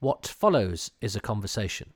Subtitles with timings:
[0.00, 1.92] What follows is a conversation.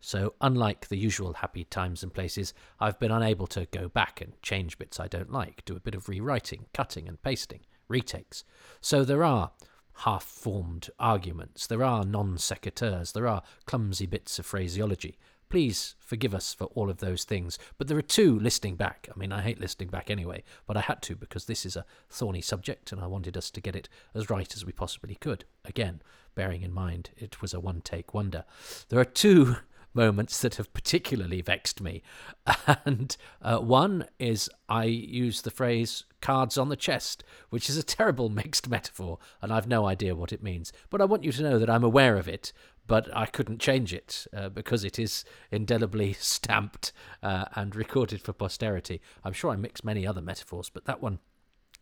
[0.00, 4.40] So, unlike the usual happy times and places, I've been unable to go back and
[4.42, 8.42] change bits I don't like, do a bit of rewriting, cutting and pasting, retakes.
[8.80, 9.52] So, there are
[9.98, 15.16] half formed arguments, there are non sequiturs, there are clumsy bits of phraseology.
[15.48, 17.58] Please forgive us for all of those things.
[17.78, 19.08] But there are two listening back.
[19.14, 21.84] I mean, I hate listening back anyway, but I had to because this is a
[22.10, 25.44] thorny subject and I wanted us to get it as right as we possibly could.
[25.64, 26.02] Again,
[26.34, 28.44] bearing in mind it was a one take wonder.
[28.88, 29.56] There are two
[29.94, 32.02] moments that have particularly vexed me.
[32.84, 37.82] And uh, one is I use the phrase cards on the chest, which is a
[37.82, 40.72] terrible mixed metaphor, and I've no idea what it means.
[40.90, 42.52] But I want you to know that I'm aware of it,
[42.86, 48.32] but I couldn't change it uh, because it is indelibly stamped uh, and recorded for
[48.32, 49.00] posterity.
[49.24, 51.18] I'm sure I mix many other metaphors, but that one.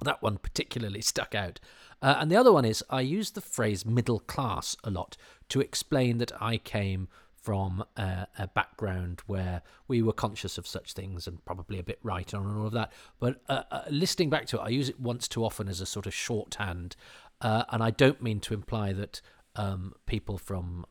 [0.01, 1.61] That one particularly stuck out.
[2.03, 5.17] Uh, and the other one is I use the phrase middle class a lot
[5.51, 7.07] to explain that I came
[7.45, 11.99] from a, a, background where we were conscious of such things and probably a bit
[12.03, 12.91] right on all of that.
[13.21, 15.87] But uh, uh, listening back to it, I use it once too often as a
[15.87, 16.97] sort of shorthand.
[17.43, 19.21] Uh, and I don't mean to imply that
[19.57, 20.87] um, people from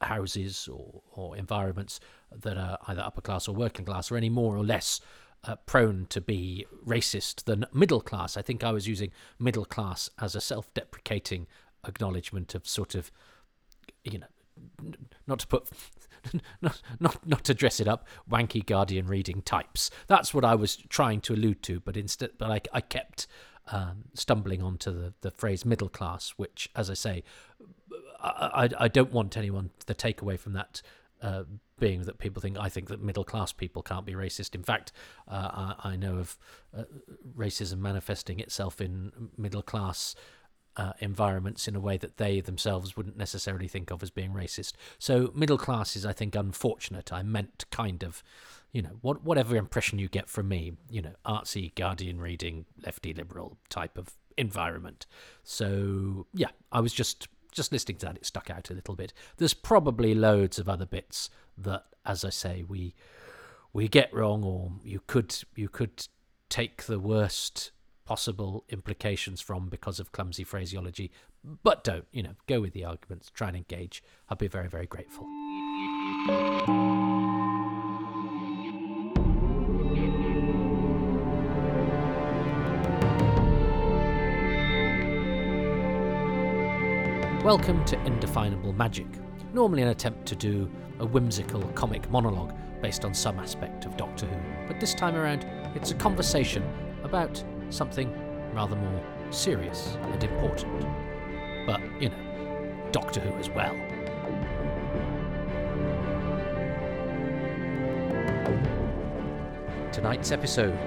[0.00, 2.00] houses or, or environments
[2.32, 5.00] that are either upper class or working class are any more or less
[5.44, 8.36] uh, prone to be racist than middle class.
[8.36, 11.46] I think I was using middle class as a self deprecating
[11.86, 13.10] acknowledgement of sort of,
[14.04, 14.26] you know,
[15.26, 15.68] not to put
[16.60, 20.76] not not not to dress it up wanky guardian reading types that's what i was
[20.88, 23.28] trying to allude to but instead but i, I kept
[23.70, 27.22] um, stumbling onto the, the phrase middle class which as i say
[28.20, 30.82] I, I, don't want anyone to take away from that
[31.22, 31.44] uh,
[31.78, 34.54] being that people think I think that middle class people can't be racist.
[34.54, 34.92] In fact,
[35.28, 36.38] uh, I, I, know of
[36.76, 36.84] uh,
[37.36, 40.14] racism manifesting itself in middle class
[40.76, 44.74] uh, environments in a way that they themselves wouldn't necessarily think of as being racist.
[44.98, 47.12] So middle class is, I think, unfortunate.
[47.12, 48.22] I meant kind of,
[48.72, 53.14] you know, what, whatever impression you get from me, you know, artsy, Guardian reading, lefty
[53.14, 55.06] liberal type of environment.
[55.42, 59.12] So yeah, I was just just listening to that, it stuck out a little bit.
[59.38, 62.94] There's probably loads of other bits that, as I say, we
[63.72, 66.06] we get wrong, or you could you could
[66.48, 67.72] take the worst
[68.04, 71.10] possible implications from because of clumsy phraseology.
[71.62, 74.02] But don't, you know, go with the arguments, try and engage.
[74.28, 75.26] I'll be very, very grateful.
[87.44, 89.06] Welcome to Indefinable Magic,
[89.54, 90.68] normally an attempt to do
[90.98, 95.46] a whimsical comic monologue based on some aspect of Doctor Who, but this time around
[95.76, 96.64] it's a conversation
[97.04, 98.12] about something
[98.52, 100.84] rather more serious and important.
[101.64, 103.74] But, you know, Doctor Who as well.
[109.92, 110.86] Tonight's episode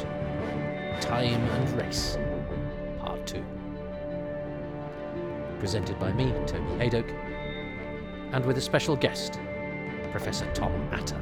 [1.00, 2.18] Time and Race,
[5.62, 7.14] Presented by me, Toby Hadoke,
[8.34, 9.40] and with a special guest,
[10.12, 11.22] Professor Tom Attah.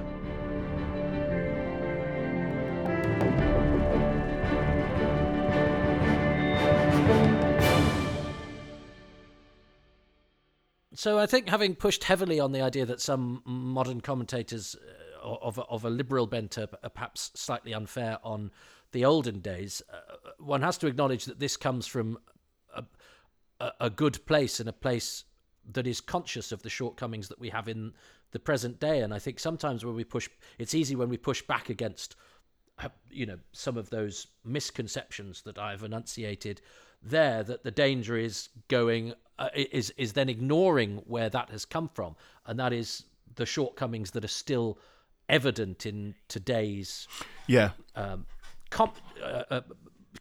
[10.96, 14.78] So I think having pushed heavily on the idea that some modern commentators
[15.22, 18.52] uh, of a, of a liberal bent are, are, perhaps slightly unfair on
[18.94, 20.00] the olden days, uh,
[20.38, 22.18] one has to acknowledge that this comes from
[23.59, 25.24] a, good place and a place
[25.72, 27.94] that is conscious of the shortcomings that we have in
[28.31, 29.02] the present day.
[29.02, 32.16] And I think sometimes when we push, it's easy when we push back against,
[32.80, 36.62] uh, you know, some of those misconceptions that I've enunciated
[37.02, 41.90] there that the danger is going uh, is is then ignoring where that has come
[41.94, 42.16] from,
[42.46, 43.06] and that is
[43.36, 44.78] the shortcomings that are still
[45.30, 47.08] evident in today's
[47.47, 48.26] yeah um,
[48.70, 48.91] com-
[49.24, 49.62] uh, uh,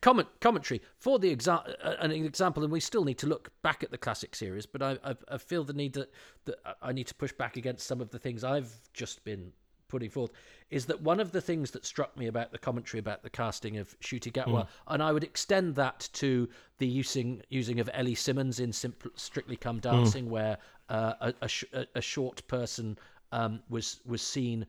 [0.01, 3.83] comment commentary for the exa- uh, an example, and we still need to look back
[3.83, 4.67] at the classic series.
[4.67, 6.13] But I, I, I feel the need that
[6.47, 9.53] that I need to push back against some of the things I've just been
[9.89, 10.31] putting forth
[10.71, 13.79] is that one of the things that struck me about the commentary about the casting
[13.79, 14.69] of Ncuti Gatwa, mm.
[14.89, 16.49] and I would extend that to
[16.79, 19.81] the using using of Ellie Simmonds in Strictly Come hmm.
[19.81, 20.31] Dancing, mm.
[20.31, 20.59] where
[20.89, 21.65] uh, a, a, sh-
[21.95, 22.99] a, short person
[23.33, 24.67] um, was was seen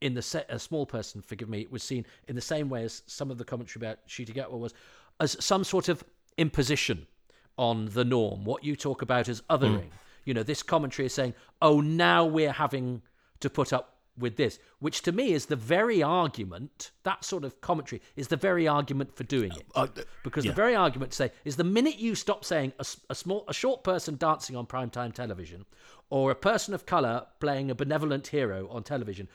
[0.00, 3.02] in the set, a small person, forgive me, was seen in the same way as
[3.06, 4.74] some of the commentary about Ncuti Gatwa was,
[5.20, 6.04] as some sort of
[6.36, 7.06] imposition
[7.56, 8.44] on the norm.
[8.44, 9.88] What you talk about as othering.
[9.88, 9.90] Mm.
[10.24, 13.02] You know, this commentary is saying, oh, now we're having
[13.40, 16.90] to put up with this, which to me is the very argument.
[17.04, 19.86] That sort of commentary is the very argument for doing it, Uh,
[20.24, 20.50] because yeah.
[20.50, 23.84] the very argument to say is the minute you stop saying a small, a short
[23.84, 25.64] person dancing on primetime television,
[26.10, 29.28] or a person of color playing a benevolent hero on television,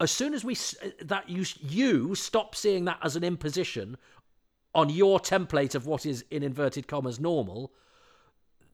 [0.00, 0.56] as soon as we
[1.02, 3.96] that you you stop seeing that as an imposition
[4.74, 7.72] on your template of what is in inverted commas normal,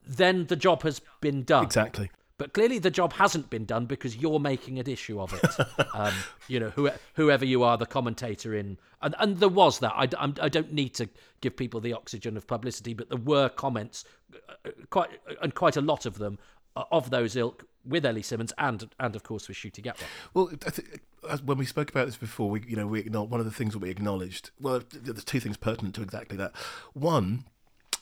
[0.06, 1.64] then the job has been done.
[1.64, 2.10] exactly.
[2.38, 5.86] But clearly, the job hasn't been done because you're making an issue of it.
[5.94, 6.12] um,
[6.48, 9.92] you know, who, whoever you are, the commentator in, and, and there was that.
[9.94, 11.08] I, I'm- I don't need to
[11.40, 14.04] give people the oxygen of publicity, but there were comments,
[14.48, 15.10] uh, quite
[15.40, 16.38] and quite a lot of them,
[16.74, 20.04] uh, of those ilk with Ellie Simmonds and and of course with Ncuti Gatwa.
[20.34, 20.98] Well, I think as
[21.44, 23.78] when we spoke about this before, we you know we one of the things that
[23.80, 24.50] we acknowledged.
[24.60, 26.54] Well, there's two things pertinent to exactly that.
[26.92, 27.44] One,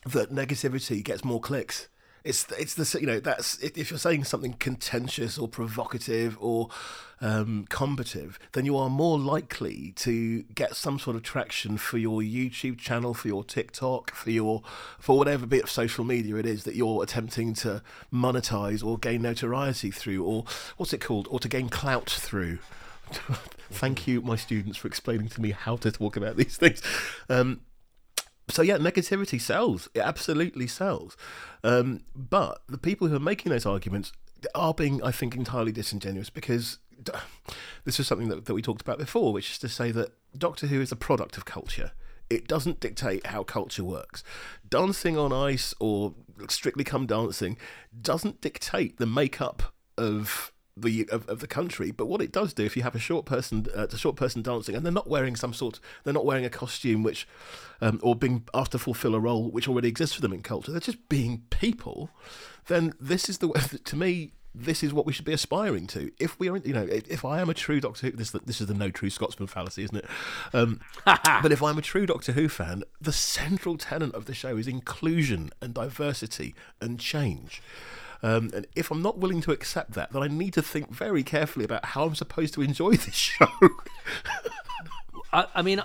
[0.07, 1.89] that negativity gets more clicks.
[2.23, 6.69] It's it's the you know that's if if you're saying something contentious or provocative or
[7.23, 12.21] um, combative, then you are more likely to get some sort of traction for your
[12.21, 14.63] YouTube channel, for your TikTok, for your
[14.99, 17.83] for whatever bit of social media it is that you're attempting to
[18.13, 20.45] monetize or gain notoriety through, or
[20.77, 22.59] what's it called, or to gain clout through.
[23.71, 26.83] Thank you, my students, for explaining to me how to talk about these things.
[27.29, 27.61] Um,
[28.49, 29.89] so yeah, negativity sells.
[29.95, 31.17] It absolutely sells.
[31.63, 34.13] Um, but the people who are making those arguments
[34.55, 36.79] are being, I think, entirely disingenuous because
[37.85, 40.67] this is something that, that we talked about before, which is to say that Doctor
[40.67, 41.93] Who is a product of culture.
[42.29, 44.23] It doesn't dictate how culture works.
[44.69, 46.15] Dancing on ice or
[46.49, 47.57] strictly come dancing
[48.01, 51.91] doesn't dictate the makeup of the of, of the country.
[51.91, 54.43] But what it does do, if you have a short person, uh, a short person
[54.43, 57.27] dancing, and they're not wearing some sort, they're not wearing a costume which,
[57.81, 60.73] um, or being asked to fulfil a role which already exists for them in culture.
[60.73, 62.11] They're just being people.
[62.67, 63.61] Then this is the way.
[63.85, 66.11] To me, this is what we should be aspiring to.
[66.19, 68.61] If we are, you know, if, if I am a true Doctor Who, this this
[68.61, 70.07] is the no true Scotsman fallacy, isn't it?
[70.53, 74.57] Um, but if I'm a true Doctor Who fan, the central tenet of the show
[74.57, 77.63] is inclusion and diversity and change.
[78.23, 81.23] Um, and if I'm not willing to accept that, then I need to think very
[81.23, 83.49] carefully about how I'm supposed to enjoy this show.
[85.33, 85.83] I, I mean,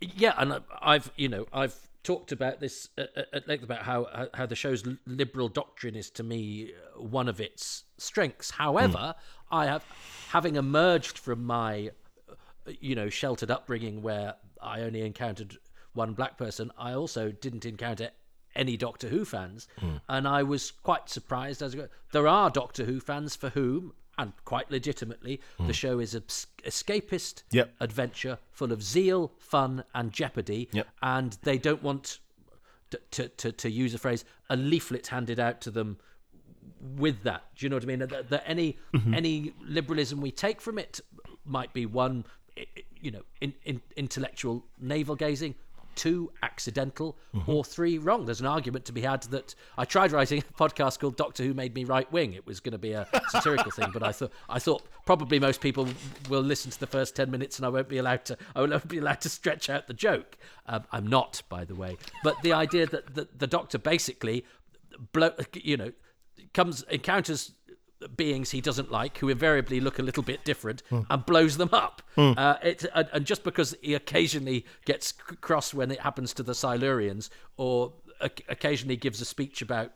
[0.00, 4.46] yeah, and I've you know I've talked about this at, at length about how how
[4.46, 8.50] the show's liberal doctrine is to me one of its strengths.
[8.50, 9.54] However, hmm.
[9.54, 9.84] I have
[10.30, 11.90] having emerged from my
[12.28, 12.34] uh,
[12.80, 15.58] you know sheltered upbringing where I only encountered
[15.94, 18.10] one black person, I also didn't encounter
[18.54, 19.96] any Doctor Who fans, hmm.
[20.08, 21.88] and I was quite surprised as I go.
[22.12, 25.70] There are Doctor Who fans for whom, and quite legitimately, the hmm.
[25.72, 26.22] show is an
[26.64, 27.74] escapist Yep.
[27.80, 30.88] adventure full of zeal, fun, and jeopardy, Yep.
[31.02, 32.18] and they don't want
[32.90, 35.98] to, to, to, to use a phrase, a leaflet handed out to them
[36.96, 37.44] with that.
[37.56, 37.98] Do you know what I mean?
[38.00, 39.14] That, that any mm-hmm.
[39.14, 41.00] any liberalism we take from it
[41.44, 42.24] might be one,
[43.00, 45.54] you know, in, in, intellectual navel gazing.
[45.94, 47.16] Two accidental,
[47.46, 48.24] or three wrong.
[48.24, 51.54] There's an argument to be had that I tried writing a podcast called "Doctor Who
[51.54, 54.32] Made Me Right Wing." It was going to be a satirical thing, but I thought
[54.48, 55.86] I thought probably most people
[56.28, 58.38] will listen to the first ten minutes, and I won't be allowed to.
[58.56, 60.38] I won't be allowed to stretch out the joke.
[60.66, 61.96] Um, I'm not, by the way.
[62.24, 64.44] But the idea that the, the Doctor basically
[65.12, 65.92] blow, you know,
[66.54, 67.52] comes encounters
[68.08, 72.02] beings he doesn't like who invariably look a little bit different and blows them up.
[72.16, 76.42] Uh, it, and, and just because he occasionally gets c- cross when it happens to
[76.42, 79.92] the Silurians or o- occasionally gives a speech about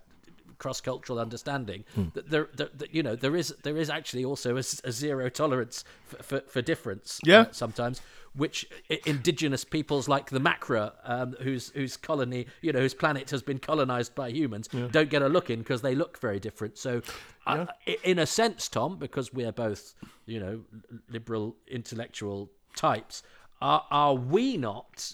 [0.59, 4.63] cross-cultural understanding that there, that that, you know there is there is actually also a
[4.63, 7.45] zero tolerance for, for, for difference uh, Yeah.
[7.51, 8.01] sometimes
[8.37, 8.67] which
[9.05, 13.59] indigenous peoples like the Macra, um, whose whose colony, you know, whose planet has been
[13.59, 16.79] colonized by humans, don't get a look in because they look very different.
[16.79, 17.03] So,
[17.47, 17.67] i
[18.05, 19.95] in a sense, Tom, because we're both,
[20.27, 20.61] you know,
[21.09, 23.23] liberal intellectual types,
[23.61, 25.13] are are we not?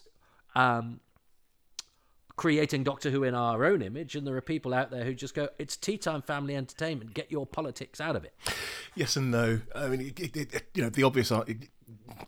[0.55, 1.01] Um,
[2.37, 5.35] creating Doctor Who in our own image, and there are people out there who just
[5.35, 7.15] go, "It's tea time family entertainment.
[7.15, 8.35] Get your politics out of it."
[8.95, 9.61] Yes and no.
[9.75, 11.31] I mean, it, it, it, you know, the obvious.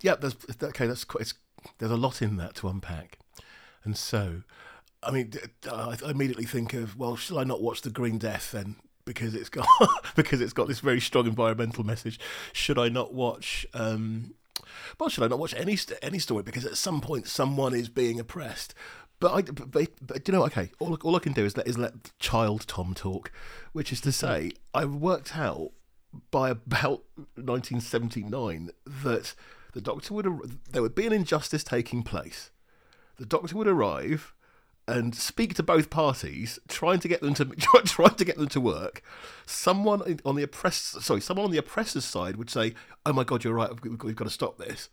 [0.00, 0.86] Yeah, there's okay.
[0.86, 1.22] That's quite.
[1.22, 1.34] It's,
[1.78, 3.18] there's a lot in that to unpack,
[3.84, 4.42] and so,
[5.02, 5.32] I mean,
[5.70, 8.76] I immediately think of well, shall I not watch the Green Death then?
[9.04, 9.66] Because it's got
[10.16, 12.18] because it's got this very strong environmental message.
[12.52, 13.66] Should I not watch?
[13.74, 14.34] Um,
[14.98, 16.42] well, should I not watch any any story?
[16.42, 18.74] Because at some point, someone is being oppressed.
[19.20, 20.70] But I, but, but, but you know, okay.
[20.78, 23.30] All, all I can do is let is let child Tom talk,
[23.72, 25.72] which is to say, I worked out
[26.30, 27.04] by about
[27.36, 29.34] 1979 that
[29.74, 30.40] the Doctor would ar-
[30.70, 32.50] there would be an injustice taking place.
[33.18, 34.34] The Doctor would arrive,
[34.86, 37.44] and speak to both parties, trying to get them to
[37.84, 39.02] trying to get them to work.
[39.46, 43.44] Someone on the oppressed, sorry, someone on the oppressor's side would say, "Oh my God,
[43.44, 43.70] you're right.
[43.70, 44.88] We've got, we've got to stop this,"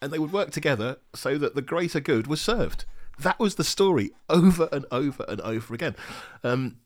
[0.00, 2.84] and they would work together so that the greater good was served.
[3.18, 5.94] That was the story over and over and over again.
[6.42, 6.76] Um,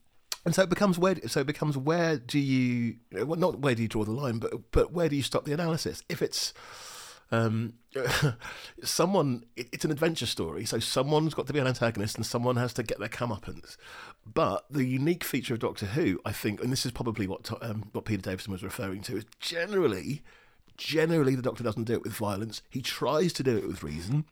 [0.44, 3.82] and so it becomes where so it becomes where do you well, not where do
[3.82, 6.54] you draw the line but but where do you stop the analysis if it's
[7.30, 7.74] um,
[8.82, 12.56] someone it, it's an adventure story so someone's got to be an antagonist and someone
[12.56, 13.76] has to get their comeuppance.
[14.24, 17.90] But the unique feature of Doctor Who I think and this is probably what um,
[17.92, 20.22] what Peter Davison was referring to is generally
[20.76, 22.62] generally the Doctor doesn't do it with violence.
[22.70, 24.24] He tries to do it with reason.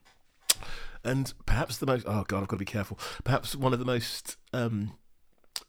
[1.03, 2.99] And perhaps the most oh god I've got to be careful.
[3.25, 4.93] Perhaps one of the most um,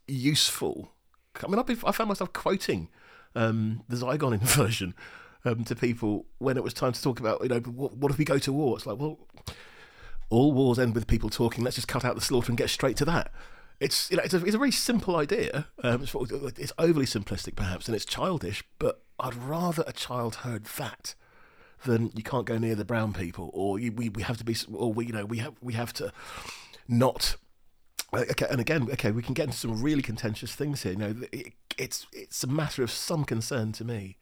[0.07, 0.91] useful.
[1.43, 2.87] I mean, I found myself quoting
[3.35, 4.93] um, the Zygon inversion
[5.45, 8.17] um, to people when it was time to talk about, you know, what, what if
[8.17, 8.75] we go to war?
[8.75, 9.19] It's like, well,
[10.29, 11.63] all wars end with people talking.
[11.63, 13.31] Let's just cut out the slaughter and get straight to that.
[13.79, 15.67] It's you know, it's a, it's a very simple idea.
[15.83, 16.15] Um, it's,
[16.57, 18.63] it's overly simplistic, perhaps, and it's childish.
[18.79, 21.13] But I'd rather a child heard that
[21.83, 24.55] than you can't go near the brown people, or you, we we have to be,
[24.73, 26.13] or we you know we have we have to
[26.87, 27.35] not
[28.13, 30.93] okay, and again, okay, we can get into some really contentious things here.
[30.93, 34.15] You know, it, it's it's a matter of some concern to me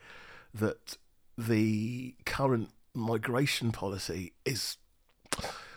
[0.54, 0.98] that
[1.38, 4.78] the current migration policy is,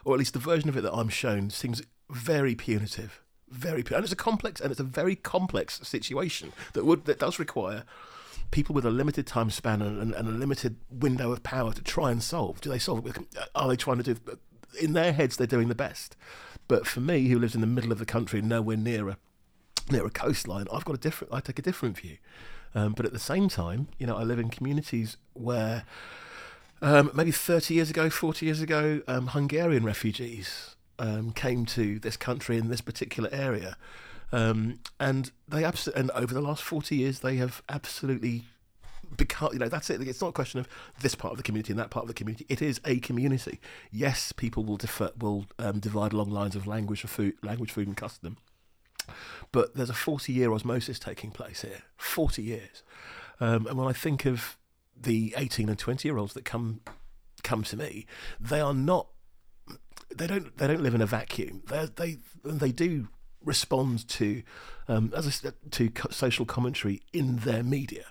[0.04, 4.04] or at least the version of it that I'm shown, seems very punitive, very and
[4.04, 7.84] it's a complex and it's a very complex situation that would that does require
[8.50, 12.10] people with a limited time span and, and, a limited window of power to try
[12.10, 12.60] and solve.
[12.60, 13.16] Do they solve it?
[13.54, 14.38] Are they trying to do?
[14.80, 16.16] In their heads, they're doing the best.
[16.68, 19.16] But for me, who lives in the middle of the country, nowhere near a
[19.90, 21.32] near a coastline, I've got a different.
[21.32, 22.18] I take a different view.
[22.76, 25.84] Um, but at the same time, you know, I live in communities where
[26.82, 32.18] um, maybe 30 years ago, 40 years ago, um, Hungarian refugees um, came to this
[32.18, 33.78] country in this particular area.
[34.30, 38.44] Um, and they abs- and over the last 40 years, they have absolutely
[39.16, 40.02] because you know that's it.
[40.02, 40.68] It's not a question of
[41.00, 42.44] this part of the community and that part of the community.
[42.50, 43.58] It is a community.
[43.90, 44.78] Yes, people will
[45.18, 48.36] will um, divide along lines of language, food, language, food, and custom.
[49.52, 51.82] But there's a 40 year osmosis taking place here.
[51.96, 52.82] 40 years.
[53.40, 54.56] Um, and when I think of
[54.98, 56.80] the 18 and 20 year olds that come
[57.42, 58.06] come to me,
[58.40, 59.08] they are not.
[60.14, 60.56] They don't.
[60.56, 61.62] They don't live in a vacuum.
[61.68, 63.08] They they they do
[63.44, 64.42] respond to
[64.88, 68.06] um, as I said, to social commentary in their media.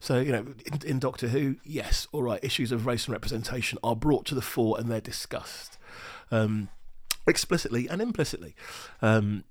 [0.00, 3.78] So you know, in, in, Doctor Who, yes, all right, issues of race and representation
[3.82, 5.78] are brought to the fore and they're discussed
[6.30, 6.68] um,
[7.26, 8.54] explicitly and implicitly.
[9.00, 9.44] Um,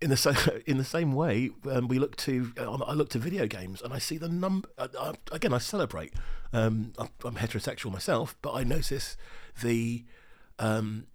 [0.00, 3.18] in the same in the same way, um, we look to um, I look to
[3.18, 4.68] video games and I see the number.
[5.32, 6.14] Again, I celebrate.
[6.52, 9.16] Um, I'm, I'm, heterosexual myself, but I notice
[9.62, 10.04] the
[10.58, 11.06] um,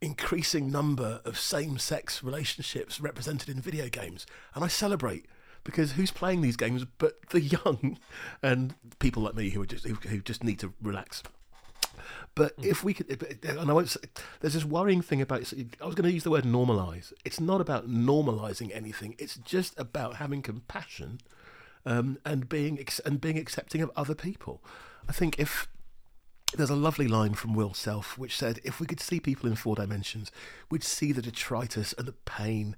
[0.00, 5.26] increasing number of same-sex relationships represented in video games, and I celebrate
[5.62, 7.98] because who's playing these games but the young
[8.42, 11.22] and people like me who are just who, who just need to relax.
[12.34, 12.66] But mm.
[12.66, 14.00] if we could, and I won't say,
[14.40, 17.12] there's this worrying thing about, I was going to use the word normalize.
[17.24, 19.14] It's not about normalizing anything.
[19.18, 21.20] It's just about having compassion
[21.84, 24.62] um, and being and being accepting of other people.
[25.08, 25.68] I think if
[26.56, 29.56] there's a lovely line from Will Self which said, if we could see people in
[29.56, 30.30] four dimensions,
[30.70, 32.76] we'd see the detritus and the pain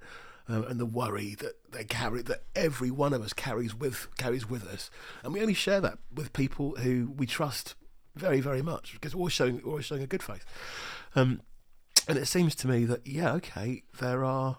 [0.48, 4.48] um, and the worry that they carry that every one of us carries with carries
[4.48, 4.90] with us,
[5.22, 7.74] and we only share that with people who we trust
[8.14, 10.44] very very much because we're always showing we're always showing a good face.
[11.14, 11.42] Um,
[12.08, 14.58] and it seems to me that yeah, okay, there are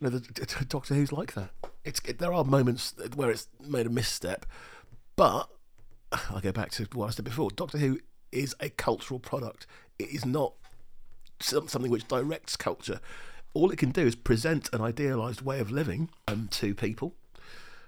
[0.00, 1.50] you know, the, Doctor Who's like that.
[1.84, 4.46] It's it, there are moments where it's made a misstep,
[5.16, 5.48] but
[6.30, 7.50] I'll go back to what I said before.
[7.50, 8.00] Doctor Who
[8.32, 9.66] is a cultural product.
[9.98, 10.54] It is not
[11.40, 13.00] something which directs culture
[13.56, 17.14] all it can do is present an idealized way of living um, to people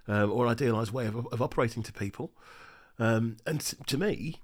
[0.08, 2.32] um, or idealized way of, of operating to people.
[2.98, 4.40] Um, and to me,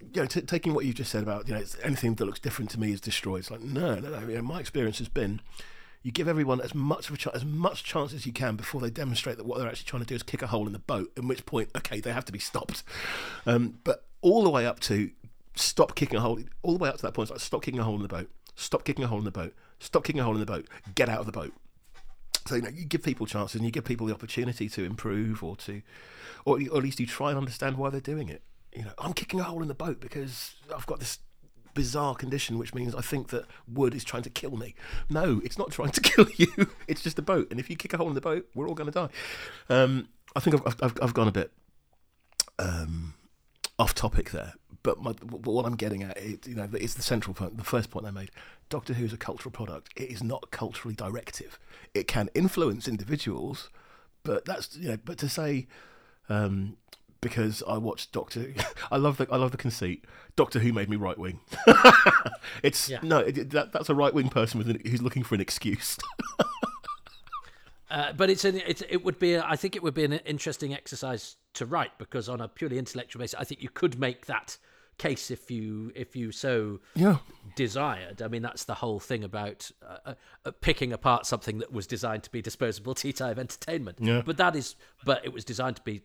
[0.00, 2.70] you know, t- taking what you've just said about you know anything that looks different
[2.70, 3.40] to me is destroyed.
[3.40, 4.20] It's like no, no, no.
[4.26, 5.40] You know, my experience has been
[6.02, 8.80] you give everyone as much of a ch- as much chance as you can before
[8.80, 10.78] they demonstrate that what they're actually trying to do is kick a hole in the
[10.78, 11.10] boat.
[11.16, 12.82] At which point, okay, they have to be stopped.
[13.46, 15.10] Um, but all the way up to
[15.54, 17.80] stop kicking a hole, all the way up to that point, it's like stop kicking
[17.80, 20.24] a hole in the boat, stop kicking a hole in the boat, Stop kicking a
[20.24, 20.66] hole in the boat.
[20.94, 21.52] Get out of the boat.
[22.46, 25.42] So you know, you give people chances and you give people the opportunity to improve
[25.44, 25.82] or to,
[26.44, 28.42] or, or at least you try and understand why they're doing it.
[28.74, 31.18] You know, I'm kicking a hole in the boat because I've got this
[31.74, 34.74] bizarre condition, which means I think that wood is trying to kill me.
[35.08, 36.70] No, it's not trying to kill you.
[36.86, 38.74] It's just a boat, and if you kick a hole in the boat, we're all
[38.74, 39.08] going to die.
[39.68, 41.52] Um, I think I've, I've, I've, gone a bit
[42.58, 43.14] um,
[43.78, 47.02] off topic there, But, my, but what I'm getting at, it, you know, it's the
[47.02, 47.56] central point.
[47.56, 48.30] The first point I made:
[48.68, 49.90] Doctor Who is a cultural product.
[49.96, 51.58] It is not culturally directive.
[51.94, 53.70] It can influence individuals,
[54.24, 54.98] but that's you know.
[55.02, 55.68] But to say
[56.28, 56.76] um,
[57.20, 58.54] because I watched Doctor.
[58.90, 60.04] I love the I love the conceit.
[60.36, 61.40] Doctor Who made me right wing.
[62.62, 63.00] it's Yeah.
[63.02, 65.98] no, it, that, that's a right wing person with an, who's looking for an excuse.
[67.90, 70.12] Uh, but it's an it's, it would be a, I think it would be an
[70.12, 74.26] interesting exercise to write because on a purely intellectual basis, I think you could make
[74.26, 74.58] that
[74.98, 77.16] case if you if you so yeah,
[77.56, 78.20] desired.
[78.20, 82.24] I mean, that's the whole thing about uh, uh, picking apart something that was designed
[82.24, 83.98] to be disposable tea time entertainment.
[84.02, 84.22] Yeah.
[84.24, 86.02] But that is, but it was designed to be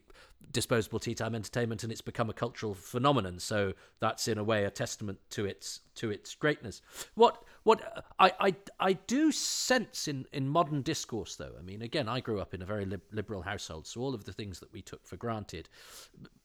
[0.54, 3.40] disposable tea time entertainment, and it's become a cultural phenomenon.
[3.40, 6.82] So that's in a way a testament to its to its greatness.
[7.16, 11.54] What what I I, I do sense in in modern discourse, though.
[11.60, 14.24] I mean, again, I grew up in a very lib- liberal household, so all of
[14.24, 15.68] the things that we took for granted,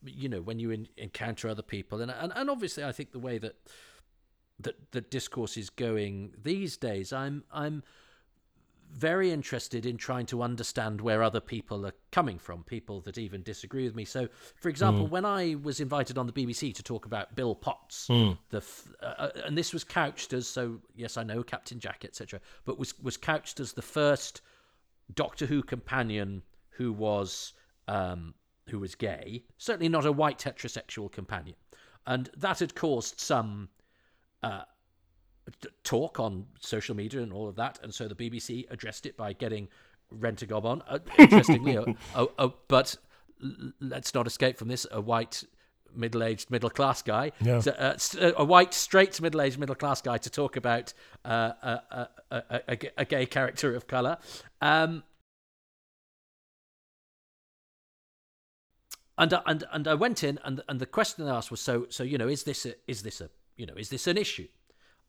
[0.04, 3.18] you know, when you in, encounter other people, and, and and obviously, I think the
[3.18, 3.56] way that
[4.60, 7.82] that that discourse is going these days, I'm I'm
[8.92, 13.42] very interested in trying to understand where other people are coming from, people that even
[13.42, 14.04] disagree with me.
[14.04, 18.06] So, for example, when I was invited on the BBC to talk about Bill Potts,
[18.50, 22.04] the f- uh, uh, and this was couched as so yes, I know Captain Jack,
[22.04, 24.40] etc., but was was couched as the first
[25.14, 27.52] Doctor Who companion who was
[27.86, 28.34] um,
[28.68, 31.56] who was gay, certainly not a white heterosexual companion,
[32.06, 33.68] and that had caused some
[34.42, 34.62] uh,
[35.84, 39.32] talk on social media and all of that, and so the BBC addressed it by
[39.32, 39.68] getting
[40.14, 40.82] Rentagob on.
[40.88, 42.96] Uh, interestingly, uh, uh, uh, but
[43.80, 45.44] let's not escape from this: a white.
[45.94, 47.60] Middle-aged, middle-class guy, Yeah.
[47.60, 50.92] So, uh, uh, a white, straight, middle-aged, middle-class guy to talk about
[51.24, 54.18] uh, a, a, a, a, a gay character of color.
[54.60, 55.02] Um,
[59.16, 61.86] and I- and and I went in, and and the question I asked was, so
[61.88, 64.46] so you know, is this a, is this a you know is this an issue?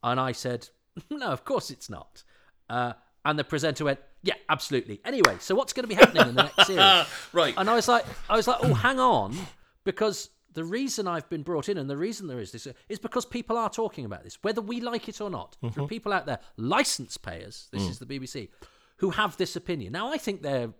[0.03, 0.70] And I said,
[1.10, 2.24] no, of course it's not.
[2.70, 2.94] Uh,
[3.25, 5.01] and the presenter went, yeah, absolutely.
[5.06, 7.06] Anyway, so what's going to be happening in the next series?
[7.34, 7.53] right.
[7.58, 9.36] And I was like, I was like, oh, hang on,
[9.84, 13.25] because the reason I've been brought in and the reason there is this is because
[13.25, 15.58] people are talking about this, whether we like it or not.
[15.62, 17.68] There are people out there, license payers.
[17.72, 18.50] This is the BBC,
[18.98, 19.94] who have this opinion.
[19.94, 20.74] Now, I think they're,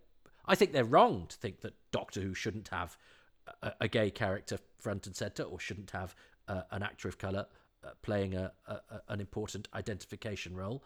[0.46, 2.98] I think they're wrong to think that Doctor Who shouldn't have
[3.62, 6.16] a, a gay character front and center, or shouldn't have
[6.48, 7.46] uh, an actor of color
[7.84, 10.84] uh, playing a, a, an important identification role.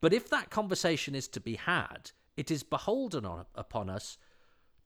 [0.00, 4.18] But if that conversation is to be had, it is beholden on, upon us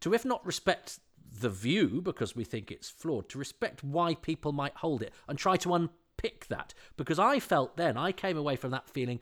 [0.01, 1.01] to, if not respect
[1.41, 5.39] the view because we think it's flawed, to respect why people might hold it and
[5.39, 6.75] try to unpick that.
[6.97, 9.21] Because I felt then, I came away from that feeling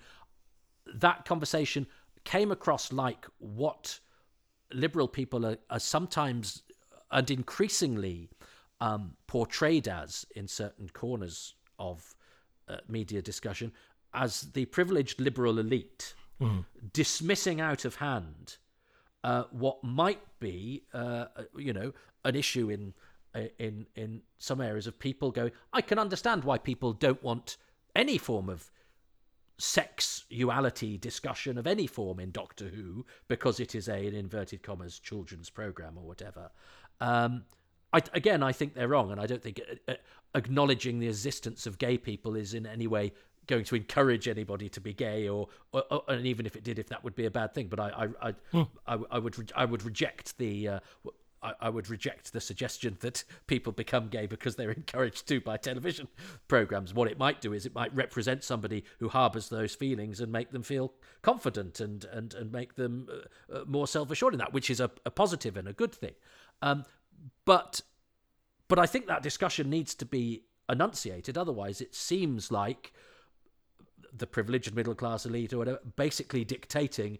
[0.92, 1.87] that conversation
[2.25, 4.01] came across like what
[4.73, 6.62] liberal people are, are sometimes
[7.11, 8.29] and increasingly
[8.81, 12.14] um, portrayed as in certain corners of
[12.68, 13.72] uh, media discussion
[14.12, 16.14] as the privileged liberal elite
[16.92, 18.57] dismissing out of hand
[19.22, 21.92] uh, what might be, uh, you know,
[22.24, 22.92] an issue in
[23.59, 25.50] in in some areas of people going.
[25.72, 27.57] I can understand why people don't want
[27.96, 28.70] any form of
[29.59, 34.98] sexuality discussion of any form in Doctor Who because it is a in inverted commas
[34.98, 36.50] children's program or whatever.
[37.00, 37.44] Um,
[37.95, 39.95] I, again, I think they're wrong, and I don't think uh, uh,
[40.35, 43.13] acknowledging the existence of gay people is in any way
[43.47, 46.81] going to encourage anybody to be gay, or, or, or and even if it did,
[46.81, 47.69] if that would be a bad thing.
[47.69, 50.69] But I, I, I, I, I would, re- I would reject the.
[50.69, 50.81] Uh,
[51.41, 55.57] I, I would reject the suggestion that people become gay because they're encouraged to by
[55.57, 56.09] television
[56.49, 56.95] programs.
[56.95, 60.51] What it might do is it might represent somebody who harbours those feelings and make
[60.51, 64.53] them feel confident and and and make them uh, uh, more self assured in that,
[64.53, 66.15] which is a, a positive and a good thing.
[66.61, 66.85] Um,
[67.44, 67.83] but
[68.68, 71.37] but I think that discussion needs to be enunciated.
[71.37, 72.92] Otherwise, it seems like
[74.16, 77.18] the privileged middle class elite or whatever basically dictating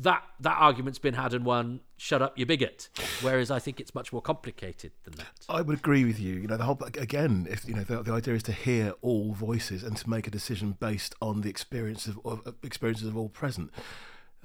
[0.00, 1.80] that that argument's been had and won.
[1.96, 2.88] Shut up, you bigot.
[3.20, 5.46] Whereas I think it's much more complicated than that.
[5.48, 6.34] I would agree with you.
[6.34, 9.32] You know, the whole again, if you know, the, the idea is to hear all
[9.32, 13.28] voices and to make a decision based on the experience of, of experiences of all
[13.28, 13.70] present.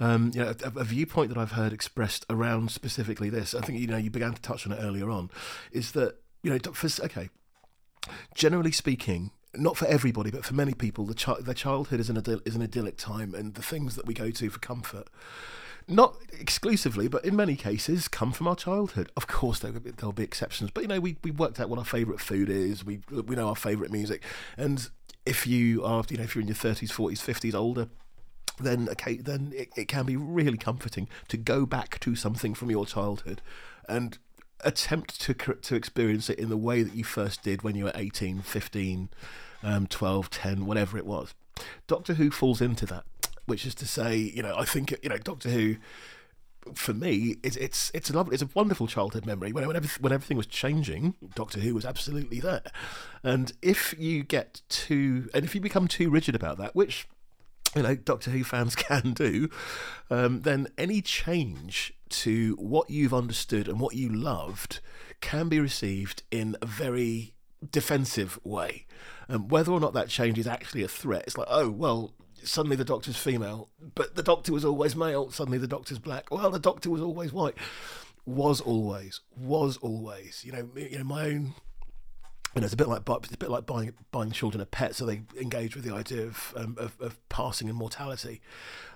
[0.00, 3.78] Um, you know, a, a viewpoint that I've heard expressed around specifically this, I think
[3.78, 5.30] you know, you began to touch on it earlier on,
[5.72, 7.28] is that you know, for, okay,
[8.34, 12.16] generally speaking, not for everybody, but for many people, the chi- their childhood is an
[12.16, 15.08] idyll- is an idyllic time, and the things that we go to for comfort
[15.88, 19.10] not exclusively, but in many cases, come from our childhood.
[19.16, 21.84] Of course, there will be exceptions, but you know, we we worked out what our
[21.84, 22.84] favourite food is.
[22.84, 24.22] We we know our favourite music,
[24.56, 24.88] and
[25.26, 27.88] if you are, you know, if you're in your thirties, forties, fifties, older.
[28.60, 32.70] Then, okay, then it, it can be really comforting to go back to something from
[32.70, 33.42] your childhood,
[33.88, 34.18] and
[34.62, 37.92] attempt to to experience it in the way that you first did when you were
[37.94, 39.08] 18, 15,
[39.62, 41.34] um, 12, 10, whatever it was.
[41.86, 43.04] Doctor Who falls into that,
[43.46, 45.76] which is to say, you know, I think you know Doctor Who
[46.74, 49.52] for me, it's it's it's a lovely, it's a wonderful childhood memory.
[49.52, 52.62] When when, everything, when everything was changing, Doctor Who was absolutely there.
[53.22, 57.08] And if you get too, and if you become too rigid about that, which
[57.74, 59.48] you know Doctor Who fans can do,
[60.10, 64.80] um, then any change to what you've understood and what you loved
[65.20, 67.34] can be received in a very
[67.70, 68.86] defensive way.
[69.28, 72.76] Um, whether or not that change is actually a threat, it's like, oh well, suddenly
[72.76, 75.30] the doctor's female, but the doctor was always male.
[75.30, 76.30] Suddenly the doctor's black.
[76.30, 77.54] Well, the doctor was always white.
[78.26, 80.44] Was always, was always.
[80.44, 81.54] You know, you know my own.
[82.54, 84.96] You know, it's a bit like it's a bit like buying buying children a pet,
[84.96, 88.40] so they engage with the idea of um, of, of, passing and mortality.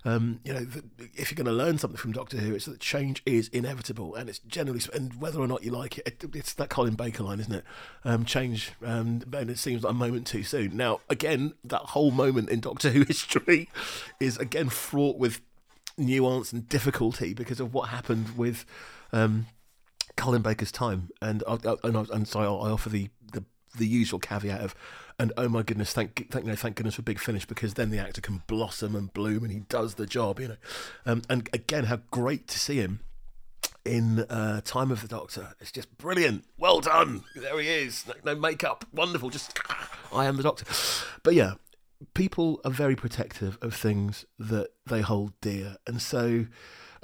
[0.05, 0.83] Um, you know, the,
[1.15, 4.29] if you're going to learn something from Doctor Who, it's that change is inevitable, and
[4.29, 7.39] it's generally and whether or not you like it, it it's that Colin Baker line,
[7.39, 7.65] isn't it?
[8.05, 10.77] Um, change, um, and it seems like a moment too soon.
[10.77, 13.69] Now, again, that whole moment in Doctor Who history
[14.19, 15.41] is again fraught with
[15.97, 18.67] nuance and difficulty because of what happened with.
[19.13, 19.47] Um,
[20.17, 23.11] Colin Baker's time, and I, and, I, and so I offer the,
[23.77, 24.75] the usual caveat of,
[25.19, 27.91] and oh my goodness, thank thank you know, thank goodness for Big Finish because then
[27.91, 30.57] the actor can blossom and bloom and he does the job, you know.
[31.07, 33.01] Um, and again, how great to see him
[33.85, 35.55] in uh, Time of the Doctor.
[35.61, 36.45] It's just brilliant.
[36.59, 37.25] Well done.
[37.37, 38.07] There he is.
[38.07, 38.85] No, no makeup.
[38.93, 39.31] Wonderful.
[39.31, 39.59] Just
[40.13, 40.65] I am the Doctor.
[41.23, 41.55] But yeah,
[42.15, 46.47] people are very protective of things that they hold dear, and so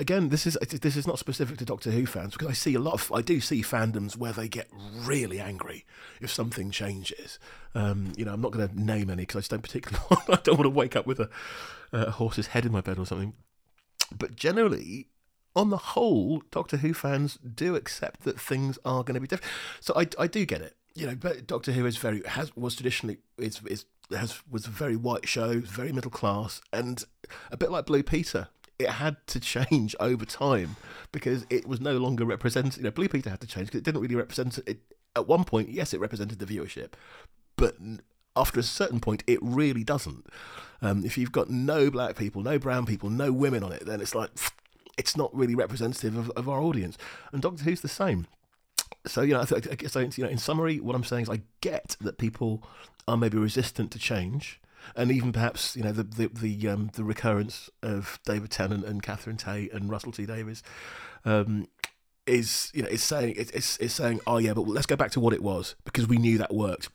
[0.00, 2.80] again, this is this is not specific to Doctor Who fans because I see a
[2.80, 5.84] lot of I do see fandoms where they get really angry
[6.20, 7.38] if something changes.
[7.74, 10.38] Um, you know, I'm not going to name any because I just don't particularly I
[10.42, 11.28] don't want to wake up with a,
[11.92, 13.34] a horse's head in my bed or something.
[14.16, 15.08] But generally,
[15.54, 19.52] on the whole, Doctor Who fans do accept that things are going to be different.
[19.80, 20.76] So I, I do get it.
[20.94, 24.70] You know, but Doctor Who is very has was traditionally is is has was a
[24.70, 27.04] very white show, very middle class, and
[27.52, 28.48] a bit like Blue Peter
[28.80, 30.76] it had to change over time
[31.12, 32.78] because it was no longer represented.
[32.78, 34.80] You know, Blue Peter had to change because it didn't really represent it.
[35.14, 36.92] At one point, yes, it represented the viewership,
[37.56, 37.76] but
[38.36, 40.26] after a certain point, it really doesn't.
[40.80, 44.00] Um, if you've got no black people, no brown people, no women on it, then
[44.00, 44.30] it's like
[44.96, 46.96] it's not really representative of, of our audience.
[47.32, 48.26] And Doctor Who's the same.
[49.06, 51.96] So you know, I guess you know, in summary, what I'm saying is I get
[52.00, 52.62] that people
[53.08, 54.60] are maybe resistant to change
[54.96, 59.02] and even perhaps you know the the the, um, the recurrence of David Tennant and
[59.02, 60.62] Catherine Tate and Russell T Davies
[61.24, 61.68] um,
[62.26, 65.20] is you know is saying it's it's saying oh yeah, but let's go back to
[65.20, 66.88] what it was because we knew that worked.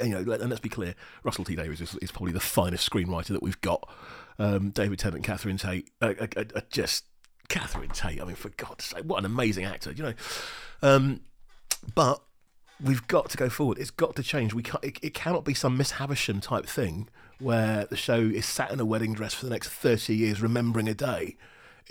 [0.00, 2.88] And, you know, and let's be clear, Russell T Davies is, is probably the finest
[2.88, 3.86] screenwriter that we've got.
[4.38, 7.04] Um, David Tennant and Catherine Tate are, are, are, just
[7.48, 8.20] Catherine Tate.
[8.20, 10.14] I mean, for God's sake, what an amazing actor, you know.
[10.82, 11.20] Um,
[11.94, 12.22] but
[12.82, 13.78] we've got to go forward.
[13.78, 14.54] It's got to change.
[14.54, 17.08] We can't, it, it, cannot be some Miss Havisham type thing
[17.38, 20.88] where the show is sat in a wedding dress for the next thirty years, remembering
[20.88, 21.36] a day.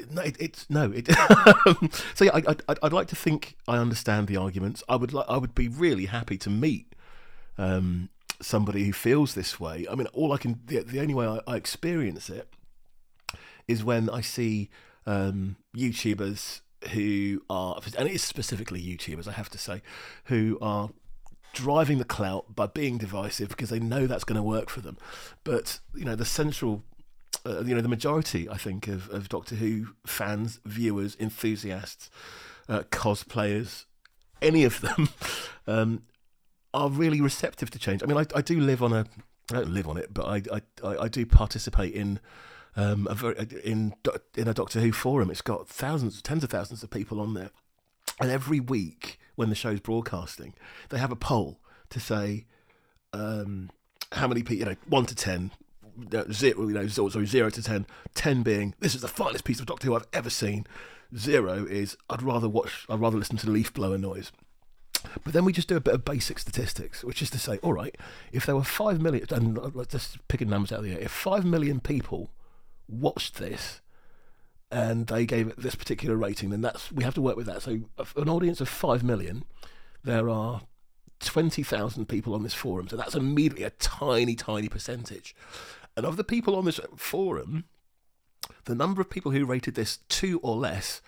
[0.09, 0.91] No, it, it's no.
[0.91, 1.07] It,
[2.15, 4.83] so yeah, I, I, I'd like to think I understand the arguments.
[4.89, 5.25] I would like.
[5.29, 6.93] I would be really happy to meet
[7.57, 8.09] um,
[8.41, 9.85] somebody who feels this way.
[9.89, 10.61] I mean, all I can.
[10.65, 12.49] The, the only way I, I experience it
[13.67, 14.69] is when I see
[15.05, 19.81] um, YouTubers who are, and it is specifically YouTubers, I have to say,
[20.25, 20.89] who are
[21.53, 24.97] driving the clout by being divisive because they know that's going to work for them.
[25.43, 26.83] But you know, the central,
[27.45, 32.09] uh, you know, the majority, I think, of, of Doctor Who fans, viewers, enthusiasts,
[32.67, 33.85] uh, cosplayers,
[34.41, 35.09] any of them,
[35.67, 36.03] um,
[36.73, 38.01] are really receptive to change.
[38.03, 39.05] I mean, I, I do live on a,
[39.51, 40.41] I don't live on it, but I,
[40.83, 42.19] I, I do participate in
[42.75, 43.93] um, a very, in
[44.35, 45.29] in a Doctor Who forum.
[45.29, 47.51] It's got thousands, tens of thousands of people on there,
[48.19, 50.53] and every week when the show's broadcasting,
[50.89, 51.59] they have a poll
[51.89, 52.45] to say
[53.13, 53.69] um,
[54.11, 55.51] how many people, you know, one to ten,
[56.31, 59.65] zero, you know, sorry, zero to ten, ten being this is the finest piece of
[59.65, 60.65] Doctor Who I've ever seen.
[61.15, 64.31] Zero is I'd rather watch, I'd rather listen to leaf blower noise.
[65.23, 67.73] But then we just do a bit of basic statistics, which is to say, all
[67.73, 67.95] right,
[68.31, 71.11] if there were five million, and let's just picking numbers out of the air, if
[71.11, 72.31] five million people
[72.87, 73.81] watched this
[74.73, 77.61] and they gave it this particular rating, then that's we have to work with that.
[77.61, 77.81] So,
[78.17, 79.45] an audience of five million,
[80.03, 80.61] there are
[81.19, 85.35] twenty thousand people on this forum, so that's immediately a tiny, tiny percentage.
[85.95, 87.65] And of the people on this forum,
[88.65, 91.01] the number of people who rated this two or less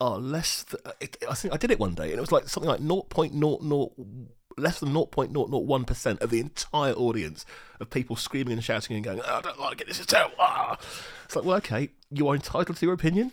[0.00, 0.64] are less.
[0.64, 0.82] Th-
[1.28, 4.80] I think I did it one day, and it was like something like 0.00 less
[4.80, 7.44] than 0.001% of the entire audience
[7.80, 10.34] of people screaming and shouting and going, oh, I don't like it, this is terrible.
[10.38, 10.78] Ah.
[11.24, 13.32] It's like, well, okay, you are entitled to your opinion.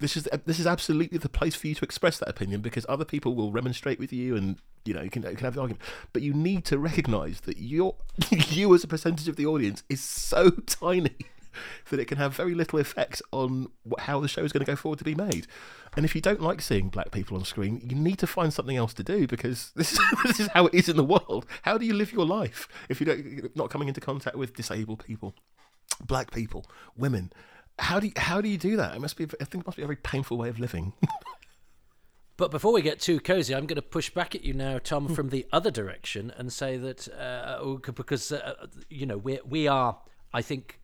[0.00, 3.04] This is this is absolutely the place for you to express that opinion because other
[3.04, 5.82] people will remonstrate with you, and you know you can you can have the argument.
[6.12, 7.94] But you need to recognise that you
[8.30, 11.16] you as a percentage of the audience is so tiny
[11.90, 13.68] that it can have very little effect on
[13.98, 15.46] how the show is going to go forward to be made.
[15.96, 18.76] And if you don't like seeing black people on screen, you need to find something
[18.76, 21.46] else to do because this is this is how it is in the world.
[21.62, 25.04] How do you live your life if you don't not coming into contact with disabled
[25.04, 25.34] people,
[26.04, 26.66] black people,
[26.96, 27.32] women?
[27.78, 28.96] How do you, how do you do that?
[28.96, 30.92] It must be I think it must be a very painful way of living.
[32.38, 35.12] But before we get too cozy, I'm going to push back at you now, Tom,
[35.12, 39.98] from the other direction, and say that uh, because uh, you know we we are,
[40.32, 40.78] I think,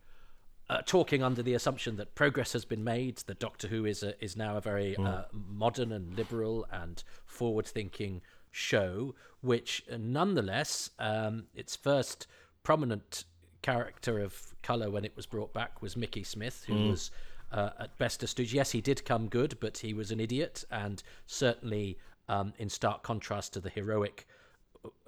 [0.69, 3.17] uh, talking under the assumption that progress has been made.
[3.27, 8.21] That Doctor Who is a, is now a very uh, modern and liberal and forward-thinking
[8.51, 12.27] show, which uh, nonetheless, um, its first
[12.63, 13.25] prominent
[13.61, 17.11] character of color when it was brought back was Mickey Smith, who was
[17.51, 18.53] uh, at best a stooge.
[18.53, 21.97] Yes, he did come good, but he was an idiot, and certainly
[22.27, 24.27] um, in stark contrast to the heroic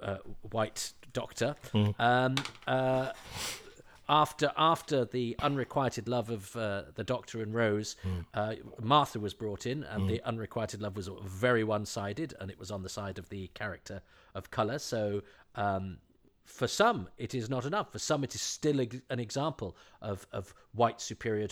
[0.02, 0.18] uh,
[0.50, 1.54] white Doctor.
[1.98, 2.34] Um,
[2.66, 3.12] uh,
[4.08, 7.96] after after the unrequited love of uh, the Doctor and Rose,
[8.34, 12.58] uh, Martha was brought in, and the unrequited love was very one sided, and it
[12.58, 14.02] was on the side of the character
[14.34, 14.78] of color.
[14.78, 15.22] So.
[15.54, 15.98] Um,
[16.44, 17.92] for some, it is not enough.
[17.92, 21.46] For some, it is still ex- an example of, of white superior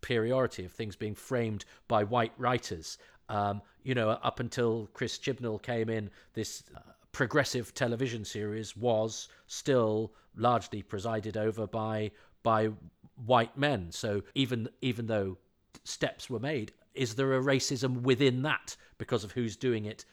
[0.00, 2.98] superiority, of things being framed by white writers.
[3.28, 6.80] Um, you know, up until Chris Chibnall came in, this uh,
[7.12, 12.10] progressive television series was still largely presided over by
[12.42, 12.70] by
[13.26, 13.90] white men.
[13.90, 15.38] So even even though
[15.84, 20.04] steps were made, is there a racism within that because of who's doing it,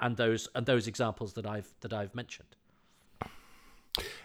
[0.00, 2.56] and those and those examples that I've that I've mentioned?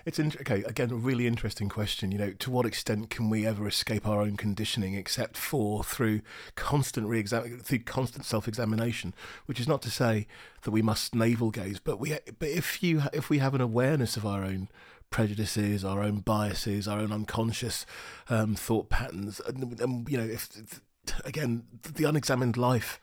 [0.05, 0.63] It's in, okay.
[0.63, 2.11] Again, a really interesting question.
[2.11, 6.21] You know, to what extent can we ever escape our own conditioning, except for through
[6.55, 9.13] constant re-exam- through constant self-examination?
[9.45, 10.27] Which is not to say
[10.63, 14.17] that we must navel gaze, but we, but if you, if we have an awareness
[14.17, 14.69] of our own
[15.09, 17.85] prejudices, our own biases, our own unconscious
[18.29, 20.81] um, thought patterns, and, and you know, if
[21.25, 21.63] again,
[21.95, 22.99] the unexamined life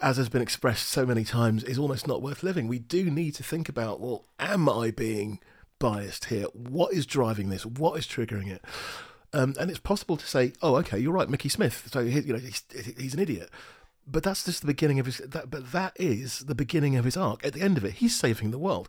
[0.00, 2.68] as has been expressed so many times, is almost not worth living.
[2.68, 5.40] We do need to think about, well, am I being
[5.78, 6.44] biased here?
[6.52, 7.64] What is driving this?
[7.66, 8.62] What is triggering it?
[9.32, 11.88] Um, and it's possible to say, oh, okay, you're right, Mickey Smith.
[11.92, 12.62] So he, you know, he's,
[12.96, 13.50] he's an idiot.
[14.06, 15.18] But that's just the beginning of his.
[15.18, 17.44] That, but that is the beginning of his arc.
[17.44, 18.88] At the end of it, he's saving the world.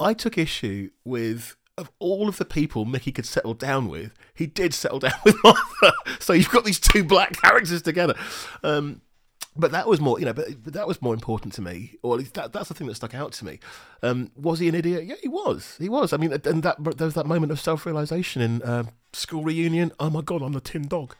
[0.00, 4.46] I took issue with of all of the people Mickey could settle down with, he
[4.46, 5.92] did settle down with Martha.
[6.18, 8.14] so you've got these two black characters together.
[8.62, 9.02] Um,
[9.58, 12.14] but that was more, you know, but, but that was more important to me, or
[12.14, 13.58] at least that, that's the thing that stuck out to me.
[14.02, 15.04] Um, was he an idiot?
[15.04, 15.76] Yeah, he was.
[15.78, 16.12] He was.
[16.12, 19.92] I mean, and that there was that moment of self-realization in uh, school reunion.
[19.98, 21.14] Oh my god, I'm the tin dog.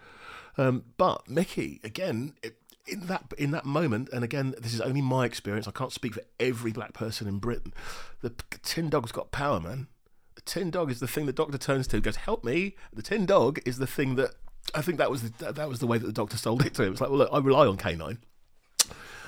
[0.59, 5.03] Um, but Mickey, again, it, in that in that moment, and again, this is only
[5.03, 5.67] my experience.
[5.67, 7.75] I can't speak for every black person in Britain.
[8.21, 9.89] The tin dog's got power, man.
[10.37, 12.01] The tin dog is the thing the doctor turns to.
[12.01, 12.77] Goes, help me.
[12.93, 14.35] The tin dog is the thing that
[14.75, 16.83] I think that was the, that was the way that the doctor sold it to
[16.83, 16.93] him.
[16.93, 18.19] It's like, well, look, I rely on K9.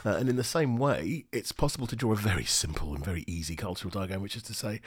[0.04, 3.24] Uh, and in the same way, it's possible to draw a very simple and very
[3.26, 4.80] easy cultural diagram, which is to say,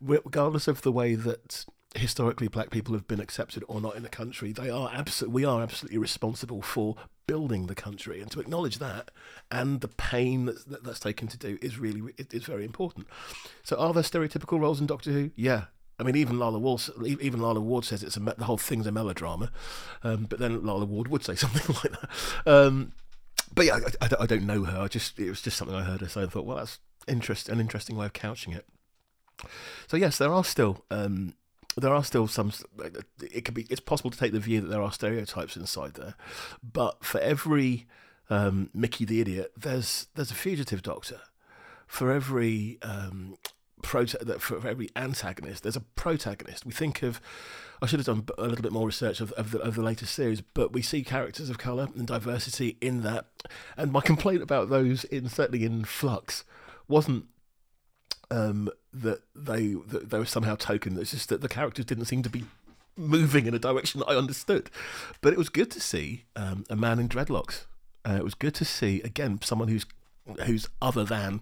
[0.00, 4.08] regardless of the way that historically black people have been accepted or not in the
[4.08, 8.78] country, they are abso- we are absolutely responsible for building the country, and to acknowledge
[8.78, 9.10] that
[9.50, 13.06] and the pain that's, that, that's taken to do is really is very important.
[13.62, 15.30] So, are there stereotypical roles in Doctor Who?
[15.36, 15.64] Yeah,
[16.02, 18.92] I mean, even Lalla Ward, even Lalla Ward says it's a the whole thing's a
[18.92, 19.52] melodrama,
[20.02, 22.10] um, but then Lalla Ward would say something like that.
[22.44, 22.92] Um,
[23.54, 24.80] but yeah, I, I, I, don't know her.
[24.80, 26.22] I just it was just something I heard her say.
[26.22, 28.66] and thought, well, that's interest, an interesting way of couching it.
[29.86, 31.34] So yes, there are still um,
[31.76, 32.52] there are still some.
[33.20, 33.68] It could be.
[33.70, 36.16] It's possible to take the view that there are stereotypes inside there,
[36.64, 37.86] but for every
[38.28, 41.20] um, Mickey the idiot, there's there's a fugitive doctor.
[41.86, 43.36] For every um,
[43.82, 46.64] prota- for every antagonist, there's a protagonist.
[46.64, 47.20] We think of,
[47.80, 50.14] I should have done a little bit more research of, of, the, of the latest
[50.14, 53.26] series, but we see characters of colour and diversity in that.
[53.76, 56.44] And my complaint about those, in certainly in Flux,
[56.88, 57.26] wasn't
[58.30, 60.98] um, that they that they were somehow token.
[60.98, 62.44] It's just that the characters didn't seem to be
[62.96, 64.70] moving in a direction that I understood.
[65.20, 67.66] But it was good to see um, a man in dreadlocks.
[68.04, 69.86] Uh, it was good to see again someone who's
[70.46, 71.40] who's other than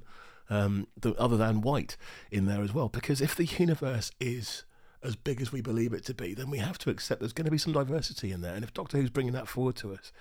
[0.51, 1.97] um, the, other than white
[2.31, 2.89] in there as well.
[2.89, 4.65] Because if the universe is
[5.03, 7.47] as big as we believe it to be, then we have to accept there's going
[7.47, 8.55] to be some diversity in there.
[8.55, 10.13] And if Doctor Who's bringing that forward to us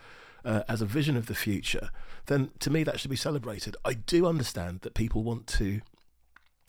[0.46, 1.90] uh, as a vision of the future,
[2.28, 3.76] then to me that should be celebrated.
[3.84, 5.82] I do understand that people want to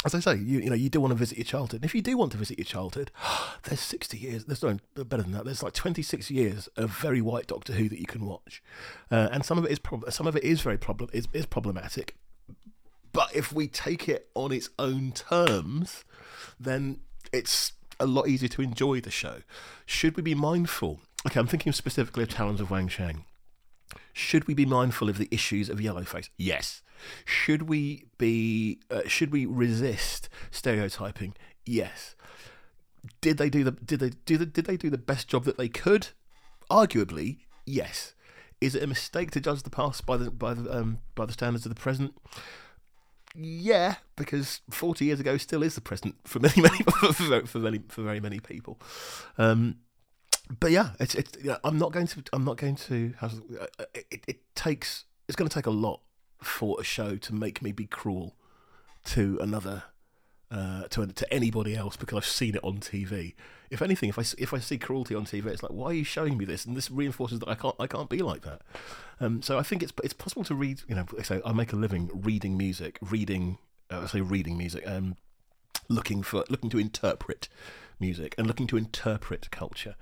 [0.04, 1.82] as I say, you, you know, you do want to visit your childhood.
[1.82, 3.10] And if you do want to visit your childhood,
[3.64, 4.44] there's 60 years.
[4.46, 5.44] There's no better than that.
[5.44, 8.62] There's like 26 years of very white Doctor Who that you can watch,
[9.10, 11.46] uh, and some of it is prob- some of it is very problem is, is
[11.46, 12.16] problematic.
[13.12, 16.04] But if we take it on its own terms,
[16.58, 17.00] then
[17.32, 19.42] it's a lot easier to enjoy the show.
[19.86, 21.00] Should we be mindful?
[21.26, 23.24] Okay, I'm thinking specifically of Talons of Weng-Chiang.
[24.12, 26.28] Should we be mindful of the issues of yellowface?
[26.36, 26.82] Yes.
[27.24, 28.80] Should we be?
[28.90, 31.34] Uh, should we resist stereotyping?
[31.66, 32.14] Yes.
[33.20, 33.72] Did they do the?
[33.72, 34.46] Did they do the?
[34.46, 36.08] Did they do the best job that they could?
[36.70, 38.14] Arguably, yes.
[38.60, 41.32] Is it a mistake to judge the past by the by the um, by the
[41.32, 42.14] standards of the present?
[43.34, 47.80] Yeah, because forty years ago still is the present for many many for, for many
[47.88, 48.80] for very many people.
[49.38, 49.76] Um,
[50.58, 51.32] but yeah, it's it's.
[51.38, 52.22] You know, I'm not going to.
[52.32, 53.14] I'm not going to.
[53.20, 53.28] Uh,
[53.94, 55.04] it, it takes.
[55.28, 56.00] It's going to take a lot
[56.42, 58.34] for a show to make me be cruel
[59.04, 59.84] to another
[60.50, 63.34] uh, to to anybody else because I've seen it on TV.
[63.70, 66.04] If anything, if I if I see cruelty on TV, it's like why are you
[66.04, 66.64] showing me this?
[66.64, 68.62] And this reinforces that I can't I can't be like that.
[69.20, 70.82] Um, so I think it's it's possible to read.
[70.88, 73.58] You know, so I make a living reading music, reading.
[73.90, 74.86] Uh, I say reading music.
[74.86, 75.16] Um,
[75.88, 77.48] looking for looking to interpret
[77.98, 79.96] music and looking to interpret culture.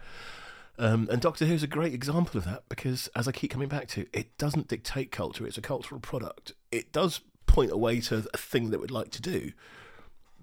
[0.78, 3.68] Um, and Doctor Who is a great example of that because, as I keep coming
[3.68, 6.52] back to, it doesn't dictate culture, it's a cultural product.
[6.70, 9.52] It does point a way to a thing that we'd like to do,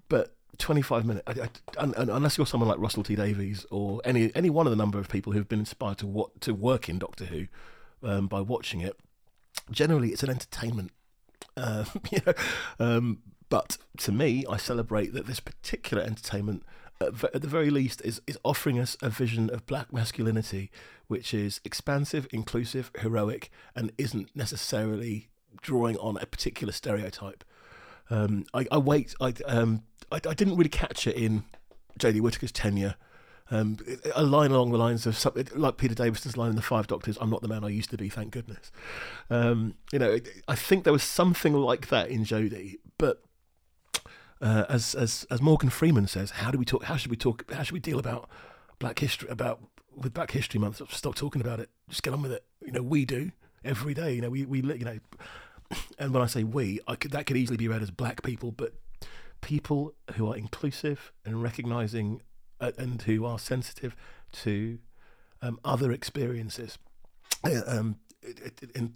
[0.08, 4.70] but 25 minutes, unless you're someone like Russell T Davies or any any one of
[4.70, 7.46] the number of people who've been inspired to what to work in Doctor Who
[8.02, 8.96] um, by watching it,
[9.70, 10.92] generally it's an entertainment.
[11.56, 12.32] Uh, you know,
[12.78, 16.62] um, but to me, I celebrate that this particular entertainment
[17.00, 20.70] at the very least, is, is offering us a vision of black masculinity
[21.08, 25.28] which is expansive, inclusive, heroic, and isn't necessarily
[25.60, 27.44] drawing on a particular stereotype.
[28.10, 29.14] Um, I, I, wait.
[29.20, 31.44] I, um, I, I didn't really catch it in
[31.98, 32.96] Jodie Whittaker's tenure.
[33.48, 33.78] Um,
[34.14, 37.16] a line along the lines of something like Peter Davison's line in The Five Doctors,
[37.20, 38.72] I'm not the man I used to be, thank goodness.
[39.30, 43.22] Um, you know, I think there was something like that in Jodie, but
[44.40, 46.84] uh, as as as Morgan Freeman says, how do we talk?
[46.84, 47.50] How should we talk?
[47.52, 48.28] How should we deal about
[48.78, 49.28] Black History?
[49.28, 49.60] About
[49.94, 50.82] with Black History Month?
[50.92, 51.70] Stop talking about it.
[51.88, 52.44] Just get on with it.
[52.64, 53.30] You know, we do
[53.64, 54.14] every day.
[54.14, 54.98] You know, we we you know,
[55.98, 58.52] and when I say we, I could, that could easily be read as black people,
[58.52, 58.74] but
[59.46, 62.20] people who are inclusive and recognizing
[62.60, 63.94] uh, and who are sensitive
[64.32, 64.80] to
[65.40, 66.78] um, other experiences.
[67.44, 68.88] Uh, um, uh,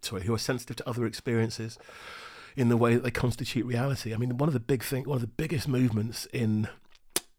[0.00, 1.78] sorry, who are sensitive to other experiences
[2.56, 4.14] in the way that they constitute reality.
[4.14, 6.66] I mean, one of the big thing, one of the biggest movements in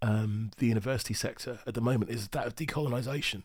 [0.04, 3.41] um, the university sector at the moment is that of decolonisation.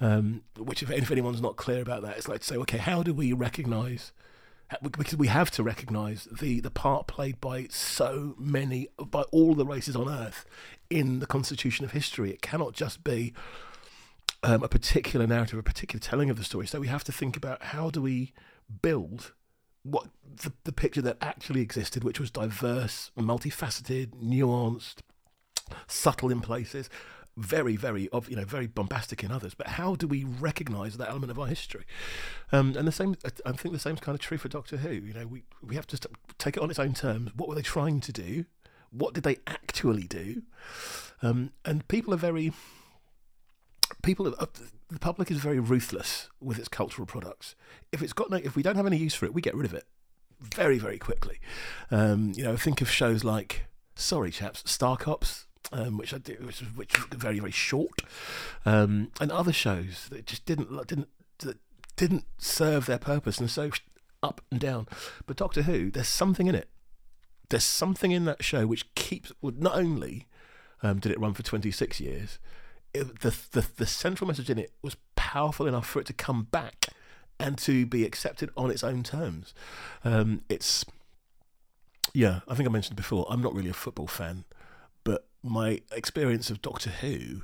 [0.00, 3.04] Um, which, if, if anyone's not clear about that, it's like to say, okay, how
[3.04, 4.10] do we recognise?
[4.82, 9.66] Because we have to recognise the the part played by so many, by all the
[9.66, 10.44] races on Earth,
[10.88, 12.30] in the constitution of history.
[12.30, 13.32] It cannot just be
[14.42, 16.66] um, a particular narrative, a particular telling of the story.
[16.66, 18.32] So we have to think about how do we
[18.82, 19.32] build
[19.82, 24.96] what the, the picture that actually existed, which was diverse, multifaceted, nuanced,
[25.86, 26.90] subtle in places,
[27.40, 29.54] very, very, of you know, very bombastic in others.
[29.54, 31.84] But how do we recognise that element of our history?
[32.52, 34.90] Um, and the same, I think the same is kind of true for Doctor Who.
[34.90, 35.98] You know, we we have to
[36.38, 37.30] take it on its own terms.
[37.34, 38.44] What were they trying to do?
[38.90, 40.42] What did they actually do?
[41.22, 42.52] Um, and people are very
[44.02, 44.48] people are,
[44.88, 47.54] the public is very ruthless with its cultural products.
[47.92, 49.66] If it's got no, if we don't have any use for it, we get rid
[49.66, 49.84] of it
[50.40, 51.38] very, very quickly.
[51.90, 56.44] Um, you know, think of shows like, sorry, chaps, Star Cops, um, which I did,
[56.44, 58.02] which which was very, very short,
[58.64, 61.58] um, and other shows that just didn't didn't that
[61.96, 63.70] didn't serve their purpose, and so
[64.22, 64.86] up and down.
[65.26, 66.68] But Doctor Who, there's something in it.
[67.48, 69.32] There's something in that show which keeps.
[69.40, 70.26] Well, not only
[70.82, 72.38] um, did it run for 26 years,
[72.94, 76.44] it, the, the the central message in it was powerful enough for it to come
[76.44, 76.86] back
[77.38, 79.54] and to be accepted on its own terms.
[80.04, 80.84] Um, it's
[82.12, 83.26] yeah, I think I mentioned before.
[83.30, 84.44] I'm not really a football fan,
[85.42, 87.42] my experience of Doctor Who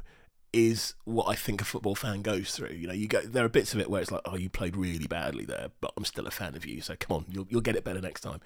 [0.52, 2.70] is what I think a football fan goes through.
[2.70, 4.76] You know, you go there are bits of it where it's like, oh, you played
[4.76, 7.61] really badly there, but I'm still a fan of you, so come on, you'll you'll
[7.61, 8.40] get it better next time.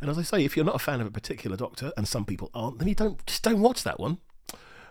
[0.00, 2.24] And as I say, if you're not a fan of a particular Doctor, and some
[2.24, 4.18] people aren't, then you don't just don't watch that one.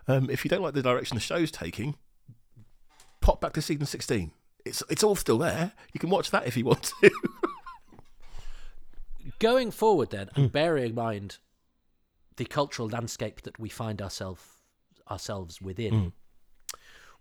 [0.08, 1.95] Um, if you don't like the direction the show's taking,
[3.21, 4.32] pop back to season 16.
[4.65, 5.73] It's it's all still there.
[5.93, 7.12] You can watch that if you want to.
[9.39, 10.52] Going forward, then, and hmm.
[10.52, 11.38] bearing in mind
[12.38, 14.43] the cultural landscape that we find ourselves
[15.10, 15.93] ourselves within.
[15.93, 16.12] Mm.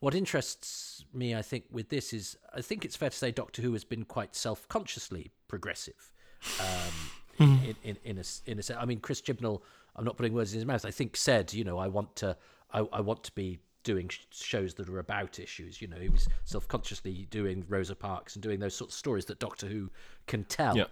[0.01, 3.63] What interests me, I think, with this is I think it's fair to say Doctor
[3.63, 6.13] Who has been quite self consciously progressive.
[6.61, 8.79] Um, in, in in a in a sense.
[8.81, 9.63] I mean, Chris Chibnall.
[9.95, 10.87] I'm not putting words in his mouth.
[10.87, 12.37] I think said, you know, I want to
[12.73, 15.83] I, I want to be doing sh- shows that are about issues.
[15.83, 19.27] You know, he was self consciously doing Rosa Parks and doing those sorts of stories
[19.27, 19.91] that Doctor Who
[20.27, 20.77] can tell.
[20.77, 20.85] Yeah.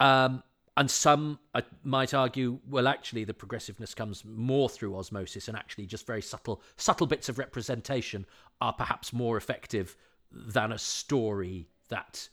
[0.00, 0.42] Um,
[0.76, 5.86] and some I might argue, well, actually, the progressiveness comes more through osmosis, and actually,
[5.86, 8.26] just very subtle, subtle bits of representation
[8.60, 9.96] are perhaps more effective
[10.30, 12.28] than a story that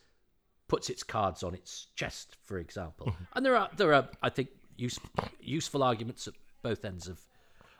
[0.67, 3.07] puts its cards on its chest, for example.
[3.07, 3.23] Mm-hmm.
[3.33, 4.99] And there are there are, I think, use,
[5.39, 7.21] useful arguments at both ends of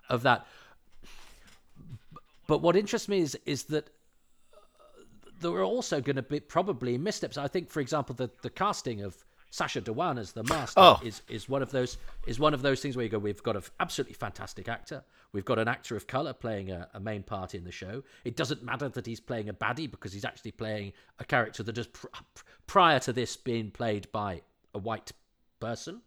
[0.10, 0.48] of that.
[2.48, 3.90] But what interests me is is that
[4.54, 5.02] uh,
[5.42, 7.38] there are also going to be probably missteps.
[7.38, 11.00] I think, for example, the the casting of Sacha Dhawan as the master Oh.
[11.04, 13.56] is is one of those is one of those things where you go, we've got
[13.56, 17.54] an absolutely fantastic actor, we've got an actor of color playing a, a main part
[17.54, 18.02] in the show.
[18.26, 21.78] It doesn't matter that he's playing a baddie because he's actually playing a character that
[21.78, 22.08] has pr-
[22.66, 24.42] prior to this being played by
[24.74, 25.12] a white
[25.60, 26.02] person.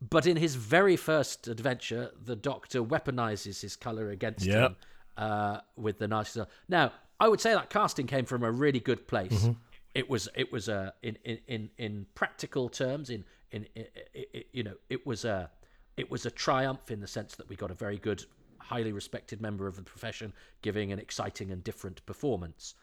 [0.00, 4.70] But in his very first adventure, the Doctor weaponizes his color against Yep.
[4.70, 4.76] him
[5.16, 6.42] uh, with the Nazi.
[6.68, 9.48] Now, I would say that casting came from a really good place.
[9.94, 13.80] It was, it was a in, in in in practical terms, in in, i
[14.16, 15.50] i i you know, it was a
[15.96, 18.24] it was a triumph in the sense that we got a very good,
[18.58, 20.32] highly respected member of the profession
[20.62, 22.74] giving an exciting and different performance.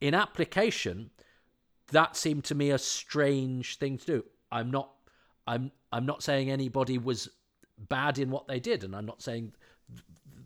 [0.00, 1.10] In application,
[1.88, 4.24] that seemed to me a strange thing to do.
[4.50, 4.90] I'm not
[5.46, 7.28] I'm I'm not saying anybody was
[7.88, 9.52] bad in what they did, and I'm not saying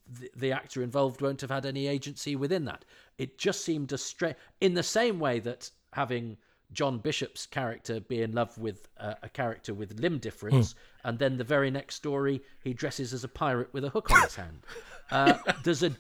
[0.08, 2.84] the, the actor involved won't have had any agency within that.
[3.18, 4.36] It just seemed a strange.
[4.60, 6.36] In the same way that having
[6.72, 10.74] John Bishop's character be in love with uh, a character with limb difference,
[11.04, 14.22] and then the very next story he dresses as a pirate with a hook on
[14.22, 14.60] his hand.
[15.12, 15.90] Uh, there's a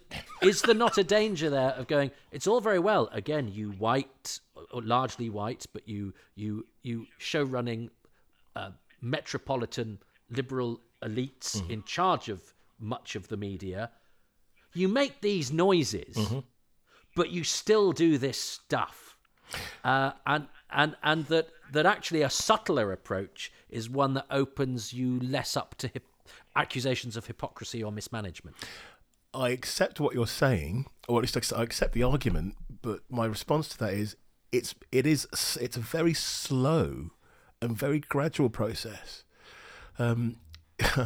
[0.40, 2.12] is there not a danger there of going?
[2.30, 3.08] It's all very well.
[3.10, 4.38] Again, you white,
[4.72, 7.90] or largely white, but you you you show running
[8.54, 8.70] uh,
[9.00, 9.98] metropolitan
[10.30, 12.40] liberal elites in charge of
[12.78, 13.90] much of the media.
[14.74, 16.16] You make these noises,
[17.16, 19.09] but you still do this stuff,
[19.84, 25.20] uh, and and and that that actually a subtler approach is one that opens you
[25.20, 26.06] less up to hip-
[26.56, 28.56] accusations of hypocrisy or mismanagement.
[29.32, 32.56] I accept what you're saying, or at least I accept the argument.
[32.82, 34.16] But my response to that is,
[34.52, 35.26] it's it is
[35.60, 37.10] it's a very slow
[37.62, 39.24] and very gradual process.
[39.98, 40.36] Um,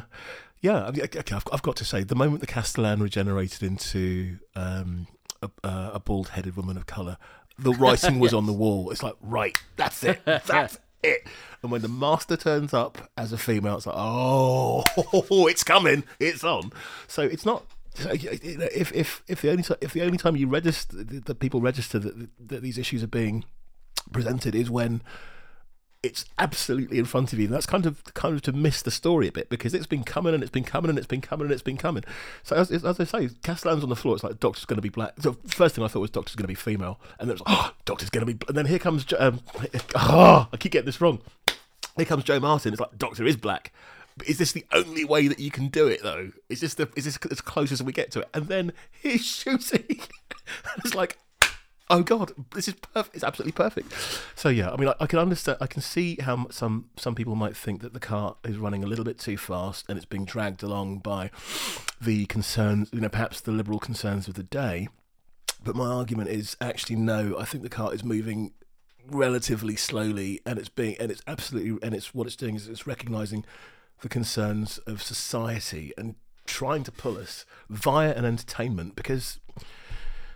[0.61, 5.09] yeah, I've, I've got to say, the moment the Castellan regenerated into um,
[5.43, 7.19] a, a bald-headed woman of colour,
[7.59, 8.91] the writing was on the wall.
[8.91, 11.27] It's like, right, that's it, that's it.
[11.63, 14.85] And when the master turns up as a female, it's like, oh,
[15.49, 16.73] it's coming, it's on.
[17.07, 17.65] So it's not.
[17.97, 22.29] If if if the only if the only time you register that people register that,
[22.49, 23.45] that these issues are being
[24.13, 25.01] presented is when
[26.05, 27.47] it's absolutely in front of you.
[27.47, 30.05] And that's kind of kind of to miss the story a bit because it's been
[30.05, 32.05] coming and it's been coming and it's been coming and it's been coming.
[32.43, 34.15] So as, as I say, Castellan's on the floor.
[34.15, 35.15] It's like Doctor's going to be black.
[35.21, 37.49] So first thing I thought was Doctor's going to be female, and then it was
[37.49, 38.35] like, oh, Doctor's going to be.
[38.35, 39.07] bl-" And then here comes.
[39.19, 39.41] Um,
[39.97, 41.21] oh, I keep getting this wrong.
[41.97, 42.73] Here comes Jo Martin.
[42.73, 43.73] It's like Doctor is black.
[44.17, 46.31] But is this the only way that you can do it though?
[46.49, 48.29] Is this the is this as close as we get to it?
[48.35, 50.01] And then he's shooting.
[50.85, 51.19] it's like
[51.91, 52.33] oh god.
[52.55, 53.93] This is perfect it's absolutely perfect.
[54.35, 57.35] So yeah i mean I, I can understand i can see how some some people
[57.35, 60.25] might think that the car is running a little bit too fast and it's being
[60.25, 61.31] dragged along by
[62.01, 64.89] the concerns you know perhaps the liberal concerns of the day.
[65.63, 68.53] But my argument is actually no i think the car is moving
[69.07, 72.87] relatively slowly and it's being and it's absolutely and it's what it's doing is it's
[72.87, 73.45] recognizing
[74.01, 76.15] the concerns of society and
[76.47, 79.41] trying to pull us via an entertainment because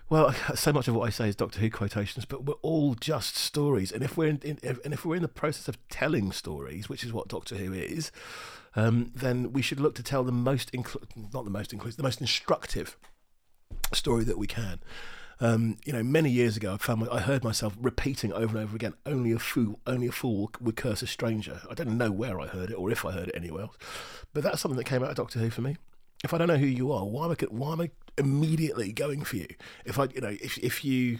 [0.09, 3.35] well, so much of what I say is Doctor Who quotations, but we're all just
[3.35, 3.91] stories.
[3.91, 6.89] And if we're in, in if, and if we're in the process of telling stories,
[6.89, 8.11] which is what Doctor Who is,
[8.75, 10.71] um, then we should look to tell the most
[11.33, 12.97] not the most inclusive, the most instructive
[13.93, 14.79] story that we can.
[15.41, 18.65] Um, you know, many years ago, I found my, I heard myself repeating over and
[18.65, 22.11] over again, "Only a fool, only a fool would curse a stranger." I don't know
[22.11, 23.77] where I heard it or if I heard it anywhere else,
[24.33, 25.77] but that's something that came out of Doctor Who for me
[26.23, 29.23] if I don't know who you are, why am I why am I immediately going
[29.23, 29.47] for you?
[29.85, 31.19] If I you know if if you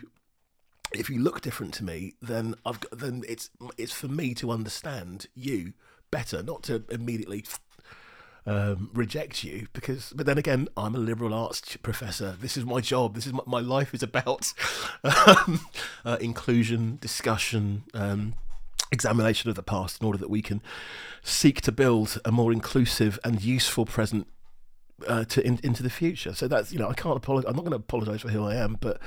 [0.94, 4.52] if you look different to me, then I've got, then it's it's for me to
[4.52, 5.74] understand you
[6.12, 7.46] better, not to immediately
[8.46, 9.68] um, reject you.
[9.74, 12.36] Because but then again, I'm a liberal arts professor.
[12.40, 13.16] This is my job.
[13.16, 14.54] This is my, my life is about
[15.04, 15.62] um,
[16.04, 17.84] uh, inclusion, discussion.
[17.94, 18.36] Um,
[18.92, 20.64] examination of the past in order that we can
[21.22, 24.26] seek to build a more inclusive and useful present
[25.08, 26.34] uh, to in, into the future.
[26.34, 27.50] So that's you know I can't apologize.
[27.50, 29.00] I'm not going to apologize for who I am, but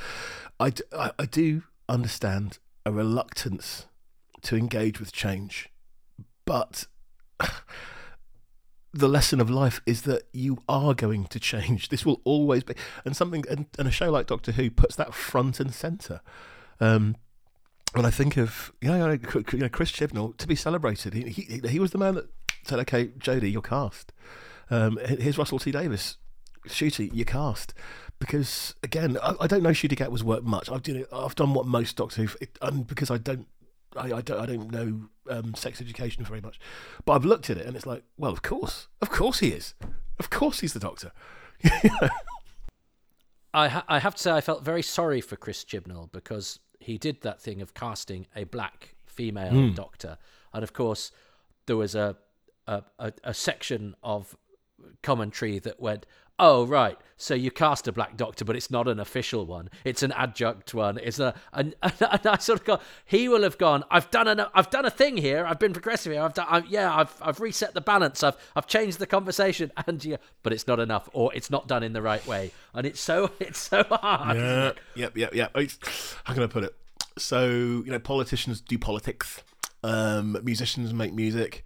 [0.60, 3.86] I, d- I- I do understand a reluctance
[4.42, 5.68] to engage with change
[6.44, 6.86] but
[8.92, 11.88] the lesson of life is that you are going to change.
[11.88, 12.74] This will always be,
[13.04, 16.20] and something, and, and a show like Doctor Who puts that front and center.
[16.80, 17.16] Um,
[17.94, 21.60] when I think of you know, you know Chris Chibnall to be celebrated, he, he
[21.68, 22.26] he was the man that
[22.64, 24.12] said, "Okay, Jodie, you're cast."
[24.72, 26.16] Um, here's Russell T Davies.
[26.66, 27.74] Ncuti, you're cast.
[28.18, 30.70] Because again, I, I don't know Ncuti Gatwa's worked much.
[30.70, 32.28] I've done I've done what most Doctor Who,
[32.62, 33.46] and because I don't
[33.96, 36.58] I, I, don't I don't know um, sex education very much,
[37.04, 39.74] but I've looked at it and it's like, well, of course, of course he is,
[40.18, 41.12] of course he's the Doctor.
[43.54, 46.96] I ha- I have to say I felt very sorry for Chris Chibnall because he
[46.96, 49.72] did that thing of casting a black female Hmm.
[49.74, 50.16] doctor,
[50.54, 51.12] and of course
[51.66, 52.16] there was a
[52.66, 54.36] a, a a section of
[55.02, 56.06] commentary that went,
[56.38, 60.02] "Oh right, so you cast a black doctor, but it's not an official one; it's
[60.02, 63.84] an adjunct one." It's a and, and I sort of go, he will have gone.
[63.90, 65.44] I've done an I've done a thing here.
[65.46, 66.22] I've been progressive here.
[66.22, 66.94] I've done I've, yeah.
[66.94, 68.22] I've I've reset the balance.
[68.22, 71.82] I've I've changed the conversation, and yeah, but it's not enough, or it's not done
[71.82, 74.36] in the right way, and it's so it's so hard.
[74.36, 75.56] Yeah, yep, yep, yep.
[76.24, 76.74] How can I put it?
[77.18, 79.42] So you know, politicians do politics,
[79.82, 81.64] um, musicians make music,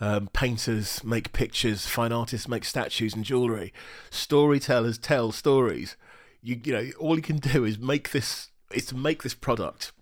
[0.00, 3.72] um, painters make pictures, fine artists make statues and jewelry,
[4.10, 5.96] storytellers tell stories.
[6.42, 9.92] You you know, all you can do is make this is to make this product.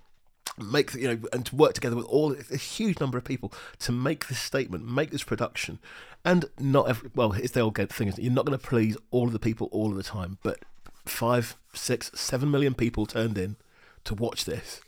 [0.58, 3.92] Make you know, and to work together with all a huge number of people to
[3.92, 5.78] make this statement, make this production,
[6.24, 9.26] and not every well, it's the old thing is you're not going to please all
[9.26, 10.58] of the people all of the time, but
[11.06, 13.56] five, six, seven million people turned in
[14.04, 14.80] to watch this.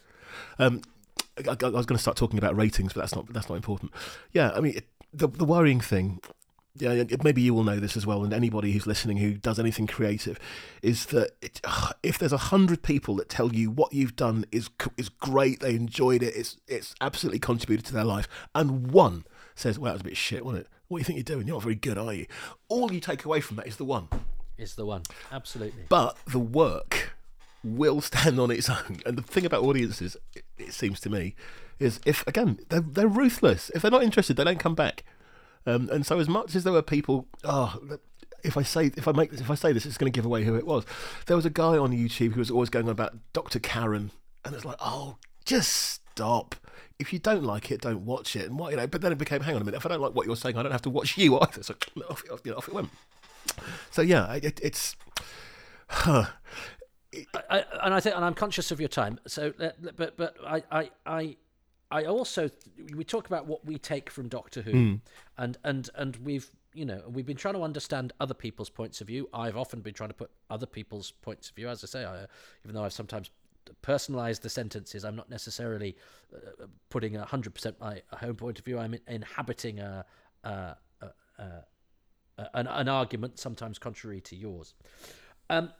[0.58, 0.82] Um,
[1.38, 3.92] I, I was going to start talking about ratings, but that's not that's not important.
[4.32, 6.20] Yeah, I mean it, the the worrying thing.
[6.76, 9.86] Yeah, maybe you will know this as well, and anybody who's listening who does anything
[9.86, 10.40] creative,
[10.82, 11.60] is that it,
[12.02, 15.76] if there's a hundred people that tell you what you've done is is great, they
[15.76, 20.00] enjoyed it, it's it's absolutely contributed to their life, and one says, "Well, that was
[20.00, 20.68] a bit shit, wasn't it?
[20.88, 21.46] What do you think you're doing?
[21.46, 22.26] You're not very good, are you?"
[22.68, 24.08] All you take away from that is the one.
[24.58, 25.84] Is the one absolutely?
[25.88, 27.14] But the work
[27.64, 29.00] will stand on its own.
[29.06, 31.34] And the thing about audiences, it, it seems to me,
[31.78, 33.70] is if again they're they're ruthless.
[33.70, 35.04] If they're not interested, they don't come back.
[35.66, 37.78] Um, and so, as much as there were people, oh,
[38.42, 40.26] if I say if I make this, if I say this, it's going to give
[40.26, 40.84] away who it was.
[41.26, 43.58] There was a guy on YouTube who was always going on about Dr.
[43.58, 44.10] Karen,
[44.44, 46.54] and it's like, oh, just stop.
[46.98, 48.46] If you don't like it, don't watch it.
[48.46, 49.78] And what you know, but then it became, hang on a minute.
[49.78, 51.62] If I don't like what you're saying, I don't have to watch you either.
[51.62, 51.74] So
[52.10, 52.90] off, you know, off it went.
[53.90, 54.96] So yeah, it, it's.
[55.88, 56.26] Huh.
[57.48, 59.20] I, and I think, and I'm conscious of your time.
[59.26, 59.52] So,
[59.96, 61.36] but but I I I
[61.94, 62.50] I also
[62.96, 64.72] we talk about what we take from Doctor Who,
[65.38, 69.06] and and and we've you know we've been trying to understand other people's points of
[69.06, 69.28] view.
[69.32, 71.68] I've often been trying to put other people's points of view.
[71.68, 72.26] As I say, I,
[72.64, 73.30] even though I've sometimes
[73.80, 75.96] personalized the sentences, I'm not necessarily
[76.34, 78.78] uh, putting a hundred percent my home point of view.
[78.78, 80.04] I'm inhabiting a.
[80.42, 81.06] a, a,
[81.38, 81.64] a
[82.54, 84.74] an, an argument sometimes contrary to yours.
[85.50, 85.70] Um,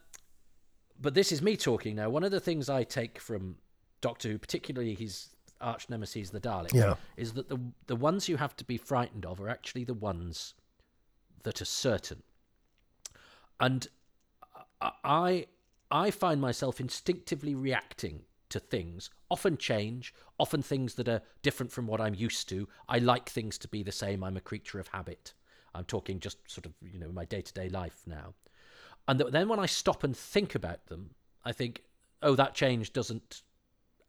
[1.01, 2.09] but this is me talking now.
[2.09, 3.57] One of the things I take from
[3.99, 6.95] Doctor Who, particularly his arch nemesis, the Daleks, Yeah.
[7.17, 10.53] is that the the ones you have to be frightened of are actually the ones
[11.43, 12.23] that are certain.
[13.59, 13.87] And
[14.81, 15.47] I
[15.91, 21.87] I find myself instinctively reacting to things, often change, often things that are different from
[21.87, 22.67] what I'm used to.
[22.87, 24.23] I like things to be the same.
[24.23, 25.33] I'm a creature of habit.
[25.73, 28.33] I'm talking just sort of, you know, my day to day life now.
[29.07, 31.11] And then when I stop and think about them,
[31.43, 31.83] I think,
[32.21, 33.43] oh, that change doesn't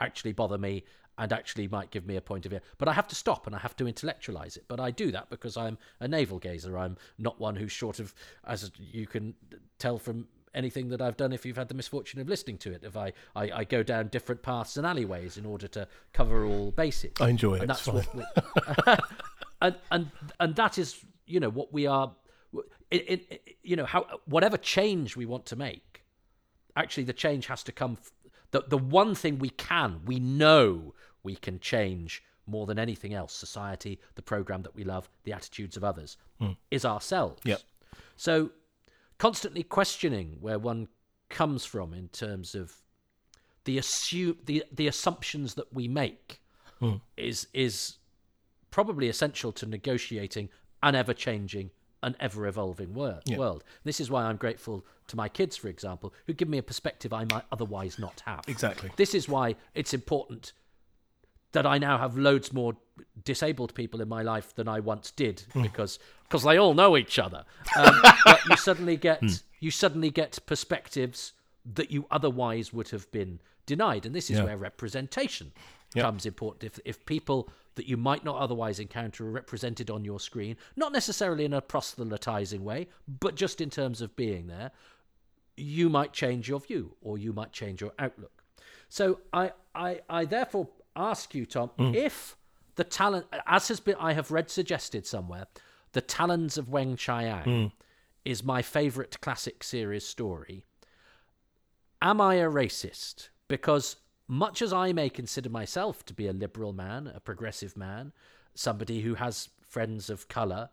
[0.01, 0.85] actually bother me
[1.19, 2.61] and actually might give me a point of view.
[2.79, 4.65] But I have to stop and I have to intellectualize it.
[4.69, 6.77] But I do that because I'm a navel gazer.
[6.79, 8.15] I'm not one who's short of,
[8.45, 9.35] as you can
[9.79, 12.83] tell from anything that I've done if you've had the misfortune of listening to it.
[12.85, 16.71] If I, I, I go down different paths and alleyways in order to cover all
[16.71, 17.13] bases.
[17.21, 17.61] I enjoy it.
[17.63, 18.25] And that's what we,
[19.63, 20.11] and and
[20.41, 22.13] and that is you know what we are
[22.91, 26.05] it, it, it- you know how whatever change we want to make
[26.77, 28.13] actually the change has to come f-
[28.51, 33.35] the the one thing we can we know we can change more than anything else
[33.35, 36.53] society the program that we love the attitudes of others hmm.
[36.71, 37.41] is ourselves.
[37.45, 37.61] Yep.
[38.17, 38.51] so
[39.19, 40.89] constantly questioning where one
[41.29, 42.73] comes from in terms of
[43.65, 46.41] the assume the the assumptions that we make
[46.79, 46.95] hmm.
[47.17, 47.99] is is
[48.71, 50.49] probably essential to negotiating
[50.83, 51.71] an ever changing
[52.07, 53.65] an ever evolving wor- world.
[53.85, 57.13] This is why I'm grateful to my kids, for example, who give me a perspective
[57.13, 58.45] I might otherwise not have.
[58.49, 58.91] Exactly.
[58.97, 60.53] This is why it's important
[61.53, 62.77] that I now have loads more
[63.25, 67.19] disabled people in my life than I once did because because they all know each
[67.19, 67.45] other.
[67.77, 67.95] Um,
[68.25, 69.23] but you suddenly get
[69.61, 71.33] you suddenly get perspectives
[71.75, 74.45] that you otherwise would have been denied, and this is Yeah.
[74.45, 75.53] where representation
[75.95, 76.03] Yeah.
[76.03, 76.65] comes important.
[76.65, 80.93] If if people that you might not otherwise encounter are represented on your screen, not
[80.93, 84.73] necessarily in a proselytizing way, but just in terms of being there,
[85.57, 88.43] you might change your view or you might change your outlook.
[88.89, 91.95] So I, I, I therefore ask you, Tom, mm.
[91.95, 92.37] if
[92.77, 95.47] the talent, as has been, I have read suggested somewhere,
[95.93, 97.73] the talons of Weng-Chiang mm.
[98.25, 100.65] is my favorite classic series story.
[102.03, 103.29] Am I a racist?
[103.49, 103.97] Because
[104.29, 108.13] much as I may consider myself to be a liberal man, a progressive man,
[108.55, 110.71] somebody who has friends of color,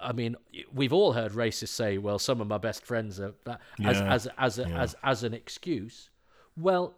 [0.00, 0.36] I mean,
[0.72, 4.14] we've all heard racists say, "Well, some of my best friends are," as yeah.
[4.14, 4.80] as as a, yeah.
[4.80, 6.10] as as an excuse.
[6.56, 6.94] Well,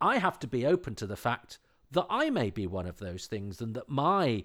[0.00, 1.58] I have to be open to the fact
[1.90, 4.44] that I may be one of those things, and that my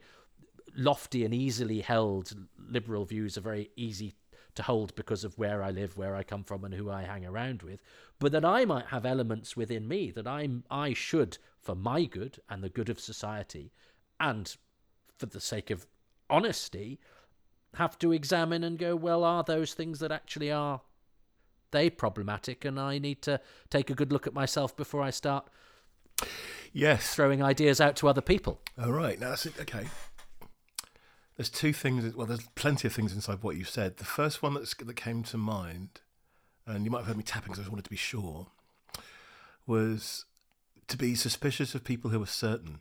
[0.75, 4.15] lofty and easily held liberal views are very easy
[4.55, 7.25] to hold because of where I live, where I come from, and who I hang
[7.25, 7.81] around with,
[8.19, 12.39] but that I might have elements within me that I'm I should, for my good
[12.49, 13.71] and the good of society,
[14.19, 14.55] and
[15.17, 15.85] for the sake of
[16.29, 16.99] honesty,
[17.75, 20.81] have to examine and go, well, are those things that actually are
[21.71, 25.49] they problematic, and I need to take a good look at myself before I start.
[26.71, 28.61] Yes, throwing ideas out to other people.
[28.81, 29.59] All right, now that's it.
[29.59, 29.87] Okay,
[31.37, 32.15] there's two things.
[32.15, 33.97] Well, there's plenty of things inside what you said.
[33.97, 36.01] The first one that's, that came to mind,
[36.65, 38.47] and you might have heard me tapping because I just wanted to be sure,
[39.67, 40.25] was
[40.87, 42.79] to be suspicious of people who are certain.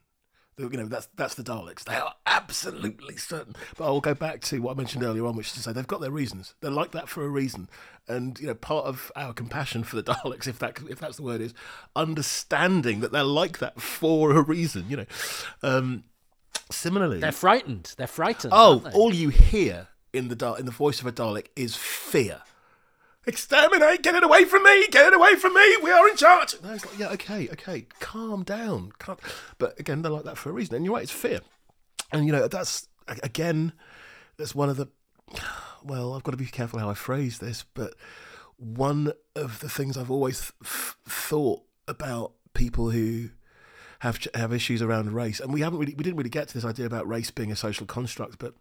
[0.56, 1.82] You know, that's that's the Daleks.
[1.82, 3.56] They are absolutely certain.
[3.76, 5.72] But I will go back to what I mentioned earlier on, which is to say
[5.72, 6.54] they've got their reasons.
[6.60, 7.68] They're like that for a reason.
[8.06, 11.24] And you know, part of our compassion for the Daleks, if that if that's the
[11.24, 11.54] word, is
[11.96, 14.84] understanding that they're like that for a reason.
[14.88, 15.06] You know.
[15.64, 16.04] Um,
[16.70, 17.94] Similarly, they're frightened.
[17.96, 18.52] They're frightened.
[18.56, 22.42] Oh, all you hear in the in the voice of a Dalek is fear.
[23.26, 24.02] Exterminate!
[24.02, 24.86] Get it away from me!
[24.88, 25.76] Get it away from me!
[25.82, 26.54] We are in charge.
[26.62, 28.92] No, it's like, yeah, okay, okay, calm down.
[28.98, 29.16] Calm.
[29.56, 30.74] But again, they're like that for a reason.
[30.74, 31.40] And you're right, it's fear.
[32.12, 32.86] And you know, that's
[33.22, 33.72] again,
[34.36, 34.88] that's one of the.
[35.82, 37.94] Well, I've got to be careful how I phrase this, but
[38.56, 43.30] one of the things I've always th- thought about people who
[44.04, 46.64] have have issues around race, and we haven't really we didn't really get to this
[46.64, 48.54] idea about race being a social construct, but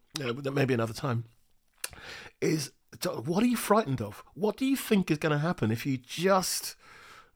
[0.54, 1.26] maybe another time.
[2.40, 2.72] Is
[3.26, 4.24] what are you frightened of?
[4.36, 6.78] What do you think is going to happen if you just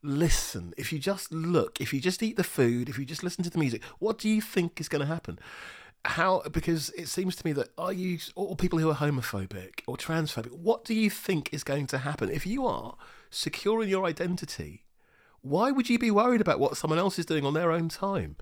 [0.01, 3.43] listen, if you just look, if you just eat the food, if you just listen
[3.43, 3.83] to the music?
[3.99, 5.37] What do you think is going to happen?
[6.05, 6.43] How?
[6.49, 10.53] Because it seems to me that are you or people who are homophobic or transphobic?
[10.53, 12.95] What do you think is going to happen if you are
[13.29, 14.85] secure in your identity?
[15.41, 18.35] Why would you be worried about what someone else is doing on their own time?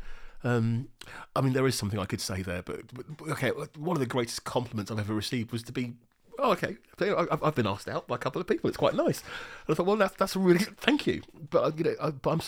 [0.43, 0.89] Um,
[1.35, 3.49] I mean, there is something I could say there, but, but, okay.
[3.77, 5.93] One of the greatest compliments I've ever received was to be,
[6.37, 6.77] oh, okay.
[6.99, 8.67] I've been asked out by a couple of people.
[8.67, 9.23] It's quite nice.
[9.67, 11.23] And I thought, well, that's that's really thank you.
[11.49, 12.41] But you know, I, but I'm,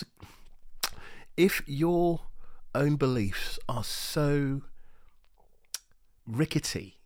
[1.36, 2.20] if your
[2.74, 4.62] own beliefs are so
[6.26, 6.97] rickety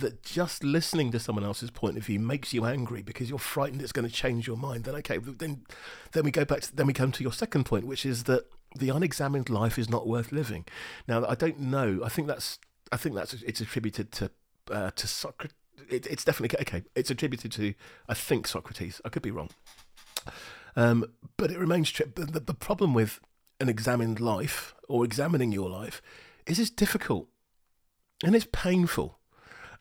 [0.00, 3.82] that just listening to someone else's point of view makes you angry because you're frightened
[3.82, 5.64] it's going to change your mind, then okay, then
[6.12, 8.46] then we go back to, then we come to your second point, which is that
[8.76, 10.64] the unexamined life is not worth living.
[11.08, 12.00] Now, I don't know.
[12.04, 12.58] I think that's
[12.92, 14.30] I think that's it's attributed to
[14.70, 15.56] uh, to Socrates.
[15.88, 16.84] It, it's definitely okay.
[16.94, 17.74] It's attributed to
[18.08, 19.00] I think Socrates.
[19.04, 19.50] I could be wrong,
[20.74, 21.04] um,
[21.36, 22.06] but it remains true.
[22.14, 23.20] The, the problem with
[23.60, 26.02] an examined life or examining your life
[26.46, 27.28] is it's difficult
[28.22, 29.18] and it's painful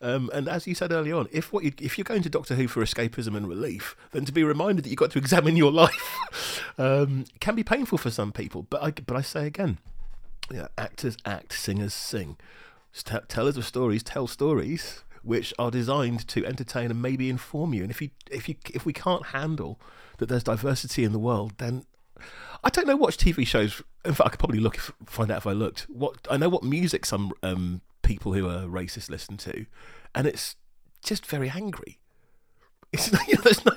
[0.01, 2.55] um, and as you said earlier on, if what you, if you're going to Doctor
[2.55, 5.71] Who for escapism and relief, then to be reminded that you've got to examine your
[5.71, 8.63] life um, can be painful for some people.
[8.69, 9.79] But I but I say again,
[10.77, 12.37] actors act, singers sing,
[13.27, 17.81] tellers of stories tell stories which are designed to entertain and maybe inform you.
[17.81, 19.79] And if you if you if we can't handle
[20.17, 21.85] that there's diversity in the world, then
[22.63, 22.95] I don't know.
[22.95, 23.81] Watch TV shows.
[24.05, 25.81] In fact, I could probably look if, find out if I looked.
[25.89, 29.65] What I know what music some um, people who are racist listen to,
[30.13, 30.55] and it's
[31.03, 31.99] just very angry.
[32.93, 33.73] It's you know, there's no,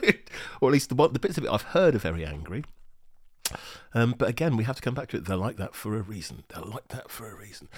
[0.60, 2.64] or at least the the bits of it I've heard are very angry.
[3.94, 5.24] Um, but again, we have to come back to it.
[5.24, 6.44] They're like that for a reason.
[6.48, 7.68] They're like that for a reason.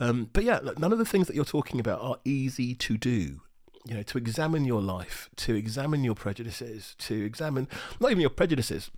[0.00, 2.96] Um, but yeah, look, none of the things that you're talking about are easy to
[2.96, 3.42] do.
[3.84, 7.68] You know, to examine your life, to examine your prejudices, to examine
[8.00, 8.90] not even your prejudices,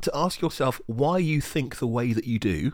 [0.00, 2.72] to ask yourself why you think the way that you do,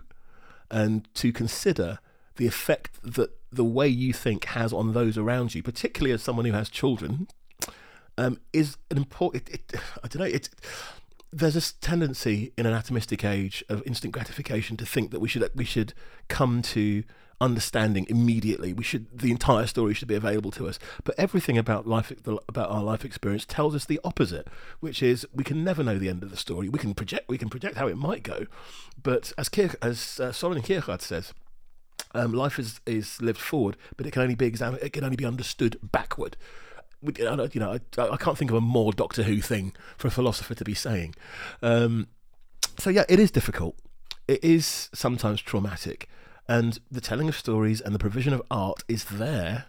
[0.71, 1.99] and to consider
[2.37, 6.47] the effect that the way you think has on those around you, particularly as someone
[6.47, 7.29] who has children,
[8.17, 9.49] um, is an important.
[9.49, 10.39] It, it, I don't know.
[11.35, 15.49] There's a tendency in an atomistic age of instant gratification to think that we should
[15.55, 15.95] we should
[16.29, 17.05] come to
[17.41, 18.73] understanding immediately.
[18.73, 20.79] We should the entire story should be available to us.
[21.05, 24.49] But everything about life about our life experience tells us the opposite,
[24.81, 26.69] which is we can never know the end of the story.
[26.69, 28.47] We can project we can project how it might go,
[29.03, 31.35] but as Kier, as uh, Soren Kierkegaard says,
[32.15, 34.47] Um, life is, is lived forward, but it can only be.
[34.47, 36.37] It can only be understood backward.
[37.05, 40.11] I You know, I, I can't think of a more Doctor Who thing for a
[40.11, 41.15] philosopher to be saying.
[41.63, 42.07] Um,
[42.79, 43.77] so yeah, it is difficult.
[44.29, 46.09] It is sometimes traumatic,
[46.47, 49.67] and the telling of stories and the provision of art is there.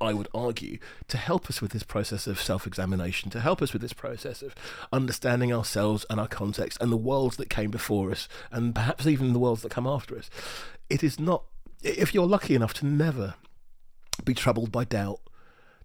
[0.00, 3.80] I would argue to help us with this process of self-examination, to help us with
[3.80, 4.54] this process of
[4.92, 9.32] understanding ourselves and our context and the worlds that came before us, and perhaps even
[9.32, 10.30] the worlds that come after us.
[10.88, 11.44] It is not.
[11.84, 13.34] If you're lucky enough to never
[14.24, 15.20] be troubled by doubt,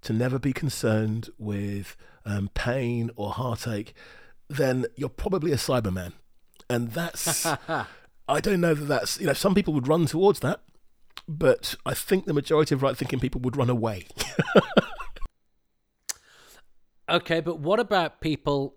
[0.02, 1.96] to never be concerned with
[2.26, 3.94] um, pain or heartache,
[4.50, 6.14] then you're probably a Cyberman.
[6.70, 7.46] And that's,
[8.28, 10.62] I don't know that that's, you know, some people would run towards that,
[11.28, 14.08] but I think the majority of right thinking people would run away.
[17.10, 18.76] Okay, but what about people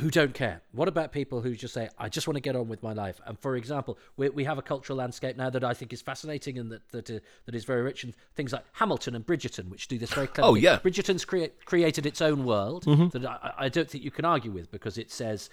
[0.00, 0.60] who don't care?
[0.72, 3.20] What about people who just say, "I just want to get on with my life"?
[3.26, 6.58] And for example, we, we have a cultural landscape now that I think is fascinating
[6.58, 9.88] and that that, uh, that is very rich, and things like Hamilton and Bridgerton, which
[9.88, 10.60] do this very cleverly.
[10.60, 10.76] Oh, yeah.
[10.76, 10.88] Mm-hmm.
[10.88, 14.70] Bridgerton's crea- created its own world that I, I don't think you can argue with
[14.70, 15.50] because it says.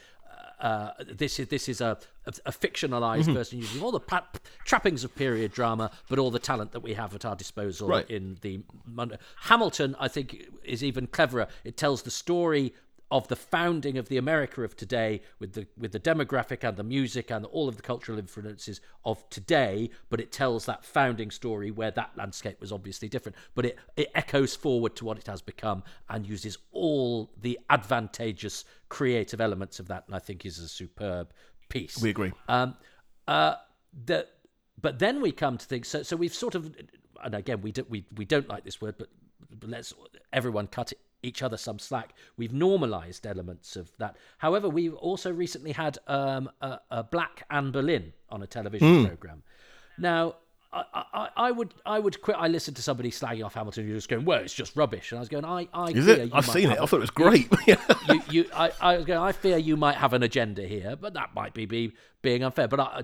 [0.59, 3.33] Uh, this is this is a a, a fictionalized Mm-hmm.
[3.33, 4.25] version using all the pa-
[4.63, 8.09] trappings of period drama, but all the talent that we have at our disposal Right.
[8.09, 8.61] in the
[9.41, 9.95] Hamilton.
[9.99, 11.47] I think is even cleverer.
[11.63, 12.73] It tells the story
[13.11, 16.83] of the founding of the America of today with the with the demographic and the
[16.83, 21.71] music and all of the cultural influences of today, but it tells that founding story
[21.71, 23.35] where that landscape was obviously different.
[23.53, 28.65] But it, it echoes forward to what it has become and uses all the advantageous
[28.89, 31.31] creative elements of that, and I think is a superb
[31.69, 32.01] piece.
[32.01, 32.33] we agree.
[32.47, 32.75] Um,
[33.27, 33.55] uh,
[34.05, 34.27] the,
[34.81, 35.87] but then we come to things.
[35.87, 36.75] So, so we've sort of,
[37.23, 39.09] and again, we don't, we, we don't like this word, but
[39.65, 39.93] let's
[40.33, 42.09] everyone cut it, each other some slack.
[42.37, 44.15] We've normalised elements of that.
[44.37, 49.43] However, we've also recently had um, a, a Black Anne Boleyn on a television program.
[49.97, 50.35] Now.
[50.75, 52.35] I, I, I would I would quit.
[52.37, 53.87] I listened to somebody slagging off Hamilton.
[53.87, 55.11] You're just going, well, it's just rubbish.
[55.11, 56.31] And I was going, I, I Is fear it?
[56.33, 56.79] I've seen it.
[56.79, 57.47] I thought it was great.
[57.67, 59.19] you, you, I, I was going.
[59.19, 62.67] I fear you might have an agenda here, but that might be, be being unfair.
[62.67, 63.03] But I,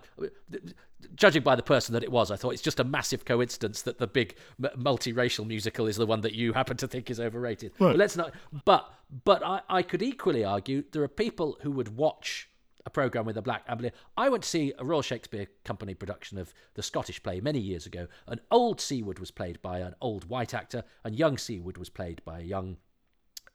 [1.15, 3.99] judging by the person that it was, I thought it's just a massive coincidence that
[3.99, 7.72] the big m- multiracial musical is the one that you happen to think is overrated.
[7.80, 8.34] But let's not.
[8.65, 8.91] But
[9.24, 12.49] but I, I could equally argue there are people who would watch
[12.86, 13.91] a program with a black Anne Boleyn.
[14.17, 17.86] I went to see a Royal Shakespeare Company production of the Scottish play many years
[17.86, 18.07] ago.
[18.27, 22.21] An old Siward was played by an old white actor, and young Siward was played
[22.25, 22.77] by a young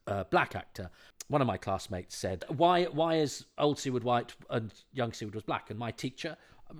[0.07, 0.89] uh, black actor.
[1.27, 5.43] One of my classmates said, "Why why is old Siward white and young Siward was
[5.43, 6.37] black?" And my teacher,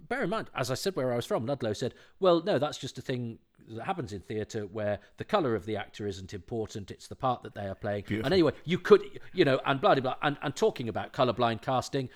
[0.07, 2.77] bear in mind, as I said where I was from, Ludlow said, "Well, no, that's
[2.77, 3.39] just a thing."
[3.69, 7.43] That happens in theatre where the colour of the actor isn't important; it's the part
[7.43, 8.05] that they are playing.
[8.23, 11.61] And anyway, you could, you know, and blah blah blah, and, and talking about colourblind
[11.61, 12.07] casting,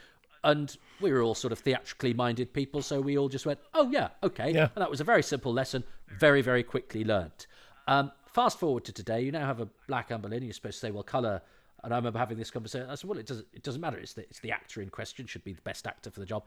[0.44, 3.90] and we were all sort of theatrically minded people, so we all just went, "Oh
[3.90, 4.70] yeah, okay," Yeah.
[4.76, 5.84] and that was a very simple lesson,
[6.20, 7.48] very very quickly learnt.
[7.88, 10.44] Um, fast forward to today, you now have a black Boleyn.
[10.44, 11.42] You're supposed to say, well, colour.
[11.84, 12.88] And I remember having this conversation.
[12.92, 13.48] I said, well, it doesn't.
[13.54, 13.98] It doesn't matter.
[13.98, 16.44] It's the it's the actor in question should be the best actor for the job.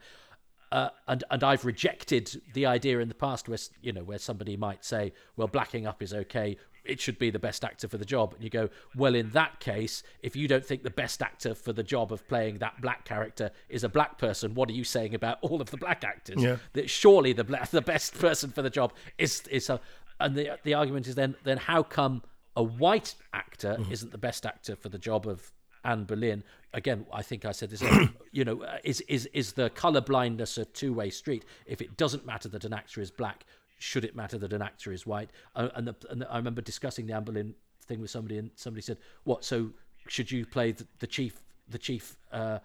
[0.71, 4.57] Uh, and and I've rejected the idea in the past where you know where somebody
[4.57, 6.57] might say, well, blacking up is okay.
[6.83, 8.33] It should be the best actor for the job.
[8.35, 11.73] And you go, well, in that case, if you don't think the best actor for
[11.73, 15.15] the job of playing that black character is a black person, what are you saying
[15.15, 16.41] about all of the black actors?
[16.41, 16.57] Yeah.
[16.73, 19.79] That surely the the best person for the job is is a,
[20.19, 22.21] and the the argument is then then how come
[22.55, 25.51] a white actor isn't the best actor for the job of
[25.85, 26.43] Anne Boleyn?
[26.73, 27.83] Again, I think I said this.
[28.31, 31.45] you know, uh, is is is the color blindness a two way street?
[31.65, 33.45] If it doesn't matter that an actor is black,
[33.79, 35.29] should it matter that an actor is white?
[35.55, 37.53] Uh, and, the, and the, I remember discussing the Anne Boleyn
[37.85, 39.45] thing with somebody, and somebody said, "What?
[39.45, 39.71] So
[40.07, 41.41] should you play the, the chief?
[41.69, 42.59] The chief?" Uh,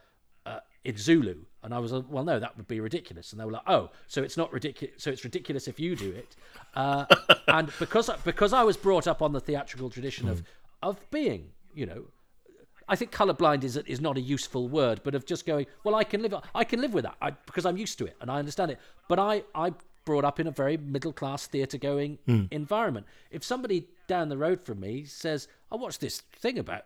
[0.46, 3.32] uh, in Zulu, and I was like, well, no, that would be ridiculous.
[3.32, 4.94] And they were like, oh, so it's not ridiculous.
[5.02, 6.36] So it's ridiculous if you do it.
[6.74, 7.04] Uh,
[7.48, 10.42] and because because I was brought up on the theatrical tradition of
[10.82, 12.04] of being, you know,
[12.90, 16.04] I think colorblind is is not a useful word, but of just going, well, I
[16.04, 18.38] can live I can live with that I, because I'm used to it and I
[18.38, 18.78] understand it.
[19.08, 19.72] But I I
[20.04, 22.44] brought up in a very middle class theatre going hmm.
[22.50, 23.06] environment.
[23.30, 26.82] If somebody down the road from me says, I watched this thing about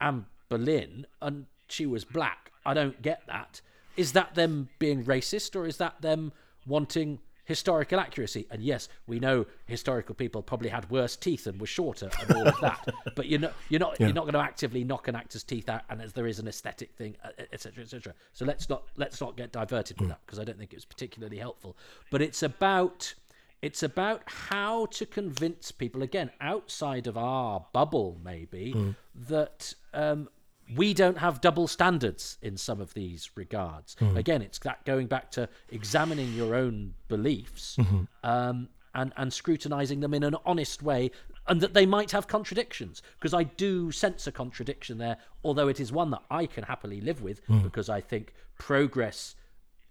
[0.00, 3.60] Anne Boleyn and she was black, I don't get that.
[3.96, 6.32] Is that them being racist or is that them
[6.66, 8.46] wanting historical accuracy?
[8.50, 12.46] And yes, we know historical people probably had worse teeth and were shorter and all
[12.46, 12.94] of that.
[13.16, 15.82] but you're not you're not you're not going to actively knock an actor's teeth out,
[15.88, 17.82] and as there is an aesthetic thing, uh, uh, etc.
[17.82, 18.14] etc.
[18.34, 20.12] So let's not let's not get diverted with mm.
[20.12, 21.76] that because I don't think it was particularly helpful.
[22.10, 23.14] But it's about
[23.62, 28.94] it's about how to convince people again outside of our bubble maybe mm.
[29.28, 30.28] that um,
[30.74, 33.94] we don't have double standards in some of these regards.
[33.98, 34.16] Hmm.
[34.16, 38.02] Again, it's that going back to examining your own beliefs Mm-hmm.
[38.24, 41.10] um, and and scrutinizing them in an honest way,
[41.46, 43.02] and that they might have contradictions.
[43.18, 47.00] Because I do sense a contradiction there, although it is one that I can happily
[47.00, 47.60] live with, Hmm.
[47.60, 49.36] because I think progress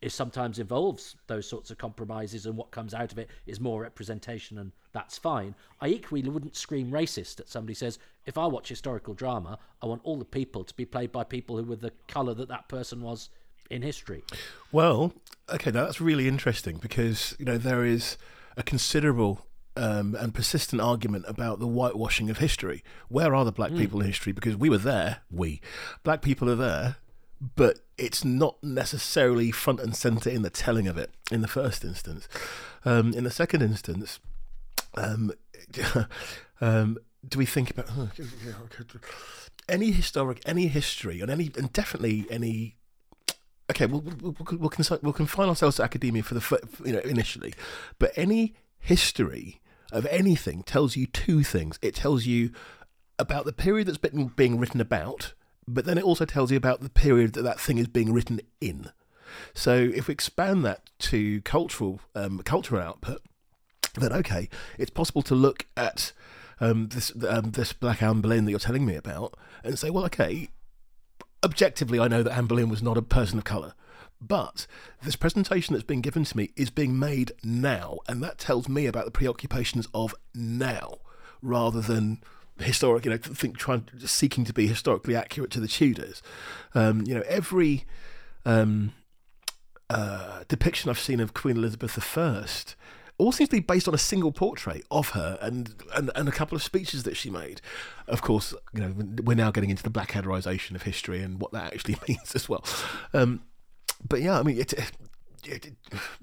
[0.01, 3.81] is sometimes involves those sorts of compromises, and what comes out of it is more
[3.81, 5.53] representation, and that's fine.
[5.81, 10.01] I equally wouldn't scream racist at somebody says, if I watch historical drama, I want
[10.05, 13.01] all the people to be played by people who were the colour that that person
[13.01, 13.29] was
[13.69, 14.23] in history.
[14.71, 15.13] Well,
[15.53, 18.17] okay, now that's really interesting because you know there is
[18.55, 22.81] a considerable um, and persistent argument about the whitewashing of history.
[23.09, 24.31] Where are the black people in history?
[24.31, 25.59] Because we were there, we
[26.03, 26.95] black people are there,
[27.55, 31.11] but it's not necessarily front and center in the telling of it.
[31.31, 32.29] In the first instance,
[32.85, 34.19] um, in the second instance,
[34.97, 35.31] um,
[36.61, 37.89] um, do we think about
[39.67, 42.75] any historic, any history, and any, and definitely any
[43.69, 46.99] okay, we'll we'll, we'll, consi- we'll confine ourselves to academia for the fir- you know
[46.99, 47.53] initially,
[47.99, 51.79] but any history of anything tells you two things.
[51.81, 52.51] It tells you
[53.17, 55.33] about the period that's been being written about,
[55.67, 58.41] but then it also tells you about the period that that thing is being written
[58.59, 58.91] in.
[59.53, 63.21] So if we expand that to cultural um, cultural output,
[64.03, 66.11] then okay, it's possible to look at
[66.59, 70.05] um, this um, this Black Anne Boleyn that you're telling me about and say, well,
[70.05, 70.49] okay,
[71.43, 73.73] objectively, I know that Anne Boleyn was not a person of colour.
[74.21, 74.65] But
[75.03, 78.85] this presentation that's being given to me is being made now, and that tells me
[78.85, 80.99] about the preoccupations of now,
[81.41, 82.23] rather than
[82.57, 83.05] historic.
[83.05, 86.23] You know, think trying seeking to be historically accurate to the Tudors.
[86.73, 87.85] Um, you know, every
[88.45, 88.93] um,
[89.89, 92.75] uh, depiction I've seen of Queen Elizabeth I
[93.17, 96.31] all seems to be based on a single portrait of her and, and, and a
[96.31, 97.61] couple of speeches that she made.
[98.07, 98.93] Of course, you know
[99.23, 102.63] we're now getting into the blackadderization of history and what that actually means as well.
[103.13, 103.43] Um,
[104.07, 104.91] but yeah, I mean, it, it,
[105.45, 105.73] it,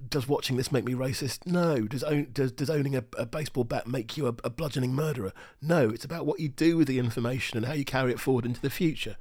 [0.08, 1.46] does watching this make me racist?
[1.46, 1.80] No.
[1.82, 5.32] Does own, does, does owning a, a baseball bat make you a, a bludgeoning murderer?
[5.60, 5.88] No.
[5.88, 8.60] It's about what you do with the information and how you carry it forward into
[8.60, 9.16] the future.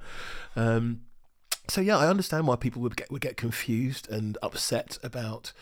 [0.54, 1.02] Um,
[1.68, 5.52] so yeah, I understand why people would get would get confused and upset about.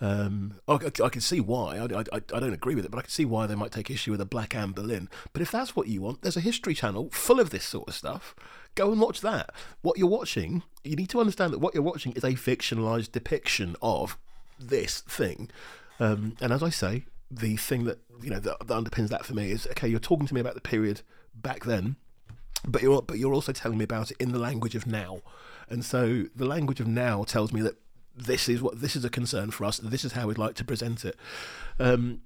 [0.00, 1.78] Um, I, I, can see why.
[1.78, 3.90] I, I, I don't agree with it, but I can see why they might take
[3.90, 5.08] issue with a Black Anne Boleyn.
[5.32, 7.94] But if that's what you want, there's a History Channel full of this sort of
[7.94, 8.36] stuff.
[8.76, 9.50] Go and watch that.
[9.82, 13.74] What you're watching, you need to understand that what you're watching is a fictionalized depiction
[13.82, 14.16] of
[14.58, 15.50] this thing.
[15.98, 19.34] Um, and as I say, the thing that you know that, that underpins that for
[19.34, 19.88] me is okay.
[19.88, 21.02] You're talking to me about the period
[21.34, 21.96] back then,
[22.66, 25.20] but you're but you're also telling me about it in the language of now,
[25.68, 27.76] and so the language of now tells me that
[28.18, 29.78] this is what this is a concern for us.
[29.78, 31.16] This is how we'd like to present it.
[31.78, 32.22] Um,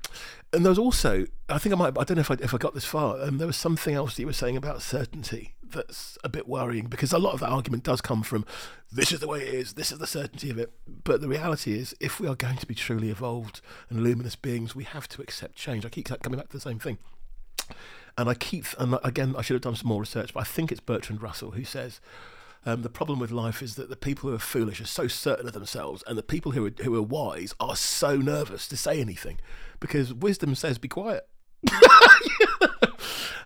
[0.53, 2.59] and there was also, I think I might, I don't know if I if I
[2.59, 3.22] got this far.
[3.22, 6.86] Um, there was something else that you were saying about certainty that's a bit worrying
[6.86, 8.45] because a lot of that argument does come from
[8.90, 10.70] this is the way it is, this is the certainty of it.
[10.86, 14.74] But the reality is, if we are going to be truly evolved and luminous beings,
[14.74, 15.86] we have to accept change.
[15.86, 16.99] I keep coming back to the same thing.
[18.18, 20.70] And I keep, and again, I should have done some more research, but I think
[20.70, 22.01] it's Bertrand Russell who says
[22.64, 25.46] um, the problem with life is that the people who are foolish are so certain
[25.46, 29.00] of themselves, and the people who are who are wise are so nervous to say
[29.00, 29.38] anything
[29.80, 31.26] because wisdom says be quiet.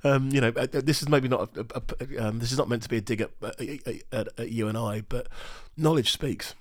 [0.05, 2.69] um, you know, uh, this is maybe not a, a, a, um, this is not
[2.69, 3.31] meant to be a dig at,
[4.13, 5.29] at, at, you and I, but
[5.77, 6.55] knowledge speaks,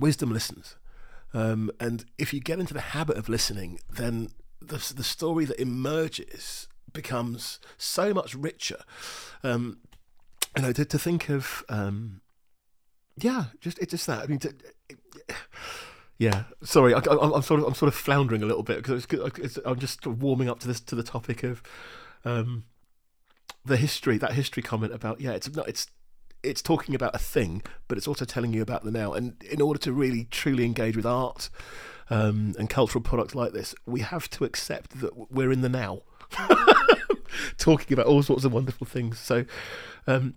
[0.00, 0.76] wisdom listens,
[1.34, 4.28] um, and if you get into the habit of listening, then
[4.60, 8.82] the the story that emerges becomes so much richer.
[9.42, 9.78] Um,
[10.56, 12.20] you know, to, to think of, um,
[13.16, 14.22] yeah, just it's just that.
[14.22, 14.48] I mean, to,
[14.88, 14.98] it,
[16.18, 16.44] yeah.
[16.62, 19.58] Sorry, I, am sort of I'm sort of floundering a little bit because it's, it's,
[19.64, 21.62] I'm just warming up to this to the topic of
[22.24, 22.64] um,
[23.64, 24.18] the history.
[24.18, 25.88] That history comment about yeah, it's not it's
[26.42, 29.12] it's talking about a thing, but it's also telling you about the now.
[29.12, 31.50] And in order to really truly engage with art
[32.08, 36.02] um, and cultural products like this, we have to accept that we're in the now.
[37.58, 39.18] talking about all sorts of wonderful things.
[39.18, 39.44] So,
[40.06, 40.34] um,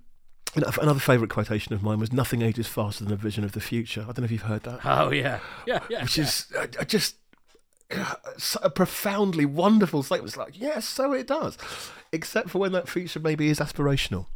[0.56, 4.02] another favourite quotation of mine was "Nothing ages faster than a vision of the future."
[4.02, 4.80] I don't know if you've heard that.
[4.86, 6.04] Oh yeah, yeah, yeah.
[6.04, 6.24] Which yeah.
[6.24, 7.16] is uh, just
[7.91, 8.16] uh,
[8.62, 10.30] a profoundly wonderful statement.
[10.30, 11.58] It's like, yes, so it does,
[12.12, 14.28] except for when that future maybe is aspirational,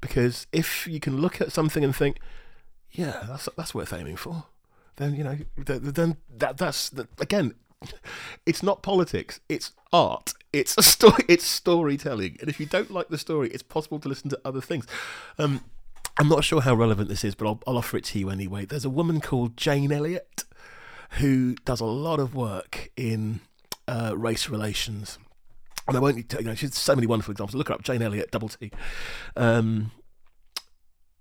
[0.00, 2.18] because if you can look at something and think,
[2.90, 4.44] yeah, that's that's worth aiming for,
[4.96, 7.54] then you know, then that that's again
[8.46, 10.32] it's not politics it's art.
[10.52, 12.36] It's a story it's storytelling.
[12.40, 14.86] And if you don't like the story it's possible to listen to other things.
[15.38, 15.64] Um,
[16.18, 18.66] i'm not sure how relevant this is but I'll, I'll, offer it to you anyway.
[18.66, 20.44] There's a woman called jane elliott
[21.12, 23.40] who does a lot of work in
[23.88, 25.18] uh, race relations.
[25.88, 27.56] And I won't, you know, she's so many wonderful examples.
[27.56, 28.70] Look her up, Jane Elliott, double T.
[29.36, 29.90] Um,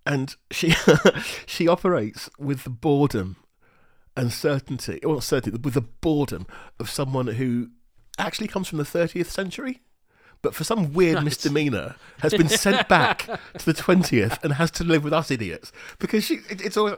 [0.06, 0.74] and she
[1.46, 3.38] she operates with the boredom
[4.18, 6.46] and certainty, well, not certainty, with the boredom
[6.80, 7.70] of someone who
[8.18, 9.82] actually comes from the 30th century,
[10.42, 11.24] but for some weird Right.
[11.26, 15.72] misdemeanor has been sent back to the 20th and has to live with us idiots
[16.00, 16.98] because she, it, it's all.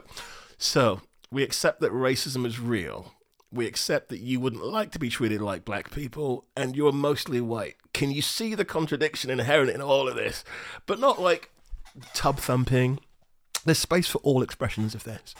[0.58, 3.12] So we accept that racism is real.
[3.52, 7.40] We accept that you wouldn't like to be treated like black people, and you're mostly
[7.40, 7.76] white.
[7.92, 10.42] Can you see the contradiction inherent in all of this?
[10.86, 11.50] But not like
[12.14, 12.98] tub thumping.
[13.64, 15.34] There's space for all expressions of this.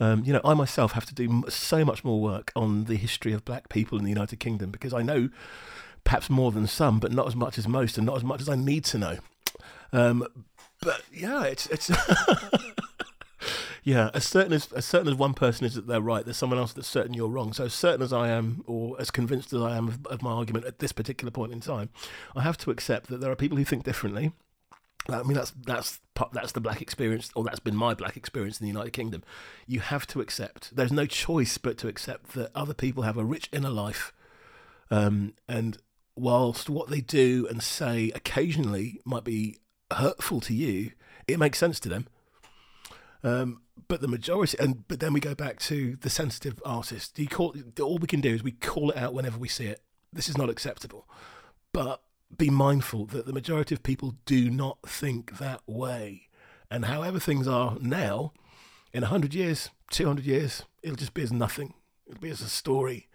[0.00, 3.32] Um, you know, I myself have to do so much more work on the history
[3.32, 5.28] of black people in the United Kingdom because I know
[6.04, 8.48] perhaps more than some, but not as much as most, and not as much as
[8.48, 9.18] I need to know.
[9.92, 10.26] Um,
[10.80, 11.90] but yeah, it's it's
[13.84, 16.58] yeah, as certain as as certain as one person is that they're right, there's someone
[16.58, 17.52] else that's certain you're wrong.
[17.52, 20.32] So as certain as I am, or as convinced as I am of, of my
[20.32, 21.90] argument at this particular point in time,
[22.34, 24.32] I have to accept that there are people who think differently.
[25.08, 26.00] I mean, that's that's
[26.32, 29.22] that's the black experience, or that's been my black experience in the United Kingdom.
[29.66, 30.74] You have to accept.
[30.74, 34.12] There's no choice but to accept that other people have a rich inner life,
[34.90, 35.78] um, and
[36.14, 39.58] whilst what they do and say occasionally might be
[39.90, 40.92] hurtful to you,
[41.26, 42.06] it makes sense to them.
[43.24, 47.18] Um, but the majority, and but then we go back to the sensitive artist.
[47.18, 49.82] You call all we can do is we call it out whenever we see it.
[50.12, 51.08] This is not acceptable,
[51.72, 52.02] but
[52.36, 56.28] be mindful that the majority of people do not think that way.
[56.70, 58.32] And however things are now,
[58.92, 61.74] in hundred years, two hundred years, it'll just be as nothing.
[62.06, 63.08] It'll be as a story.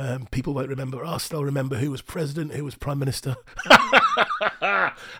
[0.00, 1.28] Um, people won't remember us.
[1.28, 3.36] They'll remember who was president, who was prime minister.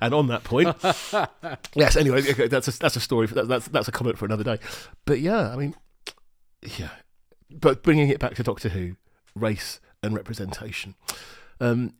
[0.01, 0.77] and on that point,
[1.75, 1.97] yes.
[1.97, 3.27] Anyway, okay, that's a, that's a story.
[3.27, 4.59] For, that, that's that's a comment for another day.
[5.05, 5.75] But yeah, I mean,
[6.63, 6.91] yeah.
[7.51, 8.97] But bringing it back to Doctor Who,
[9.35, 10.95] race and representation.
[11.61, 11.95] Um,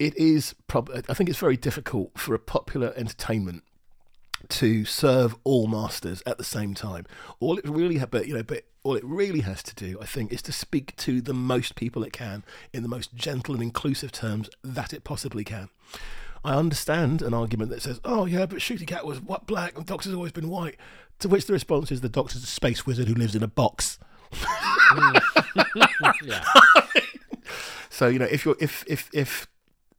[0.00, 3.62] it is prob- I think it's very difficult for a popular entertainment
[4.48, 7.04] to serve all masters at the same time.
[7.38, 10.06] All it really ha- but you know, but all it really has to do, I
[10.06, 12.42] think, is to speak to the most people it can
[12.72, 15.68] in the most gentle and inclusive terms that it possibly can.
[16.42, 20.14] I understand an argument that says, "Oh yeah, but Ncuti Gatwa's what black and Doctor's
[20.14, 20.76] always been white."
[21.18, 23.98] To which the response is, "The Doctor's a space wizard who lives in a box."
[24.32, 25.22] Mm.
[26.24, 26.44] Yeah.
[27.92, 29.46] So you know, if you're if if if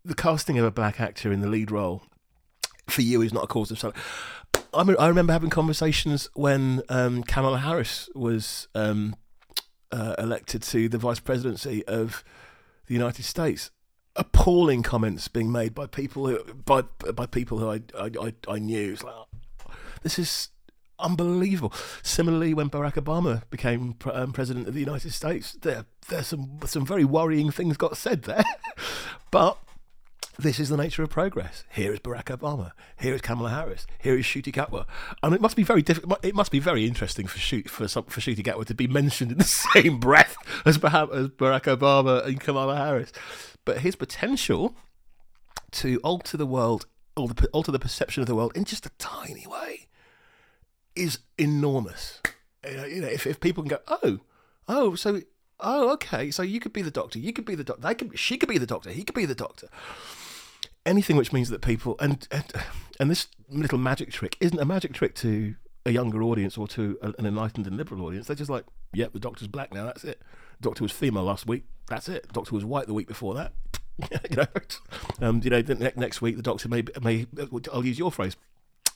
[0.04, 2.04] the casting of a black actor in the lead role
[2.88, 3.94] for you is not a cause of sorrow.
[4.74, 9.16] I, remember having conversations when um, Kamala Harris was um,
[9.92, 12.24] uh, elected to the vice presidency of
[12.88, 13.72] the United States.
[14.16, 18.92] Appalling comments being made by people who by by people who I I, I, knew.
[18.92, 19.14] It's like
[20.04, 20.50] this is
[21.00, 21.74] unbelievable.
[22.04, 26.86] Similarly, when Barack Obama became um, president of the United States, there there's some some
[26.86, 28.44] very worrying things got said there,
[29.32, 29.58] but
[30.40, 31.66] this is the nature of progress.
[31.72, 32.72] Here is Barack Obama.
[33.00, 33.86] Here is Kamala Harris.
[34.00, 34.86] Here is Ncuti Gatwa.
[35.22, 36.24] And it must be very difficult.
[36.24, 39.38] It must be very interesting for shoot for some, for Gatwa to be mentioned in
[39.38, 43.12] the same breath as, as Barack Obama and Kamala Harris.
[43.66, 44.76] But his potential
[45.72, 48.92] to alter the world, or the, alter the perception of the world in just a
[48.98, 49.88] tiny way,
[50.96, 52.22] is enormous.
[52.68, 54.20] You know, you know, if if people can go, oh,
[54.68, 55.22] oh, so.
[55.64, 56.32] Oh, okay.
[56.32, 57.20] So you could be the doctor.
[57.20, 57.84] You could be the doctor.
[57.84, 58.18] They could.
[58.18, 58.90] She could be the doctor.
[58.90, 59.68] He could be the doctor
[60.86, 62.46] anything which means that people and and,
[63.00, 65.56] and this little magic trick isn't a magic trick to
[65.86, 68.28] a younger audience or to an enlightened and liberal audience.
[68.28, 69.86] They're just like, yep, the doctor's black now.
[69.86, 70.22] That's it.
[70.62, 71.64] Doctor was female last week.
[71.88, 72.32] That's it.
[72.32, 73.54] Doctor was white the week before that.
[74.30, 74.48] you know,
[75.22, 75.62] um, you know.
[75.62, 77.28] the ne- Next week, the doctor may may.
[77.74, 78.36] I'll use your phrase.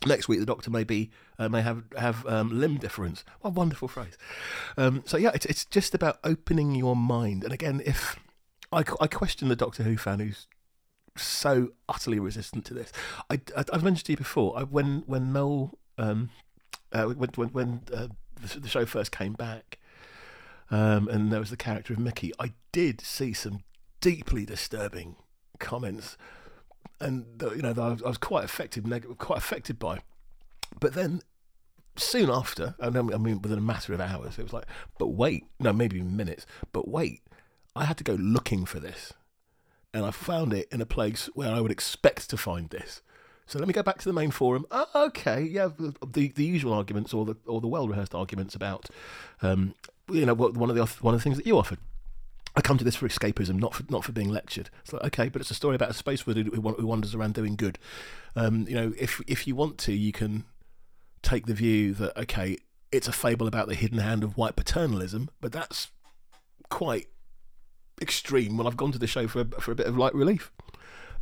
[0.05, 3.23] Next week, the doctor may be uh, may have have um, limb difference.
[3.41, 4.17] What a wonderful phrase.
[4.77, 7.43] Um, so yeah, it's it's just about opening your mind.
[7.43, 8.17] And again, if
[8.71, 10.47] I, I question the Doctor Who fan who's
[11.17, 12.91] so utterly resistant to this.
[13.29, 16.29] I, I, have mentioned to you before I, when when Mel um,
[16.91, 18.07] uh, when when, when uh,
[18.41, 19.79] the, the show first came back,
[20.71, 22.31] um, and there was the character of Mickey.
[22.39, 23.59] I did see some
[24.01, 25.15] deeply disturbing
[25.59, 26.17] comments,
[26.99, 29.99] and uh, you know I was, I was quite affected, neg- quite affected by.
[30.79, 31.21] But then
[31.95, 34.65] soon after, and I mean within a matter of hours, it was like,
[34.99, 37.21] but wait, no, maybe minutes, but wait,
[37.75, 39.13] I had to go looking for this
[39.95, 43.01] and I found it in a place where I would expect to find this.
[43.47, 44.65] So let me go back to the main forum.
[44.69, 48.89] Ah, okay, yeah, the the usual arguments or the or the well rehearsed arguments about,
[49.41, 49.73] um,
[50.11, 51.79] you know, one of the one of the things that you offered.
[52.57, 54.69] I come to this for escapism, not for not for being lectured.
[54.81, 57.55] It's like okay, but it's a story about a space who, who wanders around doing
[57.55, 57.79] good.
[58.35, 60.43] Um, you know, if if you want to, you can
[61.21, 62.57] take the view that okay,
[62.91, 65.91] it's a fable about the hidden hand of white paternalism, but that's
[66.69, 67.07] quite
[68.01, 70.51] extreme when I've gone to the show for a, for a bit of light relief.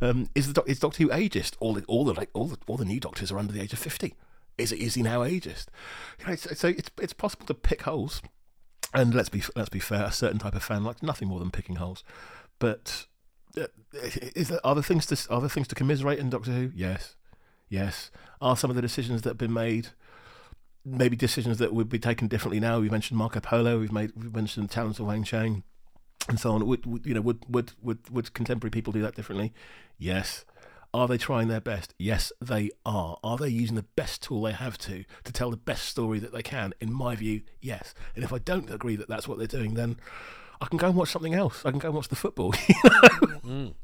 [0.00, 1.54] Um, is the is Doctor Who ageist?
[1.60, 3.72] All the all the like all the all the new doctors are under the age
[3.72, 4.14] of fifty.
[4.58, 5.66] Is it is he now ageist?
[6.20, 8.22] You know, so, so it's it's possible to pick holes,
[8.92, 11.50] and let's be let's be fair, a certain type of fan likes nothing more than
[11.50, 12.04] picking holes.
[12.58, 13.06] But
[13.56, 16.72] uh, is there other things to other things to commiserate in Doctor Who?
[16.74, 17.16] Yes,
[17.68, 18.10] yes.
[18.40, 19.88] Are some of the decisions that have been made?
[20.84, 22.78] Maybe decisions that would be taken differently now.
[22.78, 23.78] We mentioned Marco Polo.
[23.78, 25.62] We've made we mentioned the talons of Weng-Chiang,
[26.28, 26.66] and so on.
[26.66, 27.20] Would, would you know?
[27.20, 29.52] Would, would would would contemporary people do that differently?
[29.98, 30.44] Yes.
[30.92, 31.92] Are they trying their best?
[31.98, 33.18] Yes, they are.
[33.24, 36.32] Are they using the best tool they have to to tell the best story that
[36.32, 36.72] they can?
[36.80, 37.94] In my view, yes.
[38.14, 39.96] And if I don't agree that that's what they're doing, then
[40.60, 41.64] I can go and watch something else.
[41.64, 42.52] I can go and watch the football.
[42.52, 43.74] mm.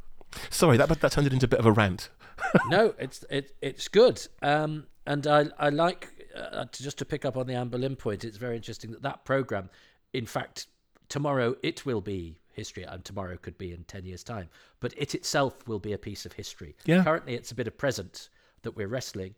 [0.50, 2.10] Sorry, that that turned it into a bit of a rant.
[2.68, 7.24] no, it's it, it's good, um, and I I like uh, to, just to pick
[7.24, 8.24] up on the Anne Boleyn point.
[8.24, 9.68] It's very interesting that that program,
[10.12, 10.68] in fact,
[11.10, 14.48] tomorrow it will be history, and tomorrow could be in 10 years' time.
[14.80, 16.74] But it itself will be a piece of history.
[16.86, 17.04] Yeah.
[17.04, 18.30] Currently, it's a bit of present
[18.62, 19.34] that we're wrestling,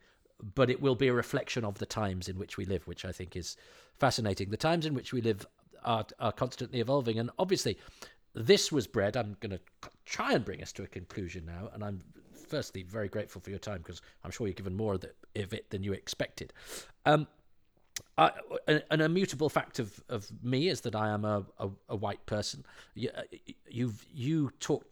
[0.55, 3.13] but it will be a reflection of the times in which we live, which I
[3.13, 3.57] think is
[3.99, 4.51] fascinating.
[4.51, 5.47] The times in which we live
[5.85, 7.19] are, are constantly evolving.
[7.19, 7.79] And obviously,
[8.35, 9.17] this was bred.
[9.17, 9.61] I'm going to
[10.05, 11.71] try and bring us to a conclusion now.
[11.73, 12.01] And I'm
[12.49, 15.05] firstly very grateful for your time because I'm sure you've given more of
[15.35, 16.53] it than you expected.
[17.07, 17.27] Um,
[18.19, 18.31] uh,
[18.67, 22.65] an, immutable fact of, of me is that I am a, a, a white person.
[22.95, 23.23] You, uh,
[23.69, 24.87] you've you talked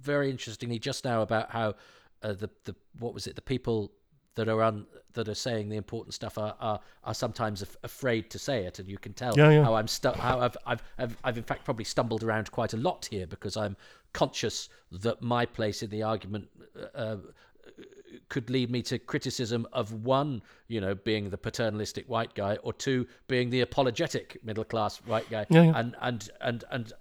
[0.00, 1.74] very interestingly just now about how
[2.22, 3.92] uh, the the what was it the people
[4.34, 8.30] that are on that are saying the important stuff are are, are sometimes af- afraid
[8.30, 9.64] to say it, and you can tell yeah, yeah.
[9.64, 12.76] how I'm stu- how I've, I've I've I've in fact probably stumbled around quite a
[12.76, 13.76] lot here because I'm
[14.12, 16.48] conscious that my place in the argument
[16.94, 17.16] uh,
[18.30, 22.72] could lead me to criticism of one, you know, being the paternalistic white guy, or
[22.72, 25.44] two, being the apologetic middle class white guy.
[25.50, 25.72] Yeah, yeah.
[25.76, 26.92] And and and and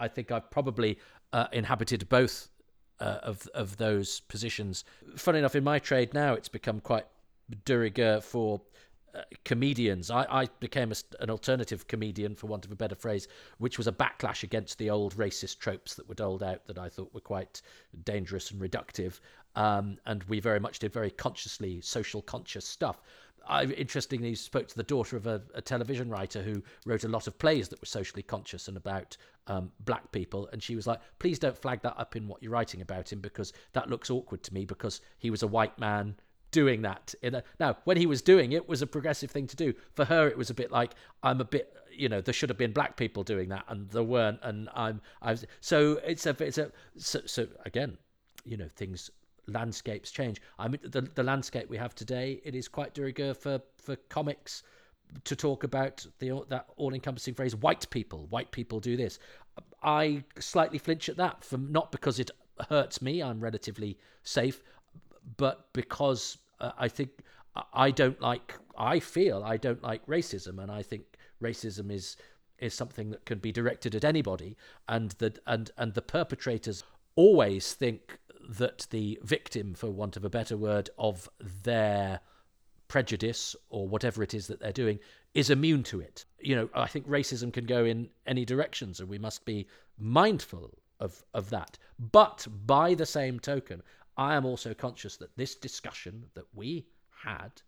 [0.00, 0.98] I think I've probably
[1.32, 2.48] uh, inhabited both
[2.98, 4.84] uh, of of those positions.
[5.16, 7.06] Funny enough, in my trade now, it's become quite
[7.64, 8.60] de rigueur for
[9.14, 10.10] uh, comedians.
[10.10, 13.86] I, I became a, an alternative comedian, for want of a better phrase, which was
[13.86, 17.20] a backlash against the old racist tropes that were doled out that I thought were
[17.20, 17.60] quite
[18.04, 19.20] dangerous and reductive.
[19.54, 23.02] Um, and we very much did very consciously social conscious stuff.
[23.46, 27.26] I interestingly spoke to the daughter of a, a, television writer who wrote a lot
[27.26, 31.00] of plays that were socially conscious and about um, black people, and she was like,
[31.18, 34.42] "Please don't flag that up in what you're writing about him because that looks awkward
[34.44, 36.14] to me because he was a white man
[36.50, 39.74] doing that." A, now, when he was doing it, was a progressive thing to do.
[39.94, 42.58] For her, it was a bit like, "I'm a bit." You know, there should have
[42.58, 44.38] been black people doing that, and there weren't.
[44.42, 47.98] And I'm, I was, so it's a, it's a, so, so again,
[48.44, 49.10] you know, things
[49.46, 50.40] landscapes change.
[50.58, 53.96] I mean, the the landscape we have today, it is quite de rigueur for for
[54.08, 54.62] comics
[55.24, 59.18] to talk about the that all-encompassing phrase "white people." White people do this.
[59.82, 62.30] I slightly flinch at that, from not because it
[62.68, 63.22] hurts me.
[63.22, 64.62] I'm relatively safe,
[65.36, 67.10] but because uh, I think
[67.72, 68.54] I don't like.
[68.76, 72.16] I feel I don't like racism, and I think racism is
[72.58, 74.56] is something that can be directed at anybody,
[74.88, 76.84] and that and and the perpetrators
[77.14, 78.18] always think
[78.48, 82.20] that the victim, for want of a better word, of their
[82.88, 84.98] prejudice or whatever it is that they're doing
[85.34, 86.26] is immune to it.
[86.40, 89.66] You know, I think racism can go in any directions and we must be
[89.98, 90.70] mindful
[91.00, 91.78] of, of that.
[91.98, 93.82] But by the same token,
[94.16, 96.86] I am also conscious that this discussion that we
[97.24, 97.62] had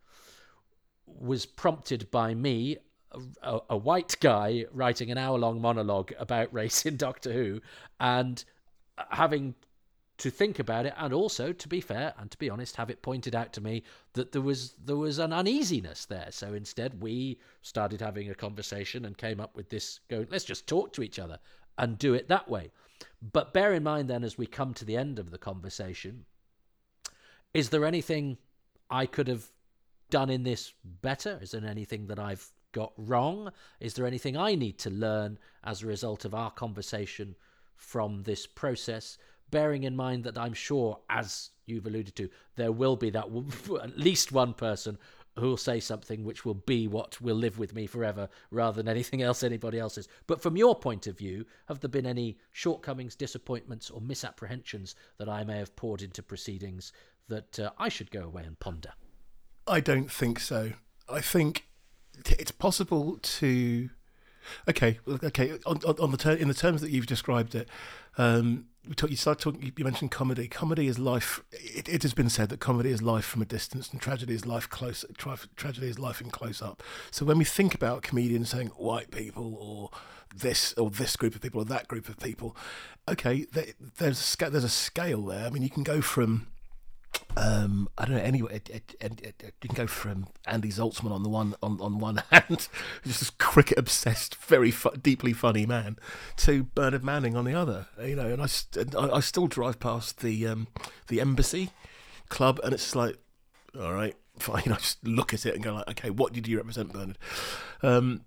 [1.07, 2.77] was prompted by me,
[3.43, 7.61] a, a white guy, writing an hour long monologue about race in Doctor Who
[7.99, 8.45] and
[9.11, 9.55] having
[10.17, 13.03] to think about it and also to be fair and to be honest have it
[13.03, 16.29] pointed out to me that there was there was an uneasiness there.
[16.31, 20.67] So instead we started having a conversation and came up with this going let's just
[20.67, 21.39] talk to each other
[21.79, 22.71] and do it that way.
[23.33, 26.27] But bear in mind then as we come to the end of the conversation
[27.53, 28.39] is there anything
[28.91, 29.51] i could have
[30.11, 31.39] done in this better?
[31.43, 33.51] Is there anything that i've got wrong?
[33.81, 37.35] Is there anything i need to learn as a result of our conversation
[37.77, 39.19] from this process
[39.51, 43.27] bearing in mind that I'm sure, as you've alluded to, there will be that
[43.83, 44.99] at least one person
[45.39, 48.89] who will say something which will be what will live with me forever rather than
[48.89, 50.09] anything else anybody else is.
[50.27, 55.29] But from your point of view, have there been any shortcomings, disappointments, or misapprehensions that
[55.29, 56.93] I may have poured into proceedings
[57.29, 58.93] that uh, I should go away and ponder?
[59.67, 60.73] I don't think so.
[61.09, 61.67] I think
[62.27, 63.91] it's possible to.
[64.69, 65.59] Okay, okay.
[65.67, 67.69] On, on, on the ter- in the terms that you've described it,
[68.19, 69.73] um, we talk, you start talking.
[69.77, 70.47] You mentioned comedy.
[70.47, 71.43] Comedy is life.
[71.53, 74.45] It, it, has been said that comedy is life from a distance, and tragedy is
[74.45, 75.05] life close.
[75.17, 76.83] Tra- tragedy is life in close up.
[77.11, 79.91] So when we think about comedians saying white people or
[80.35, 82.57] this or this group of people or that group of people,
[83.09, 83.67] okay, there,
[83.99, 85.47] there's a, there's a scale there.
[85.47, 86.49] I mean, you can go from
[87.37, 88.23] um, I don't know.
[88.23, 91.81] Anyway, it, it, it, it, you can go from Andy Zaltzman on the one on,
[91.81, 92.69] on one hand,
[93.05, 95.97] just this cricket obsessed, very fu- deeply funny man,
[96.39, 97.87] to Bernard Manning on the other.
[98.03, 100.69] You know, and I, st- I, I still drive past the um,
[101.09, 101.71] the embassy
[102.29, 103.19] club, and it's like,
[103.79, 104.65] all right, fine.
[104.67, 107.19] I just look at it and go like, okay, what did you represent, Bernard?
[107.83, 108.23] Um,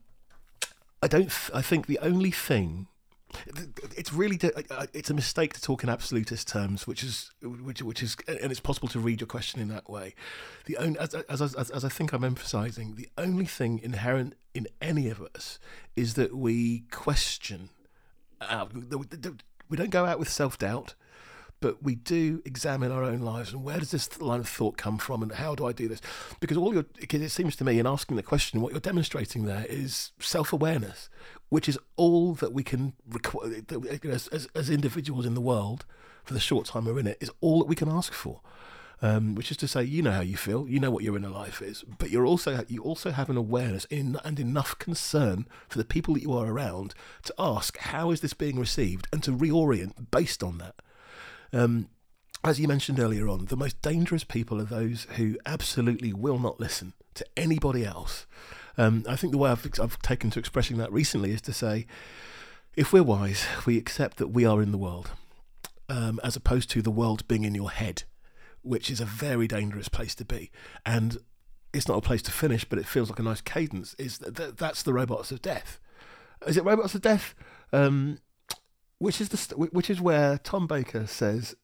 [1.01, 1.29] I don't.
[1.29, 2.87] Th- I think the only thing
[3.95, 4.39] it's really
[4.93, 8.59] it's a mistake to talk in absolutist terms, which is which which is and it's
[8.59, 10.15] possible to read your question in that way.
[10.65, 14.67] The only as as as, as I think I'm emphasising, the only thing inherent in
[14.81, 15.59] any of us
[15.95, 17.69] is that we question.
[18.39, 18.67] Uh,
[19.69, 20.95] we don't go out with self doubt
[21.59, 24.97] but we do examine our own lives and where does this line of thought come
[24.97, 26.01] from and how do I do this?
[26.39, 29.45] Because all you're, because it seems to me in asking the question, what you're demonstrating
[29.45, 31.09] there is self awareness,
[31.49, 33.61] which is all that we can require
[34.03, 35.85] as, as, as, individuals in the world
[36.23, 38.41] for the short time we're in it, is all that we can ask for.
[38.99, 41.29] Um, which is to say, you know how you feel, you know what your inner
[41.29, 45.77] life is, but you're also you also have an awareness in, and enough concern for
[45.77, 49.31] the people that you are around to ask how is this being received and to
[49.31, 50.73] reorient based on that.
[51.53, 51.89] Um,
[52.43, 56.59] as you mentioned earlier on, the most dangerous people are those who absolutely will not
[56.59, 58.25] listen to anybody else.
[58.77, 61.87] Um, I think the way I've, I've taken to expressing that recently is to say,
[62.75, 65.11] if we're wise, we accept that we are in the world,
[65.89, 68.03] um, as opposed to the world being in your head,
[68.61, 70.51] which is a very dangerous place to be.
[70.85, 71.17] And
[71.73, 73.95] it's not a place to finish, but it feels like a nice cadence.
[73.97, 75.79] Is that that's the robots of death?
[76.45, 77.33] Is it robots of death?
[77.73, 78.19] Um,
[78.99, 81.55] which is the which is where Tom Baker says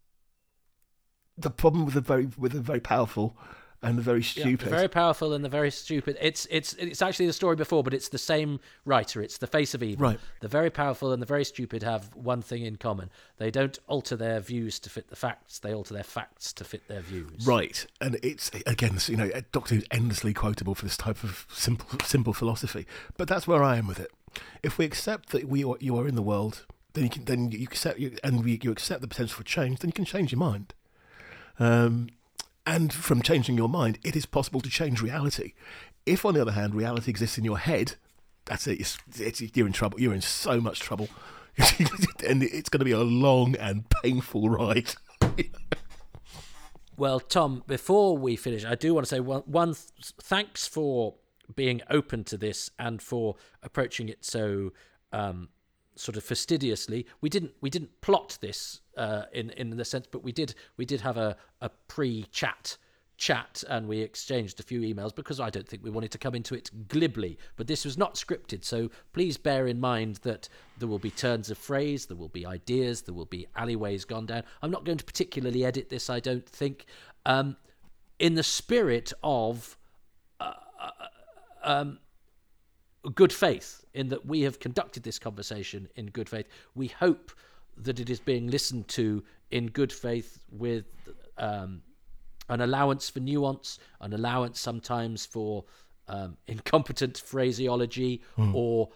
[1.37, 3.35] the problem with the very with the very powerful
[3.83, 4.61] and the very stupid.
[4.61, 6.17] Yeah, the very powerful and the very stupid.
[6.21, 9.21] It's it's it's actually the story before, but it's the same writer.
[9.21, 10.07] It's the face of evil.
[10.07, 10.19] Right.
[10.39, 14.15] The very powerful and the very stupid have one thing in common: they don't alter
[14.15, 15.59] their views to fit the facts.
[15.59, 17.45] They alter their facts to fit their views.
[17.45, 17.85] Right.
[17.99, 22.33] And it's again, you know, Doctor Who's endlessly quotable for this type of simple simple
[22.33, 22.87] philosophy.
[23.17, 24.11] But that's where I am with it.
[24.63, 27.51] If we accept that we are, you are in the world then you can then
[27.51, 30.39] you accept you, and you accept the potential for change, then you can change your
[30.39, 30.73] mind.
[31.59, 32.09] Um,
[32.65, 35.53] and from changing your mind, it is possible to change reality.
[36.05, 37.95] If, on the other hand, reality exists in your head,
[38.45, 38.79] that's it.
[38.79, 39.99] It's, it's, you're in trouble.
[39.99, 41.09] You're in so much trouble,
[41.57, 44.95] and it's going to be a long and painful ride.
[46.97, 49.75] well, Tom, before we finish, I do want to say one, one
[50.21, 51.15] thanks for
[51.55, 54.71] being open to this and for approaching it so
[55.11, 55.49] um,
[55.95, 57.05] sort of fastidiously.
[57.21, 60.85] We didn't we didn't plot this uh, in in the sense, but we did we
[60.85, 62.77] did have a, a pre chat
[63.15, 66.35] chat and we exchanged a few emails because I don't think we wanted to come
[66.35, 67.37] into it glibly.
[67.55, 71.49] But this was not scripted, so please bear in mind that there will be turns
[71.49, 74.43] of phrase, there will be ideas, there will be alleyways gone down.
[74.61, 76.85] I'm not going to particularly edit this, I don't think.
[77.25, 77.55] Um,
[78.19, 79.77] in the spirit of
[80.39, 80.89] uh, uh
[81.63, 81.99] um,
[83.09, 86.47] good faith in that we have conducted this conversation in good faith.
[86.75, 87.31] We hope
[87.77, 90.85] that it is being listened to in good faith with
[91.37, 91.81] um,
[92.49, 95.65] an allowance for nuance, an allowance sometimes for
[96.07, 98.53] um, incompetent phraseology mm.
[98.53, 98.89] or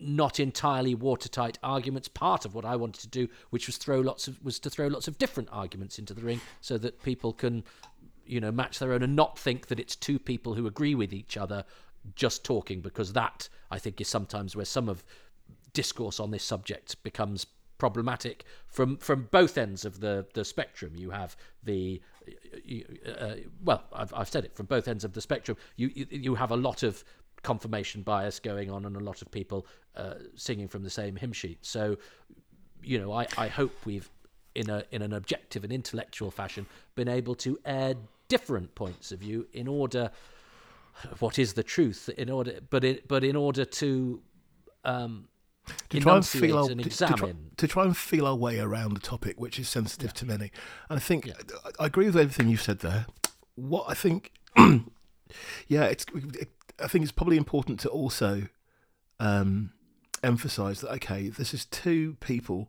[0.00, 2.08] not entirely watertight arguments.
[2.08, 4.86] Part of what I wanted to do, which was throw lots of, was to throw
[4.86, 7.64] lots of different arguments into the ring, so that people can,
[8.24, 11.12] you know, match their own and not think that it's two people who agree with
[11.12, 11.64] each other
[12.14, 15.04] just talking because that I think is sometimes where some of
[15.72, 17.46] discourse on this subject becomes
[17.78, 20.92] problematic from from both ends of the the spectrum.
[20.94, 22.00] You have the
[23.06, 23.34] uh,
[23.64, 25.56] well, I've, I've said it from both ends of the spectrum.
[25.76, 27.04] You you have a lot of
[27.42, 29.66] confirmation bias going on and a lot of people
[29.96, 31.58] uh, singing from the same hymn sheet.
[31.62, 31.96] So,
[32.82, 34.08] you know, I, I hope we've
[34.54, 37.94] in a in an objective and intellectual fashion been able to air
[38.28, 40.10] different points of view in order
[41.18, 44.22] what is the truth in order but it but in order to
[44.84, 45.28] um
[45.90, 48.58] to try and feel our, and to, to, try, to, try, and feel our way
[48.58, 50.14] around the topic which is sensitive yeah.
[50.14, 50.50] to many
[50.90, 51.34] and i think yeah.
[51.64, 53.06] I, I agree with everything you've said there
[53.54, 54.32] what i think
[55.68, 56.50] yeah it's it,
[56.80, 58.48] i think it's probably important to also
[59.20, 59.72] um
[60.22, 62.68] emphasize that okay this is two people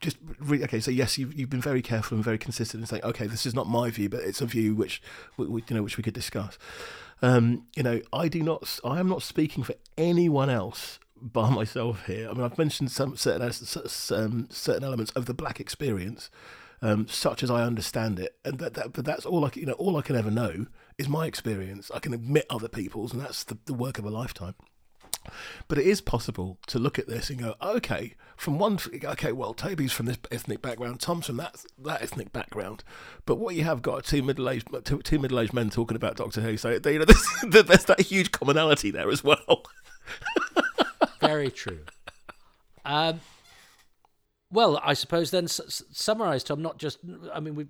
[0.00, 0.80] just re- okay.
[0.80, 3.54] So yes, you've you've been very careful and very consistent in saying, okay, this is
[3.54, 5.02] not my view, but it's a view which
[5.36, 6.58] we, you know which we could discuss.
[7.22, 8.78] Um, you know, I do not.
[8.84, 12.28] I am not speaking for anyone else by myself here.
[12.28, 16.30] I mean, I've mentioned some certain um, certain elements of the black experience,
[16.80, 19.72] um, such as I understand it, and that, that but that's all I you know
[19.72, 20.66] all I can ever know
[20.96, 21.90] is my experience.
[21.94, 24.54] I can admit other people's, and that's the, the work of a lifetime.
[25.68, 29.52] But it is possible to look at this and go, okay, from one, okay, well,
[29.54, 32.84] Toby's from this ethnic background, Tom's from that that ethnic background.
[33.26, 35.96] But what you have got are two middle aged two, two middle aged men talking
[35.96, 36.56] about Doctor Who.
[36.56, 39.64] So you know, there's, there's that huge commonality there as well.
[41.20, 41.80] Very true.
[42.84, 43.20] Um,
[44.50, 46.62] well, I suppose then s- summarise, Tom.
[46.62, 46.98] Not just,
[47.34, 47.66] I mean, we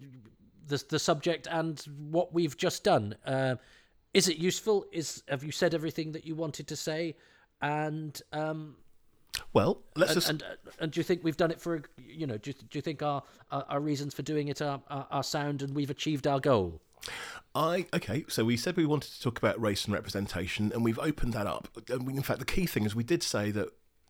[0.67, 1.81] the the subject and
[2.11, 3.17] what we've just done.
[3.27, 3.57] Uh,
[4.15, 4.87] is it useful?
[4.93, 7.17] Is have you said everything that you wanted to say?
[7.61, 8.77] And um,
[9.53, 10.45] well, let's and, just and,
[10.81, 12.37] and do you think we've done it for you know?
[12.37, 15.23] Do you, do you think our, our, our reasons for doing it are, are are
[15.23, 16.81] sound and we've achieved our goal?
[17.55, 18.25] I okay.
[18.29, 21.47] So we said we wanted to talk about race and representation, and we've opened that
[21.47, 21.69] up.
[21.89, 23.69] And we, in fact, the key thing is we did say that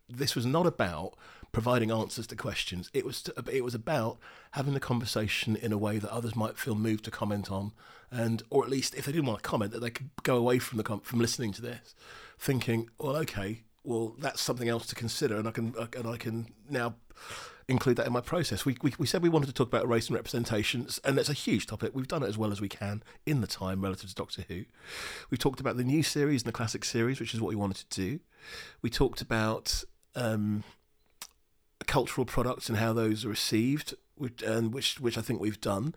[0.08, 1.14] this was not about
[1.52, 2.90] providing answers to questions.
[2.92, 4.18] It was to, it was about
[4.52, 7.72] having the conversation in a way that others might feel moved to comment on,
[8.10, 10.58] and or at least if they didn't want to comment, that they could go away
[10.58, 11.94] from the from listening to this,
[12.38, 16.48] thinking, well, okay, well that's something else to consider, and I can and I can
[16.68, 16.94] now
[17.68, 18.64] include that in my process.
[18.64, 21.34] We, we, we said we wanted to talk about race and representations, and it's a
[21.34, 21.90] huge topic.
[21.94, 24.64] We've done it as well as we can in the time relative to Doctor Who.
[25.30, 27.88] We've talked about the new series and the classic series, which is what we wanted
[27.90, 28.20] to do.
[28.80, 29.84] We talked about
[30.14, 30.64] um,
[31.86, 33.94] cultural products and how those are received,
[34.44, 35.94] and which which I think we've done.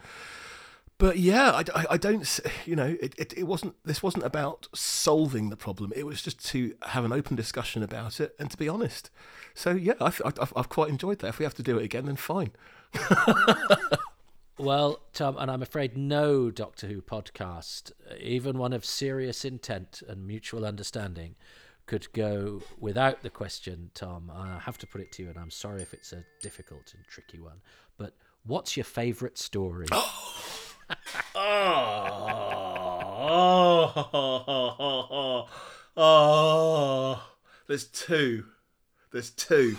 [1.01, 4.67] But yeah, I, I, I don't, you know, it, it, it wasn't, this wasn't about
[4.75, 5.91] solving the problem.
[5.95, 9.09] It was just to have an open discussion about it and to be honest.
[9.55, 11.29] So yeah, I've, I've, I've quite enjoyed that.
[11.29, 12.51] If we have to do it again, then fine.
[14.59, 20.27] Well, Tom, and I'm afraid no Doctor Who podcast, even one of serious intent and
[20.27, 21.33] mutual understanding,
[21.87, 24.31] could go without the question, Tom.
[24.31, 27.03] I have to put it to you, and I'm sorry if it's a difficult and
[27.07, 27.61] tricky one,
[27.97, 28.13] but
[28.43, 29.87] what's your favourite story?
[31.35, 32.71] Oh,
[35.97, 37.23] oh,
[37.67, 38.45] there's two.
[39.11, 39.77] There's two.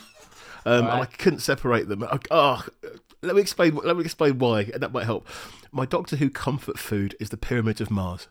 [0.65, 2.07] Um, and I couldn't separate them.
[2.31, 2.65] Oh,
[3.23, 3.75] let me explain.
[3.77, 5.27] Let me explain why, and that might help.
[5.73, 8.29] My Doctor Who comfort food is the Pyramid of Mars,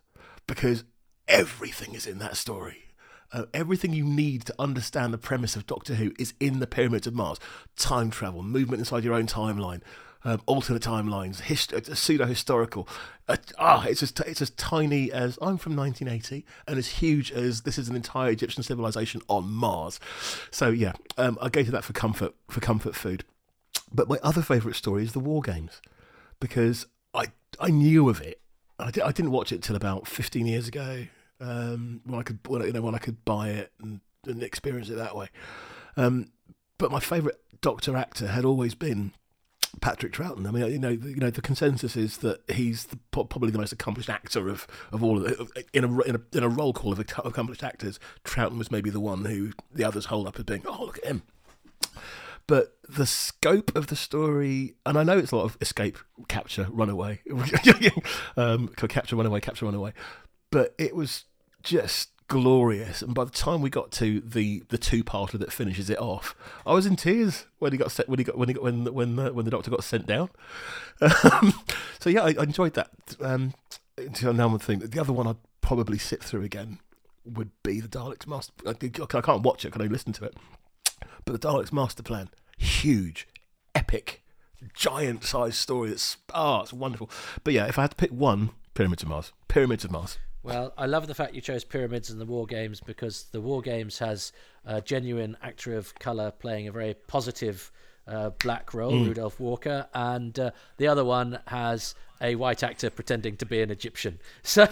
[0.48, 0.86] because
[1.28, 2.86] everything is in that story.
[3.34, 7.08] Uh, everything you need to understand the premise of Doctor Who is in the Pyramids
[7.08, 7.40] of Mars.
[7.78, 9.82] Time travel, movement inside your own timeline,
[10.24, 12.88] um, alternate timelines, hist- it's pseudo historical.
[13.28, 17.32] Uh, ah, it's as t- it's as tiny as I'm from 1980, and as huge
[17.32, 20.00] as this is an entire Egyptian civilization on Mars.
[20.52, 23.24] So yeah, um, I go to that for comfort for comfort food.
[23.94, 25.82] But my other favourite story is the War Games,
[26.40, 27.28] because I
[27.60, 28.40] I knew of it.
[28.80, 31.06] I, di- I didn't watch it till about 15 years ago,
[31.40, 34.90] um, when I could when, you know when I could buy it and, and experience
[34.90, 35.30] it that way.
[35.98, 36.32] Um,
[36.78, 39.14] but my favourite Doctor actor had always been
[39.82, 40.48] Patrick Troughton.
[40.48, 43.74] I mean, you know, you know, the consensus is that he's the, probably the most
[43.74, 46.94] accomplished actor of, of all of the, in a in a in a roll call
[46.94, 48.00] of accomplished actors.
[48.24, 51.06] Troughton was maybe the one who the others hold up as being, oh, look at
[51.06, 51.24] him.
[52.48, 55.98] But the scope of the story, and I know it's a lot of escape,
[56.28, 57.22] capture, runaway,
[58.38, 59.94] um, capture, runaway, capture, runaway,
[60.52, 61.26] but it was
[61.64, 63.02] just glorious.
[63.02, 66.34] And by the time we got to the the two parter that finishes it off,
[66.66, 68.86] I was in tears when he got set when he got when he got when
[68.94, 70.30] when the, when the doctor got sent down.
[71.02, 71.54] Um,
[72.00, 72.92] so yeah, I, I enjoyed that.
[73.20, 73.56] Um,
[74.22, 76.78] now, one thing, the other one I'd probably sit through again
[77.26, 78.54] would be the Daleks Master.
[78.68, 80.36] I, I can't watch it, can I listen to it.
[81.26, 83.28] But the Daleks Master Plan, huge,
[83.74, 84.22] epic,
[84.76, 85.90] giant sized story.
[85.90, 87.10] That's ah, it's wonderful.
[87.44, 89.32] But yeah, if I had to pick one, Pyramids of Mars.
[89.48, 90.20] Pyramids of Mars.
[90.44, 93.62] Well, I love the fact you chose Pyramids and the War Games because the War
[93.62, 94.32] Games has
[94.66, 97.72] a genuine actor of colour playing a very positive
[98.08, 103.38] uh, black role, Rudolph Walker, and uh, the other one has a white actor pretending
[103.38, 104.20] to be an Egyptian.
[104.44, 104.68] So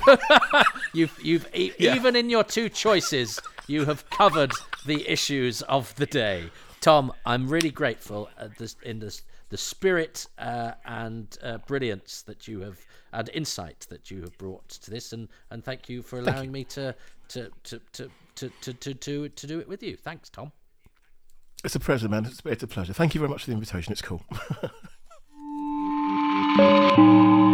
[0.94, 1.96] you've you've e- Yeah.
[1.96, 4.52] even in your two choices, you have covered
[4.88, 6.50] the issues of the day.
[6.82, 12.48] Tom, I'm really grateful at this, in this the spirit uh, and uh, brilliance that
[12.48, 12.80] you have
[13.12, 16.64] and insight that you have brought to this, and, and thank you for allowing me
[16.64, 16.96] to
[17.30, 19.96] to, to, to, to, to, to, to to do it with you.
[19.96, 20.52] Thanks, Tom.
[21.64, 22.26] It's a pleasure, man.
[22.26, 22.94] It's, it's a pleasure.
[22.94, 23.92] Thank you very much for the invitation.
[23.92, 24.24] It's cool.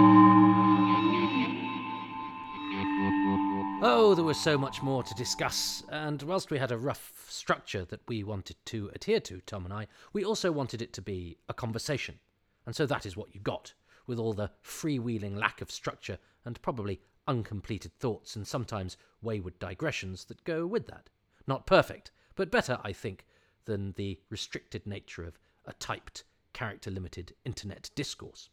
[3.88, 7.86] Oh, there was so much more to discuss, and whilst we had a rough structure
[7.86, 11.38] that we wanted to adhere to, Tom and I, we also wanted it to be
[11.48, 12.18] a conversation.
[12.66, 13.76] And so that is what you got,
[14.07, 20.26] with all the freewheeling lack of structure and probably uncompleted thoughts and sometimes wayward digressions
[20.26, 21.12] that go with that.
[21.45, 23.24] Not perfect, but better, I think,
[23.66, 28.49] than the restricted nature of a typed, character limited internet discourse.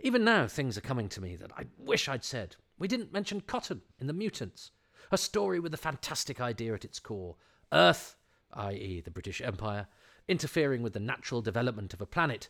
[0.00, 2.56] Even now, things are coming to me that I wish I'd said.
[2.78, 4.70] We didn't mention cotton in the mutants.
[5.10, 7.36] A story with a fantastic idea at its core.
[7.72, 8.16] Earth,
[8.52, 9.88] i.e., the British Empire,
[10.28, 12.48] interfering with the natural development of a planet,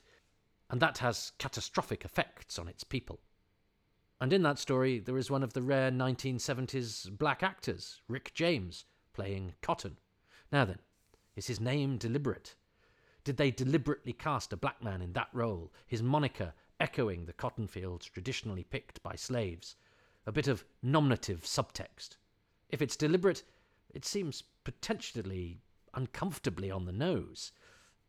[0.68, 3.20] and that has catastrophic effects on its people.
[4.20, 8.84] And in that story, there is one of the rare 1970s black actors, Rick James,
[9.14, 9.96] playing Cotton.
[10.52, 10.80] Now then,
[11.36, 12.56] is his name deliberate?
[13.24, 17.66] Did they deliberately cast a black man in that role, his moniker echoing the cotton
[17.66, 19.76] fields traditionally picked by slaves?
[20.26, 22.16] A bit of nominative subtext.
[22.68, 23.42] If it's deliberate,
[23.94, 25.60] it seems potentially
[25.94, 27.52] uncomfortably on the nose.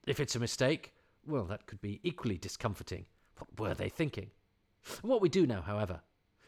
[0.06, 0.94] If it's a mistake,
[1.26, 3.06] well, that could be equally discomforting.
[3.38, 4.32] What were they thinking?
[5.02, 6.02] What we do know, however,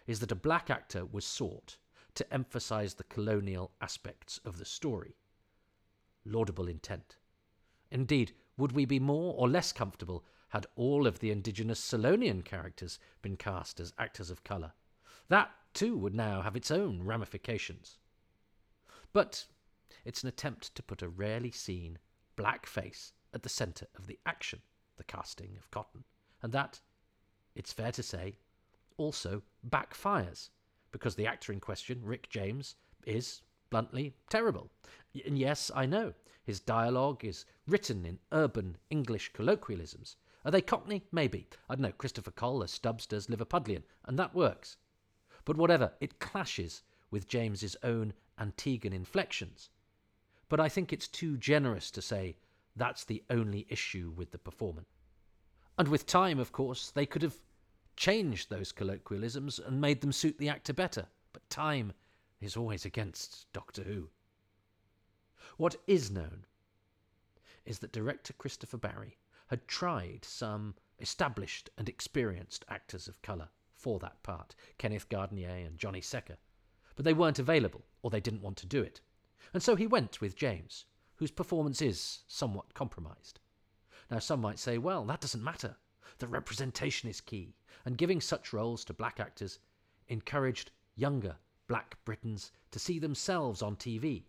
[0.08, 1.78] is that a black actor was sought
[2.16, 5.16] to emphasize the colonial aspects of the story.
[6.26, 7.16] Laudable intent.
[7.90, 13.00] Indeed, would we be more or less comfortable had all of the indigenous Solonian characters
[13.22, 14.72] been cast as actors of colour?
[15.28, 17.98] That, too, would now have its own ramifications.
[19.14, 19.46] But
[20.06, 22.00] it's an attempt to put a rarely seen
[22.36, 24.62] black face at the centre of the action,
[24.98, 26.04] the casting of Cotton,
[26.42, 26.80] and that,
[27.56, 28.38] it's fair to say,
[28.98, 30.50] also backfires,
[30.92, 32.76] because the actor in question, Rick James,
[33.06, 34.70] is, bluntly, terrible.
[35.26, 36.14] And yes, I know,
[36.44, 40.18] his dialogue is written in urban English colloquialisms.
[40.44, 41.04] Are they Cockney?
[41.12, 41.48] Maybe.
[41.70, 44.78] I don't know, Christopher Coll Stubbs does Liverpudlian, and that works.
[45.46, 49.70] But whatever, it clashes with James's own Antiguan inflections.
[50.50, 52.38] But I think it's too generous to say
[52.76, 54.88] that's the only issue with the performance.
[55.78, 57.36] And with time, of course, they could have
[57.96, 61.08] changed those colloquialisms and made them suit the actor better.
[61.34, 61.94] But time
[62.40, 64.10] is always against Doctor Who.
[65.58, 66.46] What is known
[67.66, 69.18] is that director Christopher Barry
[69.52, 75.78] had tried some established and experienced actors of colour for that part, Kenneth Gardnier and
[75.78, 76.38] Johnny Sekka,
[76.96, 79.02] but they weren't available or they didn't want to do it.
[79.54, 80.86] And so he went with James,
[81.18, 83.42] whose performance is somewhat compromised.
[84.10, 85.76] Now, some might say, well, that doesn't matter.
[86.20, 87.54] The representation is key,
[87.84, 89.60] and giving such roles to black actors
[90.08, 91.36] encouraged younger
[91.68, 94.24] black Britons to see themselves on TV,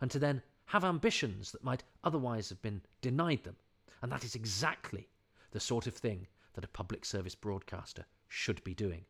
[0.00, 3.56] and to then have ambitions that might otherwise have been denied them.
[4.02, 5.08] And that is exactly
[5.50, 9.04] the sort of thing that a public service broadcaster should be doing.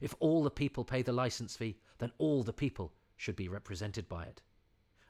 [0.00, 4.08] If all the people pay the license fee, then all the people should be represented
[4.08, 4.42] by it.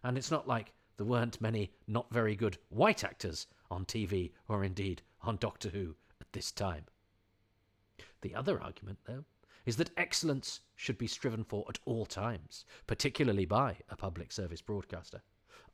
[0.03, 4.65] And it's not like there weren't many not very good white actors on TV or
[4.65, 6.87] indeed on Doctor Who at this time.
[8.23, 9.25] The other argument, though,
[9.65, 14.63] is that excellence should be striven for at all times, particularly by a public service
[14.63, 15.23] broadcaster.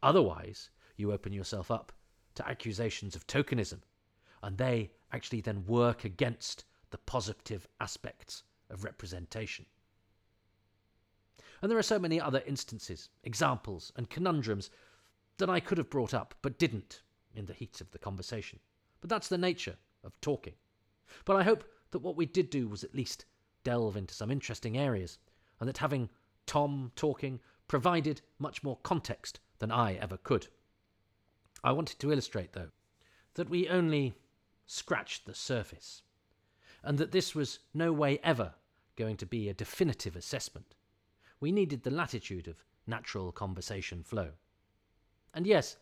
[0.03, 1.93] Otherwise, you open yourself up
[2.37, 3.81] to accusations of tokenism,
[4.43, 9.67] and they actually then work against the positive aspects of representation.
[11.63, 14.71] And there are so many other instances, examples, and conundrums
[15.39, 17.03] that I could have brought up but didn't
[17.35, 18.59] in the heat of the conversation.
[19.01, 20.55] But that's the nature of talking.
[21.25, 23.25] But I hope that what we did do was at least
[23.65, 25.19] delve into some interesting areas,
[25.61, 26.09] and that having
[26.47, 30.49] Tom talking provided much more context than I ever could.
[31.67, 32.71] I wanted to illustrate, though,
[33.35, 34.15] that we only
[34.67, 36.03] scratched the surface,
[36.85, 38.55] and that this was no way ever
[38.95, 40.77] going to be a definitive assessment.
[41.41, 44.31] We needed the latitude of natural conversation flow.
[45.35, 45.77] And yes,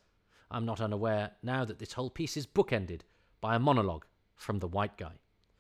[0.51, 3.03] I'm not unaware now that this whole piece is bookended
[3.43, 4.07] by a monologue
[4.37, 5.13] from the white guy.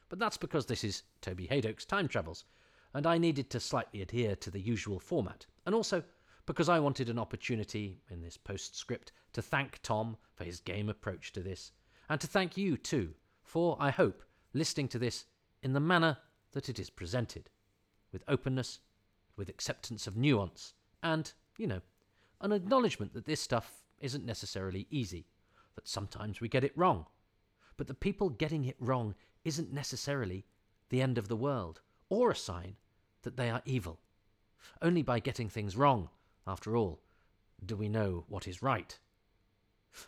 [0.09, 2.44] But that's because this is Toby Hadoke's Time Travels,
[2.94, 6.02] and I needed to slightly adhere to the usual format, and also
[6.46, 11.32] because I wanted an opportunity in this postscript to thank Tom for his game approach
[11.32, 11.72] to this,
[12.08, 14.22] and to thank you too for, I hope,
[14.52, 15.24] listening to this
[15.62, 16.18] in the manner
[16.52, 17.50] that it is presented,
[18.12, 18.80] with openness,
[19.36, 21.80] with acceptance of nuance, and, you know,
[22.40, 25.26] an acknowledgement that this stuff isn't necessarily easy,
[25.74, 27.06] that sometimes we get it wrong.
[27.76, 29.14] But the people getting it wrong
[29.44, 30.44] isn't necessarily
[30.90, 32.76] the end of the world, or a sign
[33.22, 33.98] that they are evil.
[34.82, 36.10] Only by getting things wrong,
[36.46, 37.00] after all,
[37.64, 38.98] do we know what is right.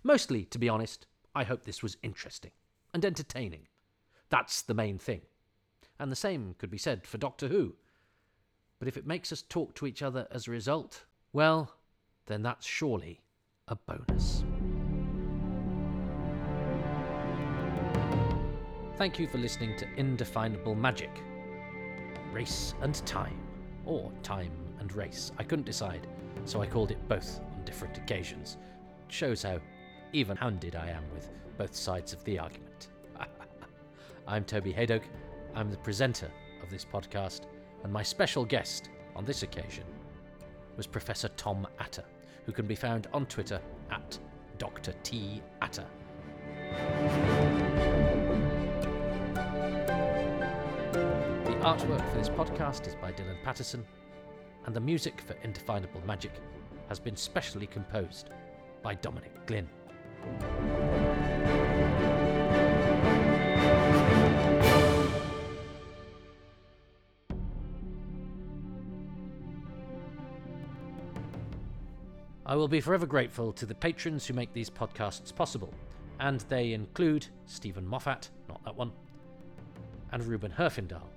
[0.02, 2.50] Mostly, to be honest, I hope this was interesting
[2.92, 3.68] and entertaining.
[4.28, 5.22] That's the main thing.
[5.98, 7.76] And the same could be said for Doctor Who.
[8.78, 11.72] But if it makes us talk to each other as a result, well,
[12.26, 13.22] then that's surely
[13.68, 14.44] a bonus.
[18.96, 21.10] Thank you for listening to Indefinable Magic.
[22.32, 23.38] Race and Time,
[23.84, 25.32] or Time and Race.
[25.38, 26.06] I couldn't decide,
[26.46, 28.56] so I called it both on different occasions.
[29.08, 29.58] Shows how
[30.12, 31.28] even handed I am with
[31.58, 32.88] both sides of the argument.
[34.28, 35.08] I'm Toby Hadoke.
[35.56, 36.30] I'm the presenter
[36.62, 37.42] of this podcast,
[37.82, 39.84] and my special guest on this occasion
[40.76, 42.04] was Professor Tom Attah,
[42.44, 43.60] who can be found on Twitter
[43.90, 44.18] at
[44.58, 44.92] Dr.
[45.02, 45.42] T.
[45.62, 45.86] Attah.
[51.44, 53.84] The artwork for this podcast is by Dylan Patterson,
[54.66, 56.32] and the music for Indefinable Magic
[56.88, 58.30] has been specially composed
[58.82, 59.68] by Dominic Glynn.
[72.44, 75.72] I will be forever grateful to the patrons who make these podcasts possible,
[76.20, 78.92] and they include Stephen Moffat, not that one,
[80.12, 81.08] and Ruben Herfindahl,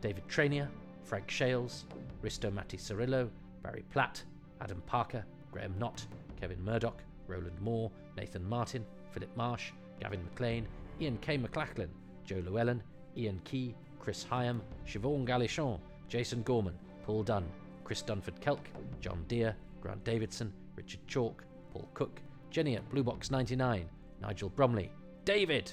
[0.00, 0.68] David Trainier,
[1.04, 1.86] Frank Shales,
[2.22, 3.28] Risto Matti Cirillo,
[3.62, 4.22] Barry Platt,
[4.60, 6.06] Adam Parker, Graham Knott,
[6.40, 10.66] Kevin Murdoch, Roland Moore, Nathan Martin, Philip Marsh, Gavin McLean,
[11.00, 11.38] Ian K.
[11.38, 11.88] McLachlan,
[12.24, 12.82] Joe Llewellyn,
[13.16, 15.78] Ian Key, Chris Hyam, Siobhan Galichon,
[16.08, 17.46] Jason Gorman, Paul Dunn,
[17.84, 18.66] Chris Dunford Kelk,
[19.00, 22.20] John Deere, Grant Davidson, Richard Chalk, Paul Cook,
[22.50, 23.88] Jenny at Bluebox 99,
[24.20, 24.90] Nigel Bromley,
[25.24, 25.72] David!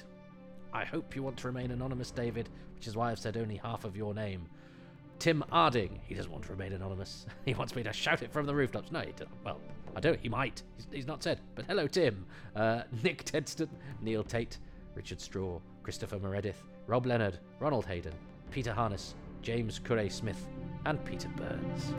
[0.72, 3.84] I hope you want to remain anonymous, David, which is why I've said only half
[3.84, 4.46] of your name.
[5.18, 7.26] Tim Arding, he doesn't want to remain anonymous.
[7.44, 8.92] He wants me to shout it from the rooftops.
[8.92, 9.30] No, he doesn't.
[9.44, 9.60] Well,
[9.96, 10.20] I don't.
[10.20, 10.62] He might.
[10.76, 11.40] He's, he's not said.
[11.54, 12.26] But hello, Tim.
[12.54, 13.68] Uh, Nick Tedston,
[14.00, 14.58] Neil Tate,
[14.94, 18.12] Richard Straw, Christopher Meredith, Rob Leonard, Ronald Hayden,
[18.50, 20.46] Peter Harness, James Curray Smith,
[20.84, 21.92] and Peter Burns.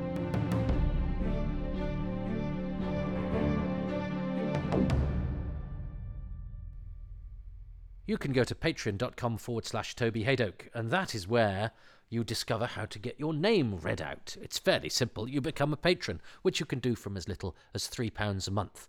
[8.10, 11.72] you can go to patreon.com forward slash Toby Hadoke, and that is where
[12.10, 14.36] you discover how to get your name read out.
[14.41, 15.30] It's fairly simple.
[15.30, 18.88] You become a patron, which you can do from as little as £3 a month.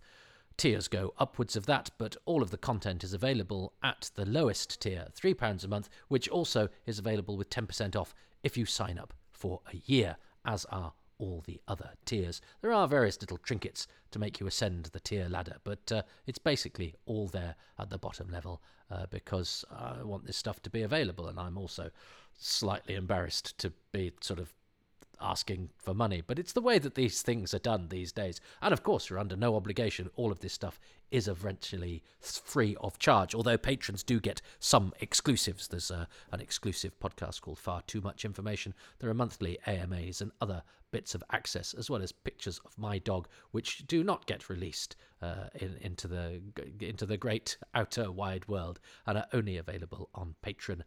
[0.57, 4.81] Tiers go upwards of that, but all of the content is available at the lowest
[4.81, 9.13] tier, £3 a month, which also is available with 10% off if you sign up
[9.31, 12.41] for a year, as are all the other tiers.
[12.61, 16.39] There are various little trinkets to make you ascend the tier ladder, but uh, it's
[16.39, 20.81] basically all there at the bottom level uh, because I want this stuff to be
[20.81, 21.91] available, and I'm also
[22.37, 24.53] slightly embarrassed to be sort of
[25.21, 26.21] asking for money.
[26.25, 28.41] But it's the way that these things are done these days.
[28.61, 30.09] And of course, you're under no obligation.
[30.15, 30.79] All of this stuff
[31.11, 35.67] is eventually free of charge, although patrons do get some exclusives.
[35.67, 38.73] There's a, an exclusive podcast called Far Too Much Information.
[38.99, 42.97] There are monthly AMAs and other bits of access, as well as pictures of my
[42.99, 46.41] dog, which do not get released uh, in, into the
[46.79, 50.81] into the great outer wide world and are only available on Patreon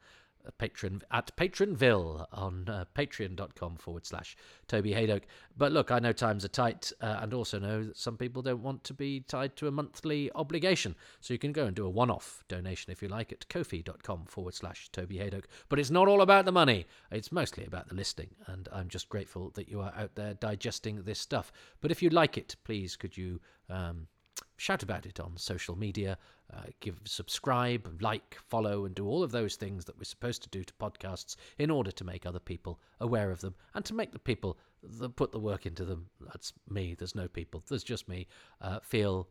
[0.53, 4.37] patron at Patronville on uh, patreon.com forward slash
[4.69, 5.25] Toby Hadoke.
[5.57, 8.63] But look, I know times are tight uh, and also know that some people don't
[8.63, 10.95] want to be tied to a monthly obligation.
[11.21, 14.27] So you can go and do a one off donation if you like at ko-fi.com
[14.27, 15.45] forward slash Toby Hadoke.
[15.69, 18.31] But it's not all about the money, it's mostly about the listening.
[18.47, 21.53] And I'm just grateful that you are out there digesting this stuff.
[21.81, 23.41] But if you like it, please could you.
[23.71, 24.09] Um,
[24.57, 26.19] shout about it on social media,
[26.53, 30.49] uh, give subscribe, like, follow, and do all of those things that we're supposed to
[30.49, 34.13] do to podcasts in order to make other people aware of them and to make
[34.13, 36.07] the people that put the work into them.
[36.21, 36.95] That's me.
[36.95, 37.63] There's no people.
[37.69, 38.27] There's just me.
[38.61, 39.29] Uh, feel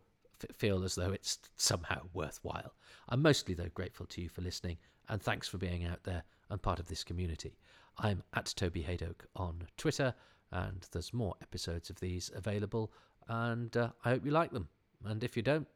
[0.52, 2.74] feel as though it's somehow worthwhile.
[3.08, 4.78] I'm mostly though grateful to you for listening
[5.10, 7.58] and thanks for being out there and part of this community.
[7.98, 10.14] I'm at Toby Hadoke on Twitter
[10.52, 12.91] and there's more episodes of these available
[13.28, 14.68] and uh, I hope you like them.
[15.05, 15.67] And if you don't,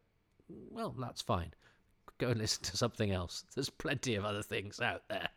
[0.71, 1.53] well, that's fine.
[2.17, 3.43] Go and listen to something else.
[3.53, 5.29] There's plenty of other things out there.